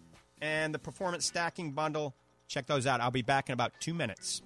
And 0.43 0.75
the 0.75 0.79
Performance 0.79 1.25
Stacking 1.25 1.73
Bundle, 1.73 2.15
check 2.49 2.67
those 2.67 2.87
out. 2.87 3.01
I'll 3.01 3.11
be 3.11 3.23
back 3.23 3.49
in 3.49 3.53
about 3.55 3.73
two 3.81 3.95
minutes. 3.95 4.43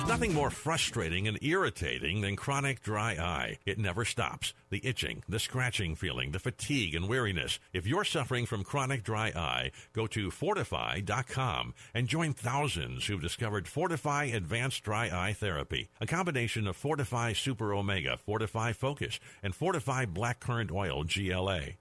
There's 0.00 0.08
nothing 0.08 0.32
more 0.32 0.48
frustrating 0.48 1.28
and 1.28 1.38
irritating 1.42 2.22
than 2.22 2.34
chronic 2.34 2.82
dry 2.82 3.12
eye. 3.16 3.58
It 3.66 3.78
never 3.78 4.06
stops. 4.06 4.54
The 4.70 4.80
itching, 4.82 5.22
the 5.28 5.38
scratching 5.38 5.94
feeling, 5.94 6.30
the 6.30 6.38
fatigue 6.38 6.94
and 6.94 7.06
weariness. 7.06 7.60
If 7.74 7.86
you're 7.86 8.04
suffering 8.04 8.46
from 8.46 8.64
chronic 8.64 9.02
dry 9.02 9.28
eye, 9.36 9.72
go 9.92 10.06
to 10.06 10.30
fortifeye.com 10.30 11.74
and 11.92 12.08
join 12.08 12.32
thousands 12.32 13.04
who've 13.04 13.20
discovered 13.20 13.66
FortifEYE 13.66 14.34
Advanced 14.34 14.82
Dry 14.84 15.10
Eye 15.12 15.34
Therapy, 15.34 15.90
a 16.00 16.06
combination 16.06 16.66
of 16.66 16.80
FortifEYE 16.80 17.36
Super 17.36 17.74
Omega, 17.74 18.18
FortifEYE 18.26 18.74
Focus, 18.74 19.20
and 19.42 19.52
FortifEYE 19.52 20.14
Black 20.14 20.40
Currant 20.40 20.72
Oil 20.72 21.04
GLA. 21.04 21.72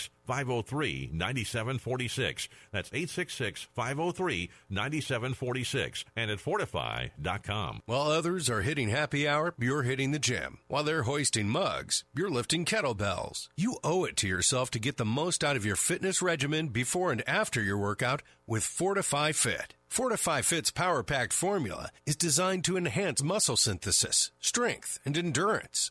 503 0.00 1.10
9746. 1.12 2.48
That's 2.72 2.90
866 2.92 3.68
503 3.74 4.50
9746 4.70 6.04
and 6.16 6.30
at 6.30 6.38
fortifeye.com. 6.38 7.82
While 7.86 8.02
others 8.02 8.48
are 8.48 8.62
hitting 8.62 8.88
happy 8.88 9.26
hour, 9.28 9.54
you're 9.58 9.82
hitting 9.82 10.12
the 10.12 10.18
gym. 10.18 10.58
While 10.68 10.84
they're 10.84 11.02
hoisting 11.02 11.48
mugs, 11.48 12.04
you're 12.14 12.30
lifting 12.30 12.64
kettlebells. 12.64 13.48
You 13.56 13.76
owe 13.84 14.04
it 14.04 14.16
to 14.18 14.28
yourself 14.28 14.70
to 14.72 14.78
get 14.78 14.96
the 14.96 15.04
most 15.04 15.44
out 15.44 15.56
of 15.56 15.66
your 15.66 15.76
fitness 15.76 16.22
regimen 16.22 16.68
before 16.68 17.12
and 17.12 17.26
after 17.28 17.62
your 17.62 17.78
workout 17.78 18.22
with 18.46 18.62
FortifEYE 18.64 19.34
Fit. 19.34 19.74
FortifEYE 19.90 20.42
Fit's 20.42 20.70
power 20.70 21.02
packed 21.02 21.34
formula 21.34 21.90
is 22.06 22.16
designed 22.16 22.64
to 22.64 22.78
enhance 22.78 23.22
muscle 23.22 23.58
synthesis, 23.58 24.30
strength, 24.40 24.98
and 25.04 25.18
endurance. 25.18 25.90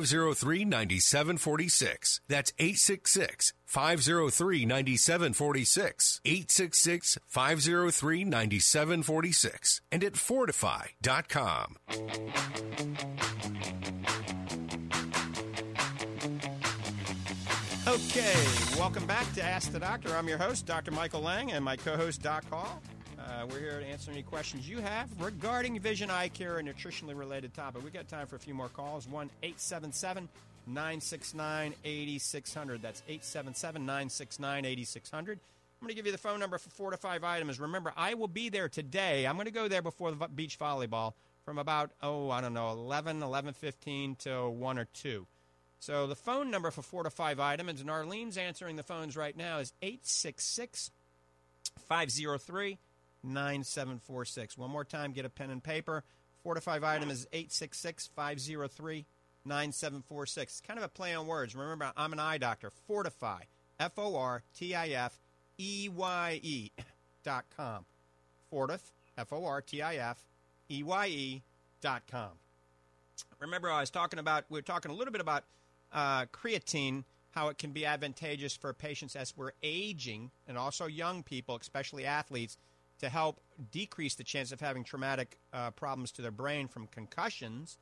503 0.00 0.64
9746. 0.64 2.20
That's 2.28 2.52
866 2.58 3.52
503 3.64 4.66
9746. 4.66 6.20
866 6.24 7.18
503 7.28 8.24
9746. 8.24 9.80
And 9.92 10.02
at 10.02 10.14
fortifeye.com. 10.14 11.76
Okay, 17.86 18.34
welcome 18.76 19.06
back 19.06 19.32
to 19.34 19.44
Ask 19.44 19.70
the 19.70 19.78
Doctor. 19.78 20.16
I'm 20.16 20.26
your 20.26 20.38
host, 20.38 20.66
Dr. 20.66 20.90
Michael 20.90 21.20
Lange, 21.20 21.52
and 21.52 21.64
my 21.64 21.76
co 21.76 21.96
host, 21.96 22.22
Doc 22.22 22.48
Hall. 22.50 22.82
Uh, 23.24 23.46
we're 23.50 23.58
here 23.58 23.80
to 23.80 23.86
answer 23.86 24.10
any 24.10 24.22
questions 24.22 24.68
you 24.68 24.80
have 24.80 25.08
regarding 25.18 25.78
vision, 25.80 26.10
eye 26.10 26.28
care, 26.28 26.58
and 26.58 26.68
nutritionally 26.68 27.16
related 27.16 27.54
topic. 27.54 27.82
we 27.82 27.90
got 27.90 28.06
time 28.06 28.26
for 28.26 28.36
a 28.36 28.38
few 28.38 28.52
more 28.52 28.68
calls. 28.68 29.08
1 29.08 29.30
877 29.42 30.28
969 30.66 31.74
8600. 31.84 32.82
That's 32.82 33.02
877 33.08 33.86
969 33.86 34.64
8600. 34.66 35.38
I'm 35.38 35.86
going 35.86 35.88
to 35.88 35.94
give 35.94 36.06
you 36.06 36.12
the 36.12 36.18
phone 36.18 36.38
number 36.38 36.58
for 36.58 36.68
four 36.70 36.90
to 36.90 36.98
five 36.98 37.24
items. 37.24 37.58
Remember, 37.58 37.94
I 37.96 38.12
will 38.14 38.28
be 38.28 38.50
there 38.50 38.68
today. 38.68 39.26
I'm 39.26 39.36
going 39.36 39.46
to 39.46 39.52
go 39.52 39.68
there 39.68 39.82
before 39.82 40.10
the 40.12 40.28
beach 40.28 40.58
volleyball 40.58 41.14
from 41.44 41.58
about, 41.58 41.92
oh, 42.02 42.30
I 42.30 42.42
don't 42.42 42.54
know, 42.54 42.70
11, 42.70 43.20
11.15 43.20 44.18
to 44.18 44.50
1 44.50 44.78
or 44.78 44.86
2. 44.92 45.26
So 45.78 46.06
the 46.06 46.14
phone 46.14 46.50
number 46.50 46.70
for 46.70 46.82
four 46.82 47.02
to 47.02 47.10
five 47.10 47.40
items, 47.40 47.80
and 47.80 47.90
Arlene's 47.90 48.36
answering 48.36 48.76
the 48.76 48.82
phones 48.82 49.16
right 49.16 49.36
now, 49.36 49.58
is 49.58 49.72
866 49.82 50.90
503 51.88 52.78
9746. 53.24 54.58
One 54.58 54.70
more 54.70 54.84
time, 54.84 55.12
get 55.12 55.24
a 55.24 55.30
pen 55.30 55.50
and 55.50 55.62
paper. 55.62 56.04
Five 56.60 56.84
item 56.84 57.10
is 57.10 57.26
866 57.32 58.08
503 58.14 59.06
9746. 59.46 60.60
Kind 60.60 60.78
of 60.78 60.84
a 60.84 60.88
play 60.88 61.14
on 61.14 61.26
words. 61.26 61.56
Remember, 61.56 61.90
I'm 61.96 62.12
an 62.12 62.20
eye 62.20 62.38
doctor. 62.38 62.70
FortifEYE, 62.88 63.44
F 63.80 63.92
O 63.98 64.16
R 64.16 64.42
T 64.54 64.74
I 64.74 64.88
F 64.88 65.18
E 65.58 65.88
Y 65.88 66.40
E 66.42 66.70
dot 67.24 67.46
com. 67.56 67.86
Fortif, 68.52 68.80
F 69.16 69.32
O 69.32 69.44
R 69.44 69.62
T 69.62 69.80
I 69.80 69.96
F 69.96 70.26
E 70.70 70.82
Y 70.82 71.06
E 71.06 71.42
dot 71.80 72.02
com. 72.10 72.30
Remember, 73.40 73.70
I 73.70 73.80
was 73.80 73.90
talking 73.90 74.18
about, 74.18 74.44
we 74.48 74.58
were 74.58 74.62
talking 74.62 74.90
a 74.90 74.94
little 74.94 75.12
bit 75.12 75.20
about 75.20 75.44
uh, 75.92 76.26
creatine, 76.26 77.04
how 77.30 77.48
it 77.48 77.58
can 77.58 77.70
be 77.70 77.84
advantageous 77.86 78.56
for 78.56 78.72
patients 78.72 79.16
as 79.16 79.36
we're 79.36 79.52
aging, 79.62 80.30
and 80.46 80.56
also 80.56 80.86
young 80.86 81.22
people, 81.22 81.56
especially 81.60 82.06
athletes, 82.06 82.56
to 83.04 83.10
help 83.10 83.40
decrease 83.70 84.14
the 84.14 84.24
chance 84.24 84.50
of 84.50 84.60
having 84.60 84.82
traumatic 84.82 85.38
uh, 85.52 85.70
problems 85.72 86.10
to 86.12 86.22
their 86.22 86.30
brain 86.30 86.68
from 86.68 86.86
concussions. 86.86 87.78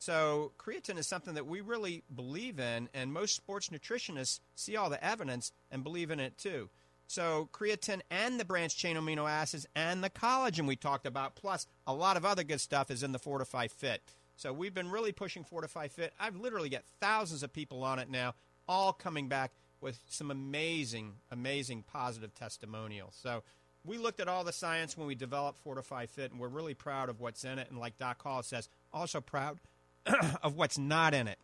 So, 0.00 0.52
creatine 0.58 0.98
is 0.98 1.06
something 1.06 1.34
that 1.34 1.46
we 1.46 1.60
really 1.60 2.02
believe 2.14 2.58
in, 2.58 2.88
and 2.92 3.12
most 3.12 3.36
sports 3.36 3.68
nutritionists 3.68 4.40
see 4.56 4.76
all 4.76 4.90
the 4.90 5.02
evidence 5.02 5.52
and 5.70 5.84
believe 5.84 6.10
in 6.10 6.18
it 6.18 6.36
too. 6.36 6.68
So, 7.06 7.48
creatine 7.52 8.00
and 8.10 8.40
the 8.40 8.44
branched 8.44 8.76
chain 8.76 8.96
amino 8.96 9.30
acids 9.30 9.64
and 9.76 10.02
the 10.02 10.10
collagen 10.10 10.66
we 10.66 10.74
talked 10.74 11.06
about, 11.06 11.36
plus 11.36 11.68
a 11.86 11.94
lot 11.94 12.16
of 12.16 12.24
other 12.24 12.42
good 12.42 12.60
stuff, 12.60 12.90
is 12.90 13.04
in 13.04 13.12
the 13.12 13.20
FortifEYE 13.20 13.70
Fit. 13.70 14.02
So 14.36 14.52
we've 14.52 14.74
been 14.74 14.90
really 14.90 15.12
pushing 15.12 15.44
FortifEYE 15.44 15.90
Fit. 15.92 16.12
I've 16.18 16.34
literally 16.34 16.68
got 16.68 16.82
thousands 17.00 17.44
of 17.44 17.52
people 17.52 17.84
on 17.84 18.00
it 18.00 18.10
now, 18.10 18.34
all 18.68 18.92
coming 18.92 19.28
back 19.28 19.52
with 19.80 20.00
some 20.08 20.32
amazing, 20.32 21.12
amazing 21.30 21.84
positive 21.84 22.34
testimonials. 22.34 23.16
So 23.22 23.44
we 23.84 23.98
looked 23.98 24.20
at 24.20 24.28
all 24.28 24.44
the 24.44 24.52
science 24.52 24.96
when 24.96 25.06
we 25.06 25.14
developed 25.14 25.64
FortifEYE 25.64 26.08
Fit, 26.08 26.30
and 26.30 26.40
we're 26.40 26.48
really 26.48 26.74
proud 26.74 27.08
of 27.08 27.20
what's 27.20 27.44
in 27.44 27.58
it. 27.58 27.70
And 27.70 27.78
like 27.78 27.98
Doc 27.98 28.22
Hall 28.22 28.42
says, 28.42 28.68
also 28.92 29.20
proud 29.20 29.58
of 30.42 30.56
what's 30.56 30.78
not 30.78 31.14
in 31.14 31.28
it. 31.28 31.38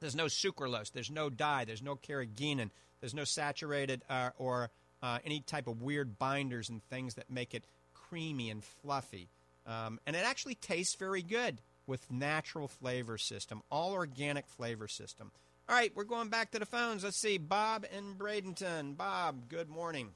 There's 0.00 0.14
no 0.14 0.26
sucralose, 0.26 0.92
there's 0.92 1.10
no 1.10 1.30
dye, 1.30 1.64
there's 1.64 1.82
no 1.82 1.96
carrageenan, 1.96 2.70
there's 3.00 3.14
no 3.14 3.24
saturated 3.24 4.02
uh, 4.10 4.30
or 4.38 4.70
uh, 5.02 5.18
any 5.24 5.40
type 5.40 5.66
of 5.66 5.82
weird 5.82 6.18
binders 6.18 6.68
and 6.68 6.82
things 6.84 7.14
that 7.14 7.30
make 7.30 7.54
it 7.54 7.64
creamy 7.94 8.50
and 8.50 8.62
fluffy. 8.62 9.28
Um, 9.66 9.98
and 10.06 10.14
it 10.14 10.24
actually 10.24 10.54
tastes 10.54 10.94
very 10.94 11.22
good 11.22 11.60
with 11.86 12.10
natural 12.10 12.68
flavor 12.68 13.16
system, 13.18 13.62
all 13.70 13.92
organic 13.92 14.46
flavor 14.46 14.88
system. 14.88 15.32
All 15.68 15.74
right, 15.74 15.90
we're 15.96 16.04
going 16.04 16.28
back 16.28 16.52
to 16.52 16.58
the 16.58 16.66
phones. 16.66 17.02
Let's 17.02 17.16
see, 17.16 17.38
Bob 17.38 17.86
in 17.96 18.14
Bradenton. 18.14 18.96
Bob, 18.96 19.48
good 19.48 19.68
morning. 19.68 20.10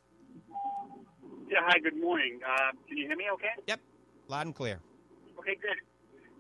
Yeah, 1.51 1.66
hi, 1.66 1.82
good 1.82 1.98
morning. 1.98 2.38
Uh, 2.46 2.70
can 2.86 2.94
you 2.94 3.11
hear 3.11 3.18
me 3.18 3.26
okay? 3.34 3.59
Yep, 3.66 3.80
loud 4.30 4.46
and 4.46 4.55
clear. 4.55 4.78
Okay, 5.34 5.59
good. 5.59 5.82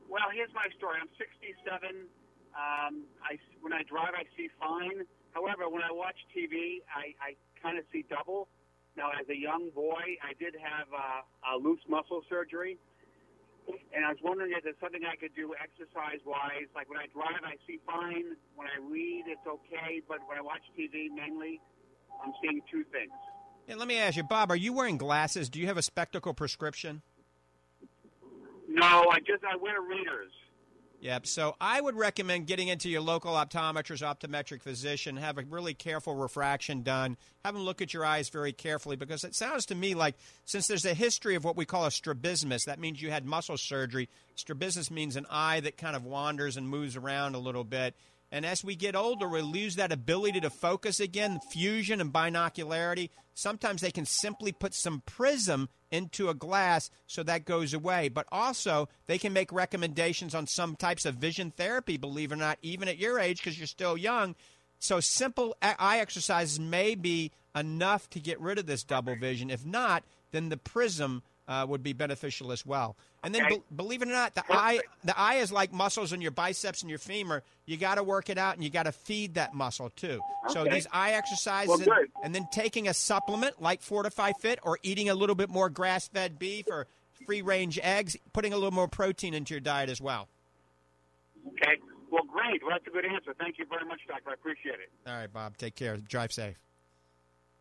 Well, 0.06 0.30
here's 0.30 0.54
my 0.54 0.70
story. 0.78 1.02
I'm 1.02 1.10
67. 1.18 2.06
Um, 2.54 3.10
I, 3.18 3.34
when 3.58 3.74
I 3.74 3.82
drive, 3.90 4.14
I 4.14 4.22
see 4.38 4.46
fine. 4.62 5.02
However, 5.34 5.66
when 5.66 5.82
I 5.82 5.90
watch 5.90 6.14
TV, 6.30 6.86
I, 6.94 7.10
I 7.18 7.34
kind 7.58 7.74
of 7.74 7.82
see 7.90 8.06
double. 8.06 8.46
Now, 8.94 9.10
as 9.10 9.26
a 9.26 9.34
young 9.34 9.74
boy, 9.74 10.14
I 10.22 10.30
did 10.38 10.54
have 10.54 10.86
uh, 10.94 11.26
a 11.26 11.58
loose 11.58 11.82
muscle 11.90 12.22
surgery 12.30 12.78
and 13.94 14.06
I 14.06 14.10
was 14.10 14.18
wondering 14.22 14.52
if 14.54 14.62
there's 14.62 14.78
something 14.80 15.02
I 15.06 15.16
could 15.18 15.34
do 15.34 15.54
exercise 15.58 16.22
wise. 16.26 16.66
Like 16.74 16.90
when 16.90 16.98
I 16.98 17.06
drive, 17.10 17.42
I 17.42 17.58
see 17.66 17.78
fine. 17.86 18.34
When 18.54 18.66
I 18.66 18.78
read, 18.82 19.26
it's 19.26 19.46
okay. 19.46 20.02
But 20.06 20.22
when 20.26 20.38
I 20.38 20.42
watch 20.42 20.62
TV, 20.78 21.10
mainly, 21.10 21.60
I'm 22.22 22.32
seeing 22.42 22.62
two 22.70 22.82
things. 22.90 23.14
Yeah, 23.66 23.76
let 23.76 23.88
me 23.88 23.98
ask 23.98 24.16
you, 24.16 24.24
Bob. 24.24 24.50
Are 24.50 24.56
you 24.56 24.72
wearing 24.72 24.98
glasses? 24.98 25.48
Do 25.48 25.60
you 25.60 25.66
have 25.66 25.76
a 25.76 25.82
spectacle 25.82 26.34
prescription? 26.34 27.02
No, 28.68 29.06
I 29.10 29.18
just 29.20 29.44
I 29.44 29.56
wear 29.56 29.80
readers. 29.80 30.32
Yep. 31.00 31.26
So 31.26 31.56
I 31.60 31.80
would 31.80 31.96
recommend 31.96 32.46
getting 32.46 32.68
into 32.68 32.90
your 32.90 33.00
local 33.00 33.32
optometrist, 33.32 34.02
optometric 34.02 34.60
physician, 34.60 35.16
have 35.16 35.38
a 35.38 35.42
really 35.42 35.72
careful 35.72 36.14
refraction 36.14 36.82
done, 36.82 37.16
have 37.42 37.54
them 37.54 37.62
look 37.62 37.80
at 37.80 37.94
your 37.94 38.04
eyes 38.04 38.28
very 38.28 38.52
carefully 38.52 38.96
because 38.96 39.24
it 39.24 39.34
sounds 39.34 39.64
to 39.66 39.74
me 39.74 39.94
like 39.94 40.16
since 40.44 40.66
there's 40.66 40.84
a 40.84 40.92
history 40.92 41.36
of 41.36 41.44
what 41.44 41.56
we 41.56 41.64
call 41.64 41.86
a 41.86 41.90
strabismus, 41.90 42.66
that 42.66 42.78
means 42.78 43.00
you 43.00 43.10
had 43.10 43.24
muscle 43.24 43.56
surgery. 43.56 44.10
Strabismus 44.34 44.90
means 44.90 45.16
an 45.16 45.26
eye 45.30 45.60
that 45.60 45.78
kind 45.78 45.96
of 45.96 46.04
wanders 46.04 46.58
and 46.58 46.68
moves 46.68 46.96
around 46.96 47.34
a 47.34 47.38
little 47.38 47.64
bit. 47.64 47.94
And 48.32 48.46
as 48.46 48.62
we 48.62 48.76
get 48.76 48.94
older, 48.94 49.28
we 49.28 49.42
lose 49.42 49.76
that 49.76 49.90
ability 49.90 50.40
to 50.40 50.50
focus 50.50 51.00
again, 51.00 51.40
fusion 51.50 52.00
and 52.00 52.12
binocularity. 52.12 53.10
Sometimes 53.34 53.80
they 53.80 53.90
can 53.90 54.06
simply 54.06 54.52
put 54.52 54.72
some 54.72 55.02
prism 55.04 55.68
into 55.90 56.28
a 56.28 56.34
glass 56.34 56.90
so 57.08 57.24
that 57.24 57.44
goes 57.44 57.74
away. 57.74 58.08
But 58.08 58.26
also, 58.30 58.88
they 59.06 59.18
can 59.18 59.32
make 59.32 59.52
recommendations 59.52 60.34
on 60.34 60.46
some 60.46 60.76
types 60.76 61.04
of 61.04 61.16
vision 61.16 61.50
therapy, 61.50 61.96
believe 61.96 62.30
it 62.30 62.34
or 62.34 62.38
not, 62.38 62.58
even 62.62 62.86
at 62.86 62.98
your 62.98 63.18
age 63.18 63.38
because 63.38 63.58
you're 63.58 63.66
still 63.66 63.96
young. 63.96 64.36
So, 64.78 65.00
simple 65.00 65.56
eye 65.60 65.98
exercises 65.98 66.60
may 66.60 66.94
be 66.94 67.32
enough 67.54 68.08
to 68.10 68.20
get 68.20 68.40
rid 68.40 68.58
of 68.58 68.66
this 68.66 68.84
double 68.84 69.16
vision. 69.16 69.50
If 69.50 69.66
not, 69.66 70.04
then 70.30 70.48
the 70.48 70.56
prism 70.56 71.22
uh, 71.50 71.66
would 71.68 71.82
be 71.82 71.92
beneficial 71.92 72.52
as 72.52 72.64
well. 72.64 72.96
And 73.24 73.34
then, 73.34 73.46
be- 73.48 73.62
believe 73.74 74.02
it 74.02 74.08
or 74.08 74.12
not, 74.12 74.34
the 74.36 74.44
eye 74.48 74.80
the 75.04 75.18
eye 75.18 75.34
is 75.34 75.50
like 75.50 75.72
muscles 75.72 76.12
in 76.12 76.20
your 76.22 76.30
biceps 76.30 76.80
and 76.80 76.88
your 76.88 77.00
femur. 77.00 77.42
You 77.66 77.76
got 77.76 77.96
to 77.96 78.04
work 78.04 78.30
it 78.30 78.38
out, 78.38 78.54
and 78.54 78.62
you 78.64 78.70
got 78.70 78.84
to 78.84 78.92
feed 78.92 79.34
that 79.34 79.52
muscle 79.52 79.90
too. 79.90 80.20
Okay. 80.44 80.54
So 80.54 80.64
these 80.64 80.86
eye 80.92 81.12
exercises, 81.12 81.68
well, 81.68 81.98
and, 81.98 82.08
and, 82.24 82.34
then 82.34 82.46
taking 82.52 82.88
a 82.88 82.94
supplement 82.94 83.60
like 83.60 83.82
FortifEYE 83.82 84.36
Fit, 84.38 84.60
or 84.62 84.78
eating 84.82 85.10
a 85.10 85.14
little 85.14 85.34
bit 85.34 85.50
more 85.50 85.68
grass 85.68 86.06
fed 86.06 86.38
beef 86.38 86.66
or 86.70 86.86
free 87.26 87.42
range 87.42 87.78
eggs, 87.82 88.16
putting 88.32 88.52
a 88.52 88.56
little 88.56 88.70
more 88.70 88.88
protein 88.88 89.34
into 89.34 89.52
your 89.52 89.60
diet 89.60 89.90
as 89.90 90.00
well. 90.00 90.28
Okay. 91.48 91.76
Well, 92.10 92.24
great. 92.24 92.62
Well, 92.62 92.70
that's 92.70 92.86
a 92.86 92.90
good 92.90 93.04
answer. 93.04 93.34
Thank 93.38 93.58
you 93.58 93.66
very 93.68 93.84
much, 93.84 94.00
Doctor. 94.08 94.30
I 94.30 94.34
appreciate 94.34 94.74
it. 94.74 94.90
All 95.06 95.14
right, 95.14 95.32
Bob. 95.32 95.56
Take 95.56 95.74
care. 95.74 95.96
Drive 95.96 96.32
safe. 96.32 96.56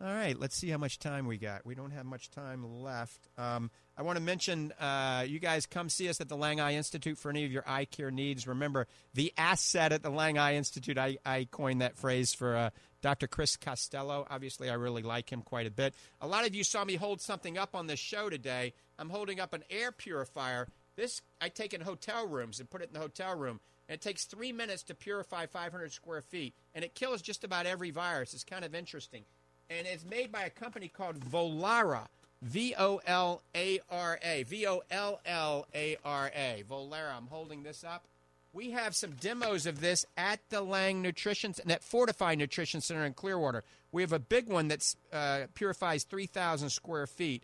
All 0.02 0.14
right, 0.14 0.40
let's 0.40 0.56
see 0.56 0.70
how 0.70 0.78
much 0.78 0.98
time 0.98 1.28
we 1.28 1.38
got. 1.38 1.66
We 1.66 1.76
don't 1.76 1.92
have 1.92 2.06
much 2.06 2.32
time 2.32 2.82
left. 2.82 3.28
Um, 3.38 3.70
I 3.98 4.02
want 4.02 4.18
to 4.18 4.24
mention 4.24 4.72
uh, 4.80 5.26
you 5.28 5.40
guys 5.40 5.66
come 5.66 5.90
see 5.90 6.08
us 6.08 6.22
at 6.22 6.30
the 6.30 6.38
Lange 6.38 6.62
Eye 6.62 6.76
Institute 6.76 7.18
for 7.18 7.30
any 7.30 7.44
of 7.44 7.52
your 7.52 7.66
eye 7.68 7.84
care 7.84 8.10
needs. 8.10 8.48
Remember, 8.48 8.88
the 9.14 9.34
asset 9.38 9.92
at 9.92 10.02
the 10.02 10.10
Lange 10.10 10.38
Eye 10.38 10.56
Institute, 10.56 10.98
I, 10.98 11.18
I 11.26 11.50
coined 11.52 11.82
that 11.82 11.98
phrase 11.98 12.34
for 12.34 12.56
uh, 12.56 12.70
Dr. 13.02 13.28
Chris 13.28 13.58
Costello. 13.58 14.26
Obviously, 14.30 14.70
I 14.70 14.76
really 14.76 15.02
like 15.02 15.30
him 15.30 15.42
quite 15.42 15.68
a 15.68 15.72
bit. 15.72 15.94
A 16.22 16.28
lot 16.28 16.48
of 16.48 16.56
you 16.56 16.64
saw 16.64 16.86
me 16.86 16.96
hold 16.96 17.20
something 17.20 17.58
up 17.58 17.76
on 17.76 17.88
this 17.88 18.00
show 18.00 18.30
today. 18.30 18.72
I'm 18.98 19.10
holding 19.10 19.42
up 19.42 19.52
an 19.52 19.66
air 19.70 19.92
purifier. 19.92 20.70
This 20.96 21.22
I 21.42 21.50
take 21.50 21.74
in 21.74 21.82
hotel 21.82 22.26
rooms 22.26 22.62
and 22.62 22.70
put 22.70 22.82
it 22.82 22.88
in 22.88 22.94
the 22.94 23.02
hotel 23.02 23.36
room. 23.36 23.60
And 23.90 23.96
it 23.96 24.02
takes 24.02 24.24
three 24.24 24.54
minutes 24.54 24.84
to 24.84 24.96
purify 24.96 25.48
500 25.48 25.92
square 25.92 26.22
feet, 26.22 26.56
and 26.74 26.86
it 26.86 26.96
kills 26.96 27.22
just 27.22 27.44
about 27.44 27.66
every 27.66 27.92
virus. 27.92 28.34
It's 28.34 28.46
kind 28.46 28.64
of 28.64 28.74
interesting 28.74 29.26
and 29.70 29.88
it's 29.88 30.06
made 30.06 30.32
by 30.32 30.44
a 30.44 30.50
company 30.50 30.88
called 30.88 31.20
Volara. 31.20 32.08
V 32.42 32.74
O 32.78 33.02
L 33.06 33.42
A 33.54 33.80
R 33.90 34.20
A. 34.24 34.44
V 34.44 34.66
O 34.68 34.82
L 34.90 35.20
L 35.26 35.68
A 35.76 35.98
R 36.06 36.32
A. 36.34 36.64
Volara. 36.70 37.16
I'm 37.16 37.28
holding 37.28 37.64
this 37.64 37.84
up. 37.84 38.06
We 38.52 38.72
have 38.72 38.96
some 38.96 39.12
demos 39.12 39.66
of 39.66 39.80
this 39.80 40.06
at 40.18 40.40
the 40.50 40.62
Lange 40.62 41.02
Nutrition 41.02 41.54
Center 41.54 41.66
and 41.66 41.72
at 41.72 41.82
FortifEYE 41.84 42.38
Nutrition 42.38 42.82
Center 42.82 43.06
in 43.06 43.14
Clearwater. 43.14 43.64
We 43.92 44.02
have 44.02 44.14
a 44.14 44.20
big 44.20 44.48
one 44.48 44.70
that 44.70 44.96
uh, 45.14 45.42
purifies 45.54 46.04
3,000 46.04 46.70
square 46.70 47.06
feet. 47.06 47.44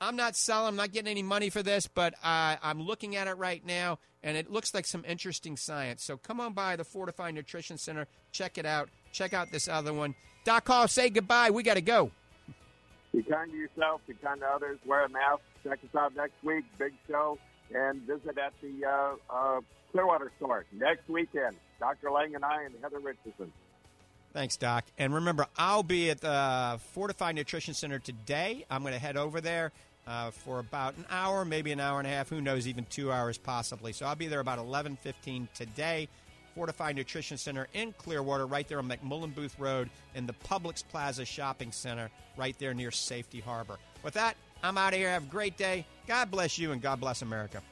I'm 0.00 0.16
not 0.16 0.34
selling. 0.34 0.68
I'm 0.68 0.76
not 0.76 0.92
getting 0.92 1.10
any 1.10 1.22
money 1.22 1.50
for 1.50 1.62
this, 1.62 1.86
but 1.86 2.14
uh, 2.24 2.56
I'm 2.62 2.82
looking 2.82 3.16
at 3.16 3.28
it 3.28 3.34
right 3.34 3.64
now, 3.64 3.98
and 4.22 4.36
it 4.36 4.50
looks 4.50 4.72
like 4.74 4.86
some 4.86 5.04
interesting 5.06 5.56
science. 5.56 6.02
So 6.02 6.16
come 6.16 6.40
on 6.40 6.52
by 6.52 6.74
the 6.76 6.84
FortifEYE 6.84 7.34
Nutrition 7.34 7.76
Center. 7.76 8.06
Check 8.32 8.56
it 8.56 8.66
out. 8.66 8.88
Check 9.12 9.32
out 9.32 9.50
this 9.50 9.68
other 9.68 9.92
one. 9.92 10.14
Doc 10.44 10.66
Hall, 10.66 10.88
say 10.88 11.10
goodbye. 11.10 11.50
We 11.50 11.62
got 11.62 11.74
to 11.74 11.80
go. 11.80 12.10
Be 13.12 13.22
kind 13.22 13.50
to 13.50 13.56
yourself. 13.56 14.00
Be 14.06 14.14
kind 14.14 14.40
to 14.40 14.46
others. 14.46 14.78
Wear 14.86 15.04
a 15.04 15.08
mask. 15.08 15.42
Check 15.64 15.78
us 15.82 15.94
out 15.98 16.14
next 16.14 16.42
week. 16.42 16.64
Big 16.78 16.92
show. 17.08 17.38
And 17.74 18.02
visit 18.02 18.38
at 18.38 18.52
the 18.62 18.86
uh, 18.86 19.14
uh, 19.28 19.60
Clearwater 19.92 20.30
store 20.38 20.64
next 20.72 21.08
weekend. 21.08 21.56
Dr. 21.78 22.10
Lange 22.10 22.34
and 22.34 22.44
I 22.44 22.62
and 22.62 22.74
Heather 22.82 22.98
Richardson. 22.98 23.52
Thanks, 24.32 24.56
Doc. 24.56 24.84
And 24.96 25.12
remember, 25.12 25.46
I'll 25.56 25.82
be 25.82 26.10
at 26.10 26.20
the 26.20 26.78
Fortified 26.92 27.34
Nutrition 27.34 27.74
Center 27.74 27.98
today. 27.98 28.64
I'm 28.70 28.82
going 28.82 28.94
to 28.94 29.00
head 29.00 29.16
over 29.16 29.40
there 29.40 29.72
uh, 30.06 30.30
for 30.30 30.60
about 30.60 30.96
an 30.96 31.06
hour, 31.10 31.44
maybe 31.44 31.72
an 31.72 31.80
hour 31.80 31.98
and 31.98 32.06
a 32.06 32.10
half. 32.10 32.28
Who 32.28 32.40
knows, 32.40 32.68
even 32.68 32.84
two 32.90 33.10
hours 33.10 33.38
possibly. 33.38 33.92
So 33.92 34.06
I'll 34.06 34.14
be 34.14 34.28
there 34.28 34.40
about 34.40 34.58
11:15 34.58 35.48
today. 35.54 36.08
FortifEYE 36.56 36.94
Nutrition 36.94 37.36
Center 37.36 37.68
in 37.74 37.92
Clearwater, 37.92 38.46
right 38.46 38.66
there 38.68 38.78
on 38.78 38.88
McMullen 38.88 39.34
Booth 39.34 39.58
Road 39.58 39.90
in 40.14 40.26
the 40.26 40.32
Publix 40.32 40.82
Plaza 40.86 41.24
Shopping 41.24 41.72
Center, 41.72 42.10
right 42.36 42.58
there 42.58 42.74
near 42.74 42.90
Safety 42.90 43.40
Harbor. 43.40 43.78
With 44.02 44.14
that, 44.14 44.36
I'm 44.62 44.78
out 44.78 44.92
of 44.92 44.98
here. 44.98 45.08
Have 45.10 45.24
a 45.24 45.26
great 45.26 45.56
day. 45.56 45.86
God 46.06 46.30
bless 46.30 46.58
you 46.58 46.72
and 46.72 46.82
God 46.82 47.00
bless 47.00 47.22
America. 47.22 47.62